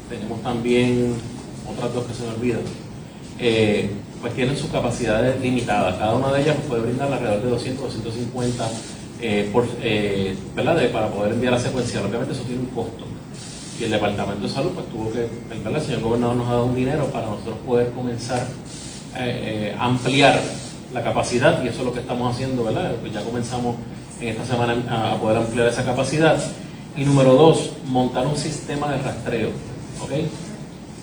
tenemos 0.10 0.42
también 0.42 1.16
otras 1.70 1.94
dos 1.94 2.06
que 2.06 2.14
se 2.14 2.24
me 2.24 2.30
olvidan, 2.30 2.62
eh, 3.40 3.90
pues 4.22 4.34
tienen 4.34 4.58
sus 4.58 4.70
capacidades 4.70 5.40
limitadas. 5.42 5.96
Cada 5.96 6.16
una 6.16 6.32
de 6.32 6.42
ellas 6.42 6.56
puede 6.68 6.82
brindar 6.84 7.12
alrededor 7.12 7.44
de 7.44 7.50
200, 7.50 8.04
250 8.04 8.70
eh, 9.22 10.36
¿verdad? 10.56 10.92
Para 10.92 11.08
poder 11.08 11.34
enviar 11.34 11.54
a 11.54 11.60
secuencial. 11.60 12.06
Obviamente 12.06 12.34
eso 12.34 12.44
tiene 12.44 12.62
un 12.62 12.68
costo. 12.68 13.06
Y 13.80 13.86
el 13.86 13.92
Departamento 13.92 14.46
de 14.46 14.54
Salud 14.54 14.72
pues 14.72 14.88
tuvo 14.90 15.12
que, 15.12 15.28
¿verdad? 15.50 15.82
el 15.82 15.82
señor 15.82 16.02
gobernador 16.02 16.36
nos 16.36 16.48
ha 16.48 16.52
dado 16.52 16.66
un 16.66 16.76
dinero 16.76 17.06
para 17.08 17.28
nosotros 17.28 17.58
poder 17.66 17.92
comenzar 17.92 18.46
a 19.16 19.86
ampliar 19.86 20.40
la 20.94 21.04
capacidad 21.04 21.64
y 21.64 21.68
eso 21.68 21.80
es 21.80 21.86
lo 21.86 21.94
que 21.94 22.00
estamos 22.02 22.34
haciendo, 22.34 22.64
¿verdad? 22.64 22.96
Pues 23.02 23.14
ya 23.14 23.22
comenzamos 23.24 23.76
en 24.22 24.30
esta 24.30 24.46
semana 24.46 24.76
a 24.90 25.18
poder 25.18 25.38
ampliar 25.38 25.68
esa 25.68 25.84
capacidad. 25.84 26.38
Y 26.96 27.06
número 27.06 27.34
dos, 27.34 27.72
montar 27.88 28.28
un 28.28 28.38
sistema 28.38 28.92
de 28.92 28.98
rastreo, 29.00 29.50
¿ok? 30.02 30.12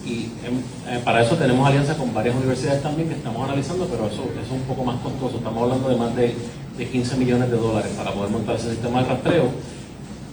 Y 0.07 0.13
em, 0.47 0.59
eh, 0.89 1.01
para 1.05 1.23
eso 1.23 1.37
tenemos 1.37 1.67
alianza 1.67 1.97
con 1.97 2.15
varias 2.15 2.35
universidades 2.37 2.83
también 2.83 3.09
que 3.09 3.17
estamos 3.17 3.43
analizando, 3.45 3.87
pero 3.87 4.07
eso, 4.07 4.23
eso 4.23 4.41
es 4.47 4.51
un 4.51 4.63
poco 4.63 4.85
más 4.85 4.97
costoso. 5.01 5.39
Estamos 5.39 5.63
hablando 5.65 5.89
de 5.89 5.97
más 5.97 6.15
de, 6.17 6.35
de 6.79 6.89
15 6.89 7.17
millones 7.17 7.51
de 7.51 7.57
dólares 7.57 7.91
para 7.97 8.13
poder 8.13 8.31
montar 8.31 8.57
ese 8.57 8.71
sistema 8.71 9.03
de 9.03 9.09
rastreo. 9.09 9.45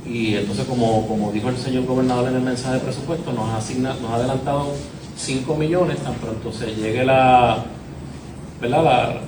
Y 0.06 0.36
entonces, 0.36 0.66
como, 0.66 1.06
como 1.08 1.32
dijo 1.32 1.50
el 1.50 1.58
señor 1.58 1.86
gobernador 1.86 2.30
en 2.30 2.36
el 2.36 2.42
mensaje 2.42 2.76
de 2.76 2.80
presupuesto, 2.82 3.34
nos 3.34 3.50
ha, 3.50 3.58
asigna- 3.58 3.96
nos 4.02 4.12
ha 4.12 4.16
adelantado 4.16 4.68
5 5.18 5.56
millones, 5.56 5.98
tan 5.98 6.14
pronto 6.14 6.54
se 6.54 6.68
llegue 6.76 7.04
la, 7.04 7.66
¿verdad? 8.62 8.84
la, 8.84 9.22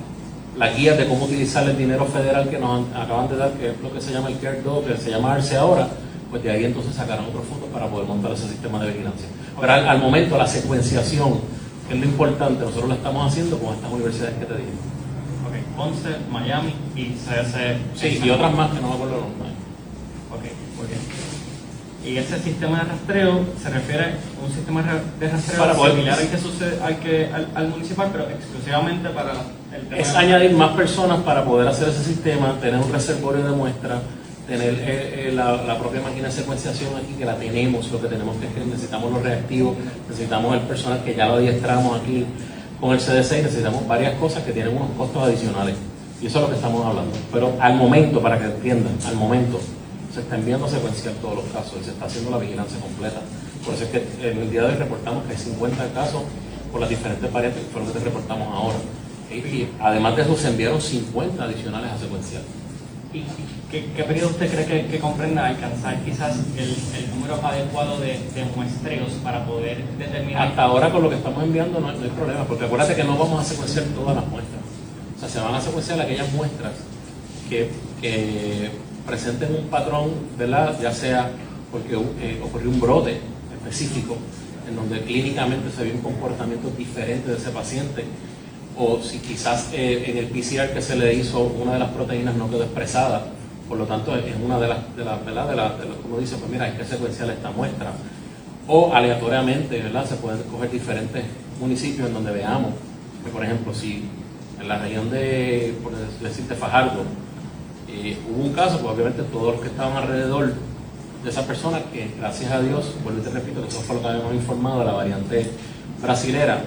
la 0.58 0.74
guía 0.74 0.94
de 0.96 1.06
cómo 1.08 1.26
utilizar 1.26 1.68
el 1.68 1.78
dinero 1.78 2.06
federal 2.06 2.50
que 2.50 2.60
nos 2.60 2.86
acaban 2.96 3.28
de 3.28 3.36
dar, 3.36 3.52
que 3.54 3.72
es 3.72 3.82
lo 3.82 3.92
que 3.92 4.00
se 4.00 4.14
llama 4.14 4.30
el 4.30 4.40
CARE 4.40 4.62
2, 4.62 4.86
que 4.86 4.96
se 4.98 5.10
llama 5.10 5.34
ARCE 5.34 5.58
ahora, 5.58 5.90
pues 6.30 6.44
de 6.44 6.52
ahí 6.52 6.66
entonces 6.66 6.94
sacarán 6.96 7.26
otros 7.26 7.44
fondos 7.48 7.70
para 7.70 7.88
poder 7.88 8.08
montar 8.08 8.32
ese 8.34 8.48
sistema 8.48 8.80
de 8.84 8.92
vigilancia. 8.92 9.28
Pero 9.60 9.74
al, 9.74 9.88
al 9.88 10.00
momento, 10.00 10.38
la 10.38 10.48
secuenciación, 10.48 11.40
que 11.88 11.96
es 11.96 12.00
lo 12.00 12.06
importante, 12.06 12.64
nosotros 12.64 12.90
lo 12.90 12.96
estamos 12.96 13.32
haciendo 13.32 13.58
con 13.60 13.74
estas 13.76 13.92
universidades 13.92 14.36
que 14.38 14.46
te 14.46 14.54
dije. 14.54 14.70
Ok, 15.48 15.76
Ponce, 15.78 16.10
Miami 16.32 16.74
y 16.96 17.06
CDC. 17.14 17.78
Sí, 17.96 18.22
y 18.24 18.30
otras 18.30 18.54
más 18.54 18.70
que 18.72 18.80
no 18.82 18.90
me 18.90 18.94
acuerdo 18.96 19.16
los 19.16 19.24
nombres. 19.30 19.52
Ok, 20.32 20.44
muy 20.78 20.88
bien. 20.88 21.00
Y 22.06 22.18
ese 22.18 22.40
sistema 22.40 22.78
de 22.80 22.84
rastreo 22.86 23.46
se 23.62 23.70
refiere 23.70 24.04
a 24.06 24.46
un 24.46 24.54
sistema 24.54 24.82
de 24.84 24.88
ra- 24.90 25.04
de 25.20 25.30
rastreo 25.30 25.60
Para 25.60 25.74
similar 25.76 26.18
al 26.20 26.28
que 26.30 26.38
sucede 26.38 26.80
al, 26.82 27.00
que, 27.00 27.26
al, 27.34 27.50
al 27.56 27.68
municipal, 27.70 28.10
pero 28.12 28.30
exclusivamente 28.30 29.10
para 29.10 29.34
el 29.76 29.82
tema 29.88 29.98
Es 30.02 30.14
de- 30.14 30.18
añadir 30.18 30.52
más 30.54 30.72
personas 30.78 31.20
para 31.22 31.44
poder 31.44 31.68
hacer 31.68 31.90
ese 31.90 32.04
sistema, 32.04 32.56
tener 32.62 32.80
un 32.80 32.92
reservorio 32.92 33.44
de 33.44 33.52
muestras, 33.52 34.00
tener 34.50 34.74
eh, 34.74 35.30
eh, 35.30 35.32
la, 35.32 35.78
propia 35.78 36.02
máquina 36.02 36.28
de 36.28 36.34
secuenciación 36.34 36.90
aquí 36.98 37.14
que 37.14 37.24
la 37.24 37.36
tenemos, 37.36 37.90
lo 37.92 38.02
que 38.02 38.08
tenemos 38.08 38.36
que 38.38 38.48
es 38.48 38.54
que 38.54 38.66
necesitamos 38.66 39.12
los 39.14 39.22
reactivos, 39.22 39.78
necesitamos 40.10 40.56
el 40.56 40.62
personal 40.62 41.04
que 41.04 41.16
ya 41.16 41.28
lo 41.28 41.36
adiestramos 41.36 42.02
aquí 42.02 42.26
con 42.82 42.92
el 42.92 43.00
CDC 43.00 43.40
y 43.40 43.42
necesitamos 43.44 43.88
varias 43.88 44.16
cosas 44.16 44.44
que 44.44 44.52
tienen 44.52 44.76
unos 44.76 44.90
costos 44.98 45.24
adicionales. 45.24 45.76
Y 46.22 46.26
eso 46.26 46.40
es 46.40 46.44
lo 46.44 46.50
que 46.50 46.56
estamos 46.56 46.86
hablando. 46.86 47.12
Pero 47.32 47.54
al 47.60 47.76
momento, 47.76 48.22
para 48.22 48.38
que 48.38 48.46
entiendan, 48.46 48.94
al 49.06 49.16
momento 49.16 49.60
se 50.14 50.22
está 50.22 50.36
enviando 50.36 50.66
a 50.66 50.70
secuenciar 50.70 51.14
todos 51.22 51.36
los 51.36 51.46
casos 51.46 51.76
y 51.82 51.86
se 51.86 51.92
está 51.92 52.06
haciendo 52.06 52.32
la 52.32 52.40
vigilancia 52.40 52.80
completa. 52.80 53.22
Por 53.64 53.76
eso 53.76 53.84
es 53.86 53.90
que 53.92 54.30
en 54.30 54.40
el 54.40 54.50
día 54.50 54.64
de 54.64 54.68
hoy 54.70 54.76
reportamos 54.76 55.24
que 55.26 55.32
hay 55.34 55.38
50 55.38 55.94
casos 55.94 56.24
por 56.72 56.82
las 56.82 56.90
diferentes 56.90 57.32
variantes 57.32 57.64
que 57.64 57.70
fueron 57.70 57.94
que 57.94 58.00
reportamos 58.00 58.48
ahora. 58.48 58.78
Y 59.32 59.68
además 59.80 60.16
de 60.16 60.24
eso 60.24 60.36
se 60.36 60.48
enviaron 60.48 60.82
50 60.82 61.44
adicionales 61.44 61.92
a 61.92 61.98
secuenciar. 62.00 62.42
¿Y 63.12 63.24
qué, 63.72 64.04
periodo 64.04 64.30
usted 64.30 64.52
cree 64.52 64.88
que, 64.88 65.00
comprenda 65.00 65.48
alcanzar 65.48 66.00
quizás 66.04 66.38
el, 66.58 67.10
número 67.10 67.36
adecuado 67.44 68.00
de, 68.00 68.20
muestreos 68.56 69.14
para 69.24 69.46
poder 69.46 69.84
determinar? 69.98 70.50
Hasta 70.50 70.64
ahora 70.64 70.92
con 70.92 71.04
lo 71.04 71.10
que 71.10 71.16
estamos 71.16 71.44
enviando 71.44 71.80
no 71.80 71.90
hay 71.90 72.10
problema, 72.10 72.44
porque 72.46 72.66
acuérdate 72.66 72.96
que 72.96 73.04
no 73.04 73.18
vamos 73.18 73.42
a 73.42 73.44
secuenciar 73.44 73.86
todas 73.96 74.16
las 74.16 74.28
muestras. 74.28 74.62
O 75.16 75.20
sea, 75.20 75.30
se 75.30 75.40
van 75.40 75.56
a 75.56 75.62
secuenciar 75.62 76.00
aquellas 76.00 76.32
muestras 76.34 76.74
que, 77.50 77.72
que 78.00 78.70
presenten 79.08 79.56
un 79.56 79.68
patrón, 79.70 80.12
¿verdad? 80.38 80.78
Ya 80.80 80.92
sea 80.92 81.32
porque 81.72 81.96
eh, 81.96 82.40
ocurrió 82.44 82.70
un 82.70 82.80
brote 82.80 83.20
específico, 83.54 84.18
en 84.68 84.76
donde 84.76 85.02
clínicamente 85.02 85.72
se 85.76 85.84
vio 85.84 85.96
un 85.96 86.02
comportamiento 86.02 86.70
diferente 86.78 87.32
de 87.32 87.38
ese 87.38 87.50
paciente, 87.50 88.06
o 88.78 89.00
si 89.02 89.20
quizás 89.20 89.70
eh, 89.74 90.04
en 90.08 90.18
el 90.18 90.26
PCR 90.28 90.74
que 90.74 90.82
se 90.82 90.96
le 90.96 91.14
hizo 91.14 91.40
una 91.42 91.74
de 91.74 91.80
las 91.80 91.90
proteínas 91.90 92.36
no 92.36 92.50
quedó 92.50 92.64
expresada, 92.64 93.26
por 93.68 93.78
lo 93.78 93.86
tanto 93.86 94.16
es 94.16 94.36
una 94.44 94.60
de 94.60 94.68
las, 94.68 94.96
de 94.96 95.04
las, 95.06 95.24
¿verdad? 95.26 95.50
De 95.50 95.56
las, 95.56 95.80
de 95.80 95.86
las- 95.86 95.98
uno 96.08 96.18
dice, 96.20 96.36
pues 96.38 96.50
mira, 96.52 96.66
hay 96.66 96.74
que 96.74 96.86
secuenciar 96.86 97.30
esta 97.30 97.52
muestra, 97.52 97.92
o 98.68 98.94
aleatoriamente, 98.94 99.82
¿verdad? 99.82 100.06
Se 100.06 100.16
pueden 100.16 100.42
coger 100.44 100.72
diferentes 100.72 101.24
municipios 101.60 102.08
en 102.08 102.14
donde 102.14 102.32
veamos, 102.32 102.72
que 103.24 103.30
por 103.32 103.44
ejemplo, 103.44 103.74
si 103.74 104.06
en 104.62 104.68
la 104.68 104.78
región 104.80 105.10
de, 105.10 105.76
por 105.84 105.94
decirte, 106.22 106.56
Fajardo, 106.56 107.04
eh, 107.90 108.18
hubo 108.30 108.44
un 108.44 108.54
caso, 108.54 108.80
pues 108.80 108.94
obviamente 108.94 109.24
todos 109.24 109.54
los 109.56 109.62
que 109.62 109.68
estaban 109.70 109.98
alrededor 109.98 110.54
de 111.24 111.30
esa 111.30 111.46
persona, 111.46 111.80
que 111.92 112.12
gracias 112.18 112.52
a 112.52 112.62
Dios, 112.62 112.94
vuelvo 113.04 113.20
y 113.20 113.24
te 113.24 113.30
repito, 113.32 113.62
que 113.62 113.68
eso 113.68 113.82
fue 113.82 113.96
lo 113.98 114.02
que 114.02 114.08
habíamos 114.08 114.34
informado 114.36 114.80
de 114.80 114.86
la 114.86 114.92
variante 114.94 115.50
brasilera, 116.02 116.64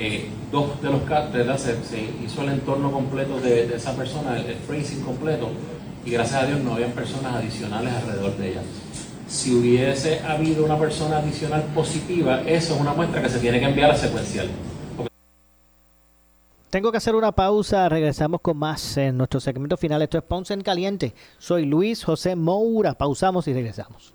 eh, 0.00 0.28
dos 0.50 0.80
de 0.82 0.90
los 0.90 1.06
¿verdad? 1.06 1.58
Se, 1.58 1.82
se 1.84 2.00
hizo 2.24 2.42
el 2.42 2.48
entorno 2.48 2.90
completo 2.90 3.38
de, 3.40 3.66
de 3.68 3.76
esa 3.76 3.94
persona, 3.94 4.36
el, 4.38 4.46
el 4.46 4.58
tracing 4.58 5.02
completo, 5.02 5.50
y 6.04 6.10
gracias 6.10 6.42
a 6.42 6.46
Dios 6.46 6.60
no 6.60 6.74
habían 6.74 6.92
personas 6.92 7.34
adicionales 7.34 7.92
alrededor 7.92 8.36
de 8.36 8.50
ella. 8.50 8.62
Si 9.28 9.54
hubiese 9.54 10.20
habido 10.20 10.64
una 10.64 10.78
persona 10.78 11.18
adicional 11.18 11.62
positiva, 11.74 12.40
eso 12.40 12.74
es 12.74 12.80
una 12.80 12.94
muestra 12.94 13.22
que 13.22 13.28
se 13.28 13.38
tiene 13.38 13.60
que 13.60 13.66
enviar 13.66 13.90
a 13.90 13.96
secuencial. 13.96 14.48
Tengo 16.70 16.90
que 16.92 16.98
hacer 16.98 17.14
una 17.16 17.32
pausa, 17.32 17.88
regresamos 17.88 18.40
con 18.40 18.56
más 18.56 18.96
en 18.96 19.18
nuestro 19.18 19.40
segmento 19.40 19.76
final. 19.76 20.02
Esto 20.02 20.18
es 20.18 20.24
Ponce 20.24 20.54
en 20.54 20.62
Caliente. 20.62 21.14
Soy 21.38 21.66
Luis 21.66 22.04
José 22.04 22.36
Moura. 22.36 22.94
Pausamos 22.94 23.46
y 23.48 23.52
regresamos. 23.52 24.14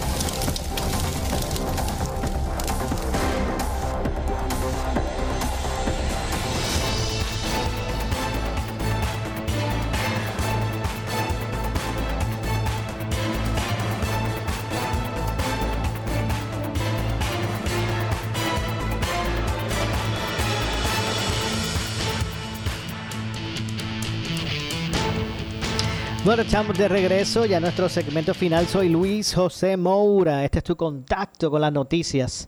Bueno, 26.31 26.43
estamos 26.43 26.77
de 26.77 26.87
regreso 26.87 27.45
ya 27.45 27.57
a 27.57 27.59
nuestro 27.59 27.89
segmento 27.89 28.33
final. 28.33 28.65
Soy 28.65 28.87
Luis 28.87 29.35
José 29.35 29.75
Moura. 29.75 30.45
Este 30.45 30.59
es 30.59 30.63
tu 30.63 30.77
contacto 30.77 31.51
con 31.51 31.59
las 31.59 31.73
noticias. 31.73 32.47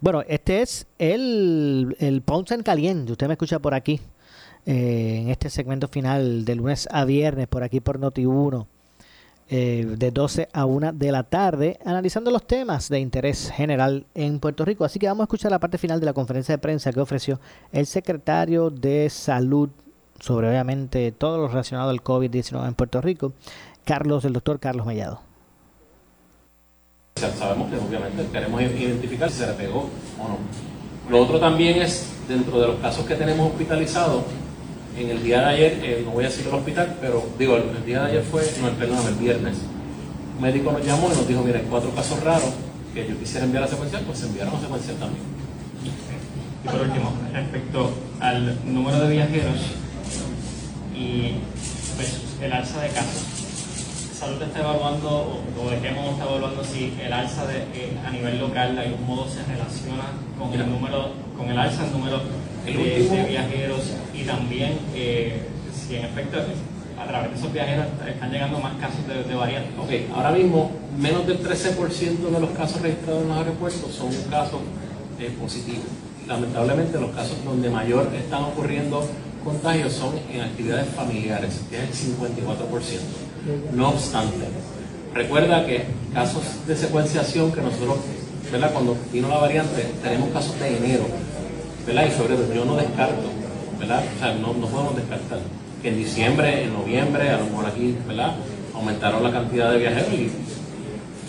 Bueno, 0.00 0.22
este 0.28 0.62
es 0.62 0.86
el, 0.96 1.96
el 1.98 2.22
Ponce 2.22 2.54
en 2.54 2.62
Caliente. 2.62 3.10
Usted 3.10 3.26
me 3.26 3.32
escucha 3.32 3.58
por 3.58 3.74
aquí 3.74 4.00
eh, 4.64 5.22
en 5.22 5.28
este 5.28 5.50
segmento 5.50 5.88
final 5.88 6.44
de 6.44 6.54
lunes 6.54 6.88
a 6.88 7.04
viernes, 7.04 7.48
por 7.48 7.64
aquí 7.64 7.80
por 7.80 7.98
Noti1, 7.98 8.66
eh, 9.48 9.92
de 9.98 10.10
12 10.12 10.48
a 10.52 10.64
1 10.64 10.92
de 10.92 11.10
la 11.10 11.24
tarde, 11.24 11.80
analizando 11.84 12.30
los 12.30 12.46
temas 12.46 12.88
de 12.88 13.00
interés 13.00 13.50
general 13.50 14.06
en 14.14 14.38
Puerto 14.38 14.64
Rico. 14.64 14.84
Así 14.84 15.00
que 15.00 15.08
vamos 15.08 15.22
a 15.22 15.24
escuchar 15.24 15.50
la 15.50 15.58
parte 15.58 15.78
final 15.78 15.98
de 15.98 16.06
la 16.06 16.12
conferencia 16.12 16.54
de 16.54 16.58
prensa 16.58 16.92
que 16.92 17.00
ofreció 17.00 17.40
el 17.72 17.86
secretario 17.86 18.70
de 18.70 19.10
Salud 19.10 19.70
sobre 20.20 20.48
obviamente 20.48 21.10
todo 21.12 21.38
lo 21.38 21.48
relacionado 21.48 21.90
al 21.90 22.04
COVID-19 22.04 22.68
en 22.68 22.74
Puerto 22.74 23.00
Rico, 23.00 23.32
Carlos, 23.84 24.24
el 24.24 24.34
doctor 24.34 24.60
Carlos 24.60 24.86
Mellado. 24.86 25.22
Sabemos 27.16 27.70
que 27.70 27.76
obviamente 27.76 28.26
queremos 28.32 28.62
identificar 28.62 29.30
si 29.30 29.38
se 29.38 29.46
le 29.46 29.54
pegó 29.54 29.90
o 30.18 30.28
no. 30.28 30.38
Lo 31.10 31.22
otro 31.22 31.40
también 31.40 31.82
es, 31.82 32.12
dentro 32.28 32.60
de 32.60 32.68
los 32.68 32.76
casos 32.76 33.04
que 33.04 33.16
tenemos 33.16 33.50
hospitalizados, 33.50 34.22
en 34.96 35.10
el 35.10 35.22
día 35.22 35.40
de 35.40 35.46
ayer, 35.46 35.80
eh, 35.82 36.02
no 36.04 36.12
voy 36.12 36.24
a 36.24 36.28
decir 36.28 36.46
el 36.46 36.54
hospital, 36.54 36.96
pero 37.00 37.24
digo, 37.38 37.56
el, 37.56 37.64
el 37.76 37.84
día 37.84 38.02
de 38.02 38.10
ayer 38.10 38.22
fue, 38.22 38.42
no, 38.60 38.68
perdón, 38.70 39.06
el 39.08 39.14
viernes, 39.14 39.58
un 40.36 40.42
médico 40.42 40.72
nos 40.72 40.84
llamó 40.84 41.06
y 41.12 41.16
nos 41.16 41.26
dijo, 41.26 41.42
mira, 41.42 41.58
hay 41.58 41.66
cuatro 41.68 41.90
casos 41.94 42.22
raros 42.22 42.52
que 42.94 43.08
yo 43.08 43.18
quisiera 43.18 43.46
enviar 43.46 43.64
a 43.64 43.68
secuencial, 43.68 44.02
pues 44.04 44.18
se 44.18 44.26
enviaron 44.26 44.54
a 44.54 44.60
secuencial 44.60 44.96
también. 44.96 45.22
Y 46.64 46.68
por 46.68 46.80
último, 46.80 47.12
respecto 47.32 47.90
al 48.20 48.72
número 48.72 49.00
de 49.00 49.12
viajeros 49.14 49.56
y 51.00 51.32
pues, 51.96 52.20
el 52.42 52.52
alza 52.52 52.82
de 52.82 52.88
casos. 52.88 53.24
Salud 54.12 54.42
está 54.42 54.60
evaluando, 54.60 55.08
o, 55.08 55.64
o 55.64 55.70
dejemos 55.70 56.12
está 56.12 56.24
evaluando 56.24 56.62
si 56.62 56.92
el 57.00 57.12
alza 57.12 57.46
de, 57.46 57.58
eh, 57.72 57.96
a 58.06 58.10
nivel 58.10 58.38
local 58.38 58.76
de 58.76 58.82
algún 58.82 59.06
modo 59.06 59.26
se 59.26 59.42
relaciona 59.44 60.12
con 60.38 60.52
el 60.52 60.70
número, 60.70 61.12
con 61.38 61.48
el 61.48 61.58
alza 61.58 61.84
del 61.84 61.92
número 61.92 62.20
de, 62.66 62.72
de 62.72 63.24
viajeros 63.24 63.94
y 64.12 64.24
también 64.24 64.78
eh, 64.94 65.48
si 65.72 65.96
en 65.96 66.04
efecto 66.04 66.36
a 67.00 67.06
través 67.06 67.30
de 67.30 67.38
esos 67.38 67.50
viajeros 67.50 67.86
están 68.06 68.30
llegando 68.30 68.58
más 68.58 68.74
casos 68.74 69.08
de, 69.08 69.24
de 69.24 69.34
variantes. 69.34 69.72
Ok, 69.78 70.14
ahora 70.14 70.32
mismo 70.32 70.70
menos 70.98 71.26
del 71.26 71.42
13% 71.42 72.18
de 72.18 72.40
los 72.40 72.50
casos 72.50 72.82
registrados 72.82 73.22
en 73.22 73.28
los 73.28 73.38
aeropuertos 73.38 73.94
son 73.94 74.10
casos 74.28 74.60
eh, 75.18 75.34
positivos. 75.40 75.86
Lamentablemente 76.28 77.00
los 77.00 77.10
casos 77.12 77.42
donde 77.42 77.70
mayor 77.70 78.10
están 78.14 78.44
ocurriendo 78.44 79.02
contagios 79.44 79.92
son 79.92 80.14
en 80.32 80.40
actividades 80.40 80.88
familiares, 80.94 81.60
es 81.70 82.02
el 82.04 82.16
54%. 82.16 82.20
No 83.72 83.90
obstante, 83.90 84.46
recuerda 85.14 85.66
que 85.66 85.84
casos 86.12 86.42
de 86.66 86.76
secuenciación 86.76 87.52
que 87.52 87.60
nosotros, 87.60 87.98
¿verdad? 88.52 88.72
cuando 88.72 88.96
vino 89.12 89.28
la 89.28 89.38
variante, 89.38 89.86
tenemos 90.02 90.30
casos 90.30 90.58
de 90.60 90.76
enero, 90.76 91.04
¿verdad? 91.86 92.06
Y 92.06 92.10
febrero, 92.10 92.54
yo 92.54 92.64
no 92.64 92.76
descarto, 92.76 93.28
¿verdad? 93.78 94.04
O 94.16 94.18
sea, 94.18 94.34
no, 94.34 94.54
no 94.54 94.66
podemos 94.66 94.96
descartar 94.96 95.38
que 95.82 95.88
en 95.88 95.96
diciembre, 95.96 96.64
en 96.64 96.74
noviembre, 96.74 97.30
a 97.30 97.38
lo 97.38 97.44
mejor 97.44 97.66
aquí, 97.66 97.96
¿verdad? 98.06 98.34
Aumentaron 98.74 99.22
la 99.22 99.32
cantidad 99.32 99.72
de 99.72 99.78
viajeros 99.78 100.12
y 100.12 100.28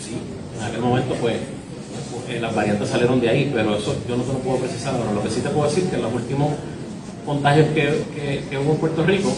sí, 0.00 0.18
en 0.58 0.64
aquel 0.64 0.80
momento 0.80 1.14
pues 1.20 1.36
eh, 2.28 2.38
las 2.40 2.54
variantes 2.54 2.88
salieron 2.88 3.20
de 3.20 3.28
ahí, 3.28 3.50
pero 3.52 3.76
eso 3.76 3.96
yo 4.08 4.16
no 4.16 4.22
te 4.22 4.32
lo 4.32 4.38
puedo 4.40 4.58
precisar. 4.58 4.94
Ahora, 4.94 5.12
lo 5.12 5.22
que 5.22 5.30
sí 5.30 5.40
te 5.40 5.48
puedo 5.48 5.68
decir 5.68 5.84
es 5.84 5.90
que 5.90 5.96
en 5.96 6.02
los 6.02 6.12
últimos 6.12 6.50
contagios 7.26 7.68
que, 7.68 8.04
que- 8.14 8.44
que 8.48 8.58
hubo 8.58 8.72
en 8.72 8.78
Puerto 8.78 9.04
Rico, 9.04 9.32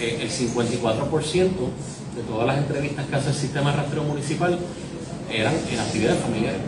eh, 0.00 0.18
el 0.22 0.30
54% 0.30 1.70
de 2.16 2.22
todas 2.22 2.46
las 2.46 2.58
entrevistas 2.58 3.06
que 3.06 3.16
hace 3.16 3.28
el 3.30 3.34
sistema 3.34 3.70
de 3.70 3.76
rastreo 3.78 4.04
municipal 4.04 4.58
eran 5.30 5.54
en 5.70 5.78
actividades 5.80 6.20
familiares. 6.20 6.60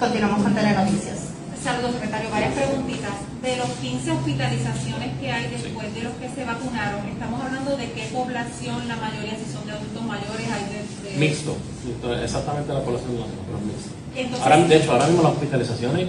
Continuamos 0.00 0.42
con 0.42 0.54
Telenoticias. 0.54 1.18
Saludos, 1.62 1.92
secretario. 1.94 2.30
Varias 2.30 2.52
preguntitas. 2.54 3.10
De 3.42 3.56
los 3.56 3.66
15 3.80 4.10
hospitalizaciones 4.12 5.18
que 5.20 5.30
hay 5.30 5.50
después 5.50 5.94
de 5.94 6.02
los 6.02 6.12
que 6.14 6.28
se 6.28 6.44
vacunaron, 6.44 7.06
estamos 7.08 7.40
hablando 7.42 7.76
de 7.76 7.90
qué 7.92 8.08
población, 8.12 8.88
la 8.88 8.96
mayoría 8.96 9.32
si 9.36 9.52
son 9.52 9.66
de 9.66 9.72
adultos 9.72 10.02
mayores, 10.02 10.46
hay 10.50 10.64
de... 10.72 11.10
de- 11.10 11.16
Mixto, 11.18 11.56
mixto, 11.84 12.14
exactamente 12.22 12.72
la 12.72 12.82
población 12.82 13.16
de 13.16 13.22
pero 13.46 13.58
mixto. 13.66 13.90
Entonces- 14.16 14.42
Ahora, 14.42 14.56
de 14.66 14.76
hecho, 14.76 14.92
ahora 14.92 15.06
mismo 15.06 15.22
las 15.22 15.32
hospitalizaciones 15.32 16.08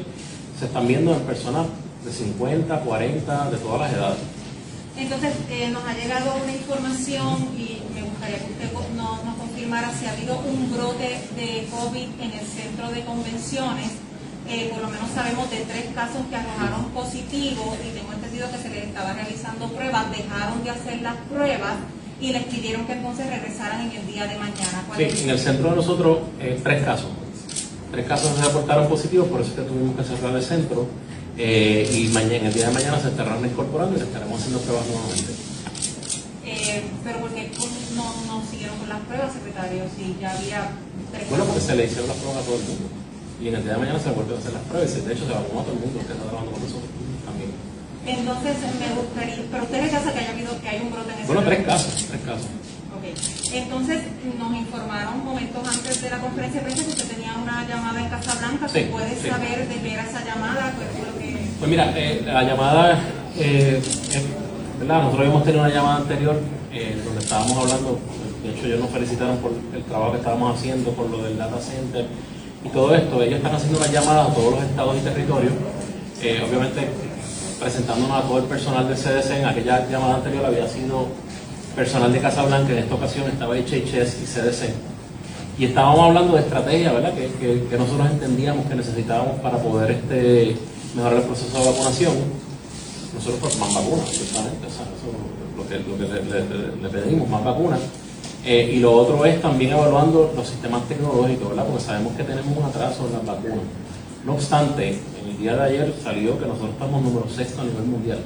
se 0.60 0.66
están 0.66 0.88
viendo 0.88 1.14
en 1.14 1.20
personas 1.22 1.66
de 2.08 2.14
50, 2.14 2.80
40, 2.80 3.50
de 3.52 3.58
todas 3.58 3.82
las 3.82 3.94
edades. 3.94 4.18
Entonces, 4.98 5.34
eh, 5.52 5.70
nos 5.70 5.84
ha 5.84 5.94
llegado 5.94 6.34
una 6.42 6.52
información 6.54 7.50
y 7.56 7.84
me 7.94 8.02
gustaría 8.02 8.38
que 8.40 8.52
usted 8.54 8.72
nos, 8.96 9.24
nos 9.24 9.36
confirmara 9.36 9.92
si 9.94 10.06
ha 10.06 10.14
habido 10.14 10.40
un 10.40 10.72
brote 10.74 11.20
de 11.36 11.68
COVID 11.70 12.08
en 12.22 12.32
el 12.32 12.46
centro 12.48 12.90
de 12.90 13.04
convenciones. 13.06 13.92
Eh, 14.50 14.70
por 14.72 14.82
lo 14.82 14.88
menos 14.88 15.12
sabemos 15.14 15.52
de 15.52 15.58
tres 15.68 15.88
casos 15.94 16.22
que 16.30 16.36
arrojaron 16.38 16.86
positivos 16.96 17.76
y 17.86 17.92
tengo 18.00 18.14
entendido 18.14 18.50
que 18.50 18.58
se 18.58 18.70
les 18.70 18.86
estaba 18.86 19.12
realizando 19.14 19.68
pruebas, 19.68 20.06
dejaron 20.10 20.64
de 20.64 20.70
hacer 20.70 21.02
las 21.02 21.18
pruebas 21.30 21.76
y 22.22 22.32
les 22.32 22.44
pidieron 22.46 22.88
que 22.88 22.94
entonces 22.94 23.28
regresaran 23.30 23.82
en 23.82 23.92
el 23.92 24.08
día 24.08 24.26
de 24.26 24.38
mañana. 24.40 24.84
¿Cuál 24.88 24.98
Sí, 25.00 25.04
es? 25.04 25.22
en 25.24 25.30
el 25.32 25.38
centro 25.40 25.70
de 25.72 25.76
nosotros, 25.76 26.20
eh, 26.40 26.60
tres 26.64 26.84
casos. 26.86 27.10
Tres 27.92 28.08
casos 28.08 28.36
se 28.38 28.42
reportaron 28.46 28.88
positivos, 28.88 29.28
por 29.28 29.42
eso 29.42 29.50
es 29.52 29.56
que 29.58 29.62
tuvimos 29.64 29.96
que 29.98 30.04
cerrar 30.04 30.34
el 30.36 30.42
centro. 30.44 30.88
Eh, 31.38 31.90
y 31.94 32.08
mañana, 32.10 32.36
en 32.36 32.46
el 32.48 32.54
día 32.54 32.68
de 32.68 32.74
mañana 32.74 33.00
se 33.00 33.10
estarán 33.10 33.46
incorporando 33.46 33.96
y 33.96 34.00
le 34.00 34.06
estaremos 34.06 34.40
haciendo 34.40 34.60
pruebas 34.62 34.86
nuevamente. 34.88 35.32
Eh, 36.46 36.84
pero 37.04 37.20
porque 37.20 37.52
no, 37.96 38.06
no 38.26 38.44
siguieron 38.50 38.78
con 38.80 38.90
las 38.90 39.00
pruebas, 39.02 39.34
secretario, 39.34 39.84
si 39.96 40.18
ya 40.20 40.32
había 40.32 40.72
tres 41.12 41.30
Bueno, 41.30 41.46
porque 41.46 41.62
se 41.62 41.76
le 41.76 41.86
hicieron 41.86 42.08
las 42.08 42.18
pruebas 42.18 42.42
a 42.42 42.46
todo 42.46 42.56
el 42.56 42.64
mundo. 42.64 42.88
Y 43.40 43.48
en 43.50 43.56
el 43.56 43.64
día 43.64 43.74
de 43.74 43.80
mañana 43.80 44.00
se 44.00 44.10
vuelven 44.12 44.36
a 44.36 44.40
hacer 44.40 44.54
las 44.54 44.64
pruebas. 44.64 45.06
De 45.06 45.14
hecho, 45.14 45.28
se 45.28 45.34
vacunó 45.34 45.62
a 45.62 45.64
todo 45.64 45.74
el 45.74 45.80
mundo 45.80 46.00
que 46.00 46.06
está 46.10 46.16
trabajando 46.18 46.52
con 46.52 46.62
nosotros 46.64 46.90
también. 47.22 47.52
Entonces 48.08 48.56
me 48.80 48.90
gustaría, 48.98 49.38
pero 49.52 49.64
usted 49.64 49.82
rechaza 49.84 50.14
que 50.14 50.20
haya 50.20 50.32
habido 50.32 50.62
que 50.62 50.70
hay 50.70 50.80
un 50.82 50.90
brote 50.92 51.12
en 51.14 51.20
ese 51.20 51.28
Bueno, 51.28 51.44
tres 51.44 51.62
casos, 51.68 51.94
tres 52.08 52.22
casos. 52.26 52.50
Ok. 52.98 53.06
Entonces 53.54 54.00
nos 54.40 54.52
informaron 54.56 55.24
momentos 55.24 55.62
antes 55.68 56.02
de 56.02 56.10
la 56.10 56.18
conferencia 56.18 56.62
de 56.62 56.66
prensa 56.66 56.84
que 56.84 56.92
usted 56.98 57.08
tenía 57.14 57.36
una 57.36 57.68
llamada 57.68 58.00
en 58.00 58.10
Casablanca. 58.10 58.68
Sí, 58.68 58.80
¿Se 58.80 58.84
puede 58.88 59.14
sí. 59.22 59.28
saber 59.28 59.68
de 59.68 59.76
qué 59.76 59.94
era 59.94 60.04
esa 60.04 60.24
llamada? 60.26 60.74
Pues 61.60 61.70
mira, 61.70 61.92
eh, 61.96 62.22
la 62.26 62.44
llamada, 62.44 63.00
eh, 63.38 63.82
eh, 63.82 63.82
¿verdad? 64.80 64.98
Nosotros 65.00 65.20
habíamos 65.22 65.44
tenido 65.44 65.64
una 65.64 65.74
llamada 65.74 65.96
anterior 65.98 66.36
eh, 66.72 67.02
donde 67.04 67.20
estábamos 67.22 67.58
hablando, 67.58 68.00
de 68.44 68.50
hecho 68.52 68.66
ellos 68.68 68.80
nos 68.80 68.90
felicitaron 68.92 69.38
por 69.38 69.52
el 69.76 69.84
trabajo 69.84 70.12
que 70.12 70.18
estábamos 70.20 70.58
haciendo, 70.58 70.92
por 70.92 71.10
lo 71.10 71.24
del 71.24 71.38
data 71.38 71.58
center 71.60 72.06
y 72.64 72.70
todo 72.70 72.94
esto. 72.94 73.22
Ellos 73.24 73.38
están 73.38 73.56
haciendo 73.56 73.80
unas 73.80 73.92
llamadas 73.92 74.30
a 74.30 74.34
todos 74.34 74.52
los 74.54 74.64
estados 74.64 74.96
y 74.98 75.00
territorios, 75.00 75.54
eh, 76.22 76.44
obviamente 76.48 76.88
presentándonos 77.60 78.24
a 78.24 78.28
todo 78.28 78.38
el 78.38 78.44
personal 78.46 78.88
del 78.88 78.98
CDC. 78.98 79.32
En 79.40 79.46
aquella 79.46 79.88
llamada 79.90 80.16
anterior 80.18 80.46
había 80.46 80.68
sido 80.68 81.08
personal 81.76 82.14
de 82.14 82.20
Casablanca, 82.20 82.72
en 82.72 82.80
esta 82.80 82.94
ocasión 82.96 83.26
estaba 83.28 83.56
HHS 83.56 84.22
y 84.22 84.26
CDC. 84.28 84.74
Y 85.58 85.66
estábamos 85.66 86.02
hablando 86.02 86.36
de 86.36 86.42
estrategia, 86.42 86.92
¿verdad? 86.92 87.14
Que, 87.16 87.32
que- 87.40 87.64
que 87.68 87.78
nosotros 87.78 88.12
entendíamos 88.12 88.68
que 88.68 88.76
necesitábamos 88.76 89.40
para 89.40 89.58
poder 89.58 89.90
este, 89.90 90.56
mejorar 90.98 91.18
el 91.20 91.24
proceso 91.24 91.58
de 91.58 91.66
vacunación. 91.66 92.14
nosotros 93.14 93.58
más 93.60 93.74
vacunas, 93.74 94.10
ciertamente, 94.12 94.68
o 94.68 94.70
sea, 94.70 94.86
eso 94.94 95.08
es 95.10 95.58
lo 95.58 95.64
que, 95.68 95.76
lo 95.80 95.98
que 95.98 96.06
le, 96.14 96.44
le- 96.50 96.82
le 96.84 96.90
pedimos, 96.90 97.30
más 97.30 97.44
vacunas. 97.44 97.80
Eh, 98.46 98.74
y 98.76 98.80
lo 98.80 98.94
otro 98.94 99.26
es 99.26 99.42
también 99.42 99.72
evaluando 99.72 100.32
los 100.36 100.48
sistemas 100.48 100.88
tecnológicos, 100.88 101.50
¿verdad? 101.50 101.66
Porque 101.66 101.84
sabemos 101.84 102.16
que 102.16 102.24
tenemos 102.24 102.56
un 102.58 102.64
atraso 102.64 103.08
en 103.08 103.14
las 103.14 103.26
vacunas. 103.26 103.66
No 104.26 104.34
obstante, 104.34 104.90
en 105.24 105.30
el 105.32 105.38
día 105.38 105.56
de 105.56 105.64
ayer 105.64 105.94
salió 106.04 106.38
que 106.40 106.46
nosotros 106.46 106.72
estamos 106.72 107.02
número 107.02 107.28
sexto 107.30 107.62
a 107.62 107.66
nivel 107.66 107.84
mundial 107.84 108.20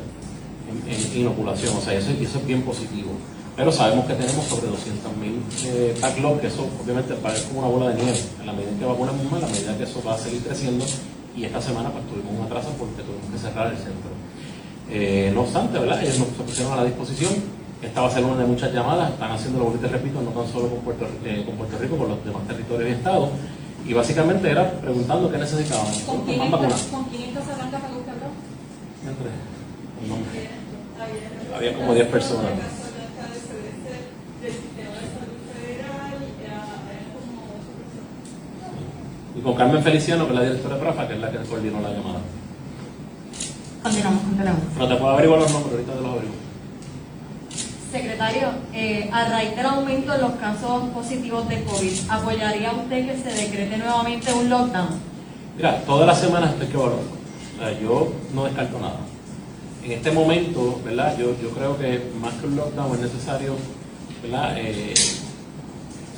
en, 0.69 0.91
en 0.91 1.21
inoculación, 1.21 1.75
o 1.77 1.81
sea, 1.81 1.93
eso, 1.93 2.11
eso 2.11 2.37
es 2.39 2.45
bien 2.45 2.61
positivo. 2.63 3.11
Pero 3.55 3.71
sabemos 3.71 4.05
que 4.05 4.13
tenemos 4.13 4.45
sobre 4.45 4.67
200.000 4.67 4.75
eh, 5.65 5.95
backlog, 6.01 6.39
que 6.41 6.47
eso 6.47 6.67
obviamente 6.83 7.13
va 7.23 7.29
a 7.29 7.33
como 7.47 7.59
una 7.59 7.67
bola 7.67 7.89
de 7.89 8.01
nieve. 8.03 8.19
En 8.39 8.45
la 8.47 8.53
medida 8.53 8.71
que 8.79 8.85
vacunemos 8.85 9.23
más, 9.31 9.41
en 9.43 9.47
la 9.47 9.53
medida 9.55 9.77
que 9.77 9.83
eso 9.83 10.01
va 10.05 10.15
a 10.15 10.17
seguir 10.17 10.41
creciendo, 10.41 10.85
y 11.35 11.45
esta 11.45 11.61
semana 11.61 11.89
pues 11.89 12.05
tuvimos 12.07 12.33
un 12.39 12.45
atraso 12.45 12.69
porque 12.77 13.01
tuvimos 13.03 13.29
que 13.31 13.37
cerrar 13.37 13.67
el 13.71 13.77
centro. 13.77 14.11
Eh, 14.89 15.31
no 15.33 15.41
obstante, 15.41 15.79
¿verdad? 15.79 16.01
Ellos 16.03 16.19
nos 16.19 16.27
pusieron 16.29 16.73
a 16.73 16.77
la 16.77 16.83
disposición. 16.85 17.31
Esta 17.81 18.01
va 18.01 18.07
a 18.07 18.11
ser 18.11 18.23
una 18.25 18.37
de 18.37 18.45
muchas 18.45 18.73
llamadas. 18.73 19.11
Están 19.11 19.31
haciendo 19.31 19.59
lo 19.63 19.71
que 19.73 19.79
te 19.79 19.87
repito, 19.87 20.21
no 20.21 20.31
tan 20.31 20.51
solo 20.51 20.67
con 20.69 20.79
Puerto, 20.79 21.07
eh, 21.25 21.43
con 21.45 21.55
Puerto 21.55 21.77
Rico, 21.79 21.97
con 21.97 22.09
los 22.09 22.23
demás 22.25 22.45
territorios 22.47 22.89
y 22.89 22.93
estados. 22.93 23.29
Y 23.87 23.93
básicamente 23.93 24.49
era 24.51 24.71
preguntando 24.79 25.31
qué 25.31 25.37
necesitaban. 25.37 25.87
¿Con 26.05 26.21
quién. 26.25 26.39
¿Con 26.51 27.03
quién 27.05 27.33
sacando 27.33 27.77
para? 27.77 28.29
Entre- 29.07 29.51
Había 31.55 31.73
como 31.75 31.93
10 31.93 32.07
personas. 32.07 32.51
Y 39.35 39.41
con 39.41 39.55
Carmen 39.55 39.81
Feliciano, 39.81 40.25
que 40.25 40.33
es 40.33 40.39
la 40.39 40.45
directora 40.45 40.75
de 40.75 40.81
PRAFA, 40.81 41.07
que 41.07 41.13
es 41.13 41.19
la 41.19 41.31
que 41.31 41.37
coordinó 41.37 41.81
la 41.81 41.89
llamada. 41.89 42.19
Continuamos, 43.83 44.23
continuamos. 44.23 44.61
No 44.77 44.87
te 44.87 44.95
puedo 44.95 45.11
averiguar 45.11 45.39
los 45.39 45.51
nombres, 45.51 45.73
ahorita 45.73 45.93
te 45.93 46.01
los 46.01 46.11
averiguo. 46.11 46.35
Secretario, 47.91 48.47
eh, 48.73 49.09
a 49.11 49.25
raíz 49.29 49.55
del 49.55 49.65
aumento 49.65 50.13
en 50.13 50.21
los 50.21 50.31
casos 50.33 50.89
positivos 50.93 51.49
de 51.49 51.63
COVID, 51.63 51.91
¿apoyaría 52.09 52.71
usted 52.71 53.05
que 53.05 53.17
se 53.17 53.41
decrete 53.41 53.77
nuevamente 53.77 54.31
un 54.33 54.49
lockdown? 54.49 54.89
Mira, 55.57 55.81
todas 55.81 56.07
las 56.07 56.19
semanas 56.19 56.51
estoy 56.51 56.67
que 56.67 56.73
evaluarlo. 56.73 57.11
O 57.57 57.59
sea, 57.59 57.79
yo 57.79 58.13
no 58.33 58.45
descarto 58.45 58.79
nada. 58.79 58.99
En 59.83 59.91
este 59.91 60.11
momento, 60.11 60.79
¿verdad? 60.85 61.17
Yo, 61.17 61.35
yo 61.41 61.49
creo 61.49 61.77
que 61.77 62.11
más 62.21 62.33
que 62.35 62.47
un 62.47 62.55
lockdown 62.55 62.93
es 62.95 62.99
necesario, 63.01 63.55
¿verdad? 64.21 64.53
Eh, 64.57 64.93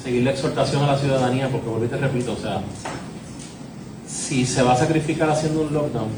seguir 0.03 0.24
la 0.24 0.32
exhortación 0.32 0.84
a 0.84 0.88
la 0.88 0.97
ciudadanía, 0.97 1.49
porque 1.49 1.70
vuelvo 1.70 1.86
y 1.86 1.88
te 1.88 1.97
repito, 1.97 2.34
o 2.34 2.38
sea, 2.38 2.61
si 4.14 4.45
se 4.45 4.61
va 4.61 4.74
a 4.74 4.78
sacrificar 4.78 5.30
haciendo 5.30 5.61
un 5.61 5.74
lockdown, 5.74 6.09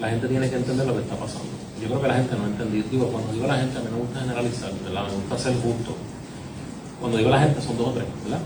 la 0.00 0.08
gente 0.10 0.26
tiene 0.26 0.50
que 0.50 0.56
entender 0.56 0.86
lo 0.86 0.94
que 0.94 1.02
está 1.02 1.14
pasando. 1.16 1.46
Yo 1.80 1.88
creo 1.88 2.02
que 2.02 2.08
la 2.08 2.14
gente 2.14 2.34
no 2.36 2.44
ha 2.44 2.46
entendido. 2.48 2.84
Digo, 2.90 3.06
cuando 3.08 3.32
digo 3.32 3.46
la 3.46 3.56
gente, 3.56 3.78
a 3.78 3.80
mí 3.80 3.86
no 3.90 3.98
me 3.98 4.02
gusta 4.02 4.20
generalizar. 4.20 4.72
Me 4.72 5.14
gusta 5.14 5.38
ser 5.38 5.54
justo. 5.54 5.96
Cuando 7.00 7.18
digo 7.18 7.30
la 7.30 7.40
gente, 7.40 7.60
son 7.60 7.76
dos 7.78 7.88
o 7.88 7.92
tres, 7.92 8.06
¿verdad? 8.24 8.40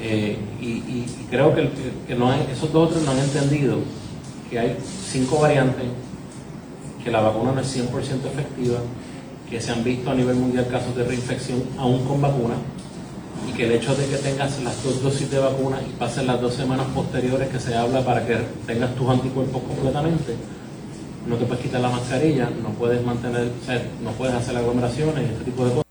Eh, 0.00 0.38
y, 0.60 1.04
creo 1.30 1.54
que 1.54 2.14
no 2.16 2.30
hay- 2.30 2.48
esos 2.52 2.72
dos 2.72 2.90
o 2.90 2.92
tres 2.92 3.04
no 3.04 3.12
han 3.12 3.18
entendido 3.18 3.78
que 4.50 4.58
hay 4.58 4.76
cinco 5.10 5.40
variantes, 5.40 5.86
que 7.02 7.10
la 7.10 7.20
vacuna 7.20 7.52
no 7.52 7.60
es 7.60 7.68
100% 7.68 8.26
efectiva, 8.26 8.78
que 9.48 9.60
se 9.60 9.72
han 9.72 9.84
visto 9.84 10.10
a 10.10 10.14
nivel 10.14 10.36
mundial 10.36 10.66
casos 10.68 10.94
de 10.96 11.04
reinfección 11.04 11.62
aún 11.78 12.04
con 12.04 12.20
vacuna, 12.20 12.54
y 13.48 13.52
que 13.52 13.66
el 13.66 13.72
hecho 13.72 13.94
de 13.94 14.06
que 14.06 14.16
tengas 14.16 14.60
las 14.62 14.82
dos 14.82 15.02
dosis 15.02 15.30
de 15.30 15.38
vacuna 15.38 15.78
y 15.80 15.92
pasen 15.98 16.26
las 16.26 16.40
dos 16.40 16.54
semanas 16.54 16.86
posteriores 16.94 17.48
que 17.48 17.58
se 17.58 17.74
habla 17.74 18.04
para 18.04 18.26
que 18.26 18.36
tengas 18.66 18.94
tus 18.94 19.08
anticuerpos 19.08 19.62
completamente, 19.62 20.34
no 21.26 21.36
te 21.36 21.44
puedes 21.44 21.62
quitar 21.62 21.80
la 21.80 21.88
mascarilla, 21.88 22.50
no 22.62 22.70
puedes 22.70 23.04
mantener, 23.04 23.50
o 23.62 23.64
sea, 23.64 23.82
no 24.02 24.10
puedes 24.12 24.34
hacer 24.34 24.56
aglomeraciones 24.56 25.28
y 25.28 25.32
este 25.32 25.44
tipo 25.44 25.64
de 25.64 25.70
cosas. 25.70 25.86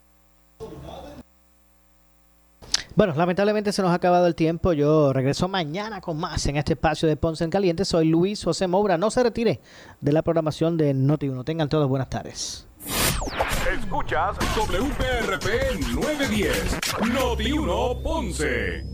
Bueno, 2.96 3.14
lamentablemente 3.18 3.74
se 3.74 3.82
nos 3.82 3.92
ha 3.92 3.96
acabado 3.96 4.26
el 4.26 4.36
tiempo. 4.36 4.72
Yo 4.72 5.12
regreso 5.12 5.50
mañana 5.50 6.00
con 6.00 6.18
más 6.18 6.46
en 6.48 6.56
este 6.56 6.74
espacio 6.74 7.10
de 7.10 7.18
Ponce 7.18 7.44
en 7.44 7.50
Caliente. 7.50 7.84
Soy 7.84 8.08
Luis 8.08 8.42
José 8.42 8.68
Moura. 8.68 8.98
No 8.98 9.12
se 9.12 9.22
retire 9.22 9.60
de 10.00 10.14
la 10.14 10.22
programación 10.22 10.78
de 10.78 10.96
Noti1. 10.96 11.44
Tengan 11.44 11.68
todos 11.68 11.90
buenas 11.90 12.10
tardes. 12.10 12.66
Escuchas 13.66 14.38
WPRP 14.56 15.80
910, 15.96 16.80
Noti 17.12 17.52
1 17.52 18.04
Ponce. 18.04 18.84